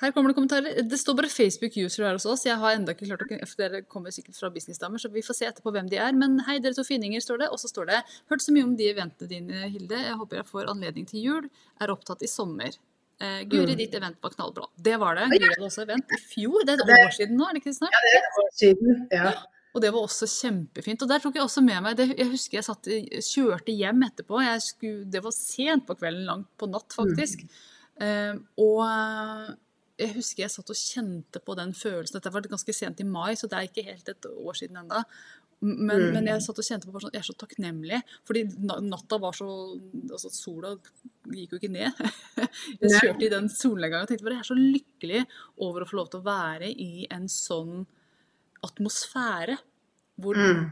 Her 0.00 0.10
kommer 0.10 0.32
det 0.32 0.38
kommentarer. 0.38 0.80
Det 0.88 0.98
står 0.98 1.14
bare 1.20 1.30
Facebook-user 1.30 2.02
her 2.08 2.16
hos 2.16 2.24
oss. 2.26 2.42
Jeg 2.48 2.56
har 2.58 2.74
enda 2.74 2.96
ikke 2.96 3.06
klart 3.06 3.22
å 3.22 3.50
Dere 3.60 3.82
kommer 3.86 4.10
sikkert 4.10 4.40
fra 4.40 4.50
businessdamer, 4.50 4.98
så 4.98 5.12
vi 5.12 5.22
får 5.22 5.38
se 5.38 5.46
etterpå 5.46 5.70
hvem 5.76 5.86
de 5.92 6.00
er. 6.02 6.16
Men 6.18 6.40
hei, 6.48 6.56
dere 6.58 6.74
to 6.74 6.82
fininger, 6.88 7.22
står 7.22 7.44
det. 7.44 7.50
Og 7.52 7.60
så 7.62 7.70
står 7.70 7.92
det 7.92 8.00
Hørt 8.32 8.42
så 8.42 8.56
mye 8.56 8.66
om 8.66 8.74
de 8.80 8.88
eventene 8.90 9.30
dine, 9.30 9.68
Hilde. 9.68 10.00
Jeg 10.08 10.18
håper 10.18 10.40
jeg 10.40 10.48
får 10.50 10.72
anledning 10.72 11.06
til 11.06 11.22
jul. 11.22 11.46
Er 11.78 11.94
opptatt 11.94 12.24
i 12.26 12.32
sommer. 12.32 12.74
Eh, 13.24 13.40
Guri, 13.48 13.72
Mm. 13.74 13.78
ditt 13.80 13.94
event 13.98 14.16
var 14.22 14.30
knallbra. 14.36 14.68
Det 14.88 14.98
var 15.00 15.16
det. 15.18 15.26
Guri 15.32 15.48
hadde 15.48 15.66
også 15.70 15.82
event 15.86 16.12
i 16.12 16.20
fjor. 16.20 16.64
Det 16.68 16.74
er 16.76 16.84
et 16.84 16.94
år 17.06 17.12
siden 17.16 17.36
nå, 17.40 17.48
er 17.48 17.52
det 17.56 17.62
ikke 17.64 17.74
snart? 17.78 17.98
Det 18.04 18.14
er 18.14 18.22
et 18.28 18.38
år 18.44 18.50
siden. 18.60 19.02
Ja. 19.16 19.32
Og 19.74 19.82
det 19.82 19.90
var 19.92 20.04
også 20.06 20.26
kjempefint. 20.30 21.02
Og 21.02 21.08
der 21.10 21.18
tok 21.18 21.34
jeg 21.34 21.42
også 21.42 21.62
med 21.64 21.80
meg 21.82 21.96
det, 21.98 22.08
Jeg 22.18 22.28
husker 22.30 22.58
jeg 22.60 22.64
satt, 22.68 22.84
kjørte 23.26 23.72
hjem 23.74 24.04
etterpå. 24.06 24.38
Jeg 24.44 24.60
skulle, 24.62 25.04
det 25.10 25.22
var 25.24 25.32
sent 25.34 25.86
på 25.88 25.96
kvelden, 25.98 26.26
langt 26.28 26.46
på 26.60 26.68
natt 26.70 26.94
faktisk. 26.94 27.42
Eh, 28.00 28.34
og 28.58 28.80
eh, 28.86 29.54
jeg 29.98 30.14
husker 30.14 30.42
jeg 30.44 30.50
satt 30.50 30.70
og 30.70 30.78
kjente 30.78 31.42
på 31.44 31.56
den 31.58 31.72
følelsen. 31.74 32.18
Dette 32.20 32.32
var 32.34 32.46
ganske 32.50 32.74
sent 32.74 33.00
i 33.02 33.04
mai, 33.06 33.34
så 33.38 33.48
det 33.50 33.58
er 33.58 33.68
ikke 33.68 33.84
helt 33.88 34.08
et 34.10 34.26
år 34.30 34.54
siden 34.58 34.76
ennå. 34.84 35.02
Men, 35.62 36.00
Mm. 36.00 36.12
men 36.14 36.26
jeg 36.26 36.42
satt 36.42 36.58
og 36.58 36.64
kjente 36.64 36.86
på 36.92 37.00
sånn, 37.00 37.12
jeg 37.12 37.20
er 37.22 37.28
så 37.32 37.36
takknemlig, 37.38 38.02
fordi 38.26 38.42
natta 38.82 39.18
var 39.18 39.32
så 39.32 39.46
altså 40.10 40.30
Sola 40.30 40.76
gikk 41.30 41.52
jo 41.52 41.58
ikke 41.58 41.70
ned. 41.70 41.92
Jeg 42.80 42.90
kjørte 43.00 43.22
i 43.24 43.28
den 43.32 43.48
solnedgangen 43.48 44.02
og 44.04 44.08
tenkte 44.08 44.24
bare 44.24 44.34
jeg 44.36 44.44
er 44.44 44.50
så 44.50 44.58
lykkelig 44.58 45.26
over 45.58 45.80
å 45.84 45.88
få 45.88 45.96
lov 45.96 46.10
til 46.10 46.20
å 46.20 46.24
være 46.26 46.68
i 46.68 47.06
en 47.10 47.26
sånn 47.28 47.86
atmosfære. 48.64 49.56
Hvor 50.20 50.36
Mm. 50.36 50.70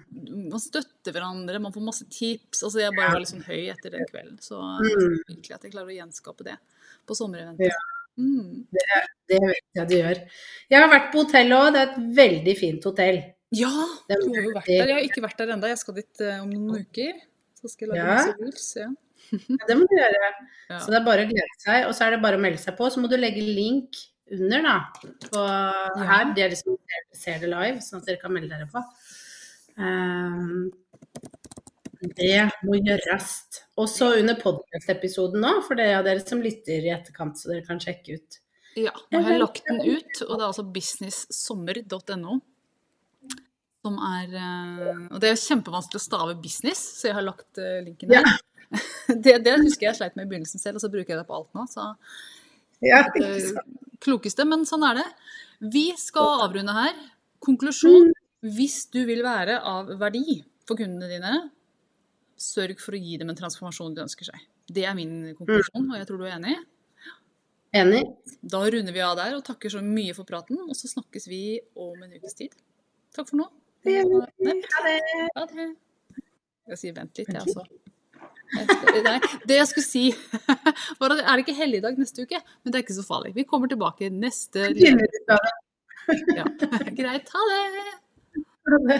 man 0.50 0.60
støtter 0.60 1.12
hverandre, 1.12 1.60
man 1.60 1.72
får 1.72 1.82
masse 1.82 2.04
tips. 2.08 2.62
altså 2.62 2.78
Jeg 2.80 2.94
bare 2.94 3.12
var 3.12 3.18
litt 3.20 3.28
sånn 3.32 3.42
høy 3.44 3.70
etter 3.72 3.90
den 3.90 4.06
kvelden. 4.06 4.38
Så 4.38 4.54
Mm. 4.60 5.18
virkelig 5.28 5.54
at 5.54 5.62
jeg 5.62 5.72
klarer 5.72 5.90
å 5.90 5.98
gjenskape 5.98 6.44
det 6.44 6.58
på 7.06 7.14
sommereventet. 7.16 7.66
Ja. 7.66 7.80
Mm. 8.18 8.66
Det 9.26 9.40
vet 9.40 9.64
jeg 9.74 9.88
du 9.88 9.94
gjør. 9.96 10.28
Jeg 10.70 10.80
har 10.80 10.88
vært 10.90 11.12
på 11.12 11.24
hotell 11.24 11.48
òg. 11.50 11.72
Det 11.72 11.80
er 11.80 11.90
et 11.90 12.14
veldig 12.14 12.58
fint 12.58 12.84
hotell. 12.84 13.34
Ja, 13.52 13.70
du 14.08 14.28
har 14.32 14.42
jo 14.46 14.52
vært 14.54 14.68
der. 14.70 14.88
Jeg 14.88 14.96
har 14.96 15.06
ikke 15.06 15.22
vært 15.24 15.40
der 15.42 15.54
ennå. 15.54 15.68
Jeg 15.72 15.80
skal 15.82 15.96
dit 15.98 16.22
eh, 16.24 16.38
om 16.40 16.50
noen 16.52 16.86
uker. 16.86 17.18
Så 17.60 17.70
skal 17.72 17.88
jeg 17.88 17.92
lage 17.92 18.02
Ja. 18.02 18.14
masse 18.16 18.36
reels. 18.40 18.68
Ja. 18.80 18.90
Ja, 19.32 19.66
det 19.68 19.74
må 19.78 19.84
du 19.86 19.94
gjøre. 19.94 20.30
Ja. 20.70 20.78
Så 20.82 20.90
det 20.90 20.96
er 20.98 21.04
bare 21.06 21.24
å 21.26 21.28
glede 21.30 21.58
seg. 21.62 21.84
Og 21.86 21.92
så 21.94 22.06
er 22.06 22.16
det 22.16 22.22
bare 22.24 22.40
å 22.40 22.42
melde 22.42 22.58
seg 22.60 22.74
på. 22.78 22.88
Så 22.90 23.00
må 23.02 23.08
du 23.12 23.16
legge 23.20 23.44
link 23.44 24.00
under, 24.32 24.64
da. 24.66 24.76
På 25.28 25.44
her. 26.02 26.32
Dere 26.34 26.48
er 26.48 26.54
liksom 26.56 26.78
ser 27.14 27.38
det 27.42 27.50
live, 27.52 27.80
sånn 27.84 28.00
at 28.00 28.08
dere 28.08 28.20
kan 28.22 28.32
melde 28.34 28.50
dere 28.56 28.68
på. 28.72 28.82
Um, 29.78 30.72
det 32.18 32.48
må 32.66 32.80
gjøres. 32.80 33.28
Også 33.80 34.10
under 34.18 34.38
podcast-episoden 34.40 35.44
nå, 35.44 35.52
for 35.68 35.78
det 35.78 35.86
er 35.92 36.06
dere 36.06 36.24
som 36.24 36.42
lytter 36.42 36.88
i 36.88 36.92
etterkant, 36.94 37.38
så 37.38 37.52
dere 37.52 37.66
kan 37.68 37.80
sjekke 37.82 38.18
ut. 38.18 38.40
Ja, 38.80 38.92
nå 39.12 39.20
har 39.22 39.36
jeg 39.36 39.42
lagt 39.42 39.66
den 39.68 39.82
ut, 39.84 40.22
og 40.24 40.32
det 40.32 40.42
er 40.42 40.48
altså 40.48 40.64
businesssommer.no. 40.74 42.38
Som 43.82 43.98
er 43.98 44.34
eh, 44.38 45.00
Og 45.10 45.18
det 45.22 45.32
er 45.32 45.40
kjempevanskelig 45.42 45.98
å 45.98 46.04
stave 46.04 46.36
business, 46.38 46.82
så 47.00 47.10
jeg 47.10 47.16
har 47.18 47.26
lagt 47.26 47.58
eh, 47.60 47.80
linken 47.86 48.12
der. 48.14 48.32
Det, 49.12 49.34
det 49.44 49.52
husker 49.60 49.90
jeg 49.90 49.96
sleit 49.98 50.14
med 50.16 50.24
i 50.24 50.30
begynnelsen 50.30 50.60
selv, 50.62 50.78
og 50.78 50.80
så 50.80 50.88
bruker 50.88 51.12
jeg 51.12 51.18
det 51.18 51.26
på 51.28 51.34
alt 51.36 51.50
nå. 51.58 51.66
Så 51.68 51.90
Ja, 52.80 53.02
det 53.12 53.60
klokeste, 54.00 54.46
men 54.48 54.62
sånn 54.64 54.86
er 54.88 55.02
det. 55.02 55.04
Vi 55.74 55.90
skal 56.00 56.46
avrunde 56.46 56.72
her. 56.72 56.94
Konklusjon. 57.44 58.14
Hvis 58.42 58.86
du 58.94 59.02
vil 59.06 59.20
være 59.26 59.58
av 59.68 59.90
verdi 60.00 60.38
for 60.64 60.80
kundene 60.80 61.10
dine, 61.10 61.34
sørg 62.40 62.80
for 62.82 62.96
å 62.96 63.02
gi 63.02 63.18
dem 63.20 63.30
en 63.30 63.38
transformasjon 63.38 63.94
de 63.98 64.06
ønsker 64.06 64.30
seg. 64.30 64.46
Det 64.72 64.86
er 64.88 64.96
min 64.96 65.34
konklusjon, 65.36 65.90
og 65.90 65.98
jeg 65.98 66.08
tror 66.08 66.22
du 66.22 66.26
er 66.26 66.38
enig. 66.38 66.56
Enig? 67.76 68.02
Da 68.42 68.62
runder 68.68 68.94
vi 68.94 69.04
av 69.04 69.14
der 69.20 69.36
og 69.36 69.44
takker 69.46 69.72
så 69.72 69.82
mye 69.84 70.16
for 70.16 70.28
praten, 70.28 70.58
og 70.66 70.76
så 70.78 70.90
snakkes 70.90 71.28
vi 71.30 71.42
om 71.78 72.02
en 72.02 72.16
ukes 72.18 72.36
tid. 72.40 72.56
Takk 73.16 73.30
for 73.30 73.42
nå. 73.42 73.48
Det 73.82 73.96
gjør 73.96 74.10
vi. 74.12 74.58
Ha 74.74 74.84
det. 74.86 74.98
ha 75.36 75.46
det. 75.52 75.70
Jeg 76.72 76.78
sier 76.78 76.94
vent 76.96 77.18
litt, 77.18 77.32
jeg, 77.32 77.42
altså. 77.42 77.64
Nei, 78.52 79.16
det 79.48 79.56
jeg 79.56 79.68
skulle 79.70 79.86
si, 79.86 80.04
var 81.00 81.14
at 81.14 81.22
er 81.24 81.38
det 81.38 81.44
ikke 81.46 81.56
helligdag 81.56 81.98
neste 81.98 82.26
uke? 82.26 82.40
Men 82.62 82.72
det 82.72 82.78
er 82.78 82.84
ikke 82.84 82.98
så 83.00 83.06
farlig. 83.06 83.34
Vi 83.36 83.46
kommer 83.48 83.70
tilbake 83.70 84.10
neste 84.12 84.70
ja. 86.38 86.46
Greit, 86.98 87.32
ha 87.32 87.46
det! 87.50 87.62
Ha 88.68 88.82
det. 88.88 88.98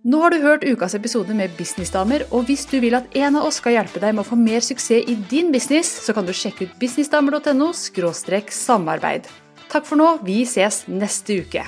Nå 0.00 0.16
har 0.22 0.32
du 0.32 0.38
hørt 0.40 0.64
ukas 0.64 0.94
episode 0.96 1.34
med 1.36 1.52
Businessdamer, 1.58 2.24
og 2.32 2.46
hvis 2.48 2.64
du 2.70 2.78
vil 2.80 2.96
at 2.96 3.16
en 3.20 3.36
av 3.36 3.50
oss 3.50 3.58
skal 3.60 3.76
hjelpe 3.76 4.00
deg 4.00 4.14
med 4.16 4.24
å 4.24 4.30
få 4.30 4.38
mer 4.40 4.64
suksess 4.64 5.04
i 5.12 5.18
din 5.28 5.52
business, 5.52 5.90
så 6.06 6.16
kan 6.16 6.24
du 6.24 6.32
sjekke 6.32 6.70
ut 6.70 6.78
businessdamer.no 6.80 7.68
samarbeid. 7.76 9.28
Takk 9.68 9.84
for 9.84 10.00
nå, 10.00 10.14
vi 10.24 10.40
ses 10.48 10.86
neste 10.88 11.42
uke. 11.44 11.66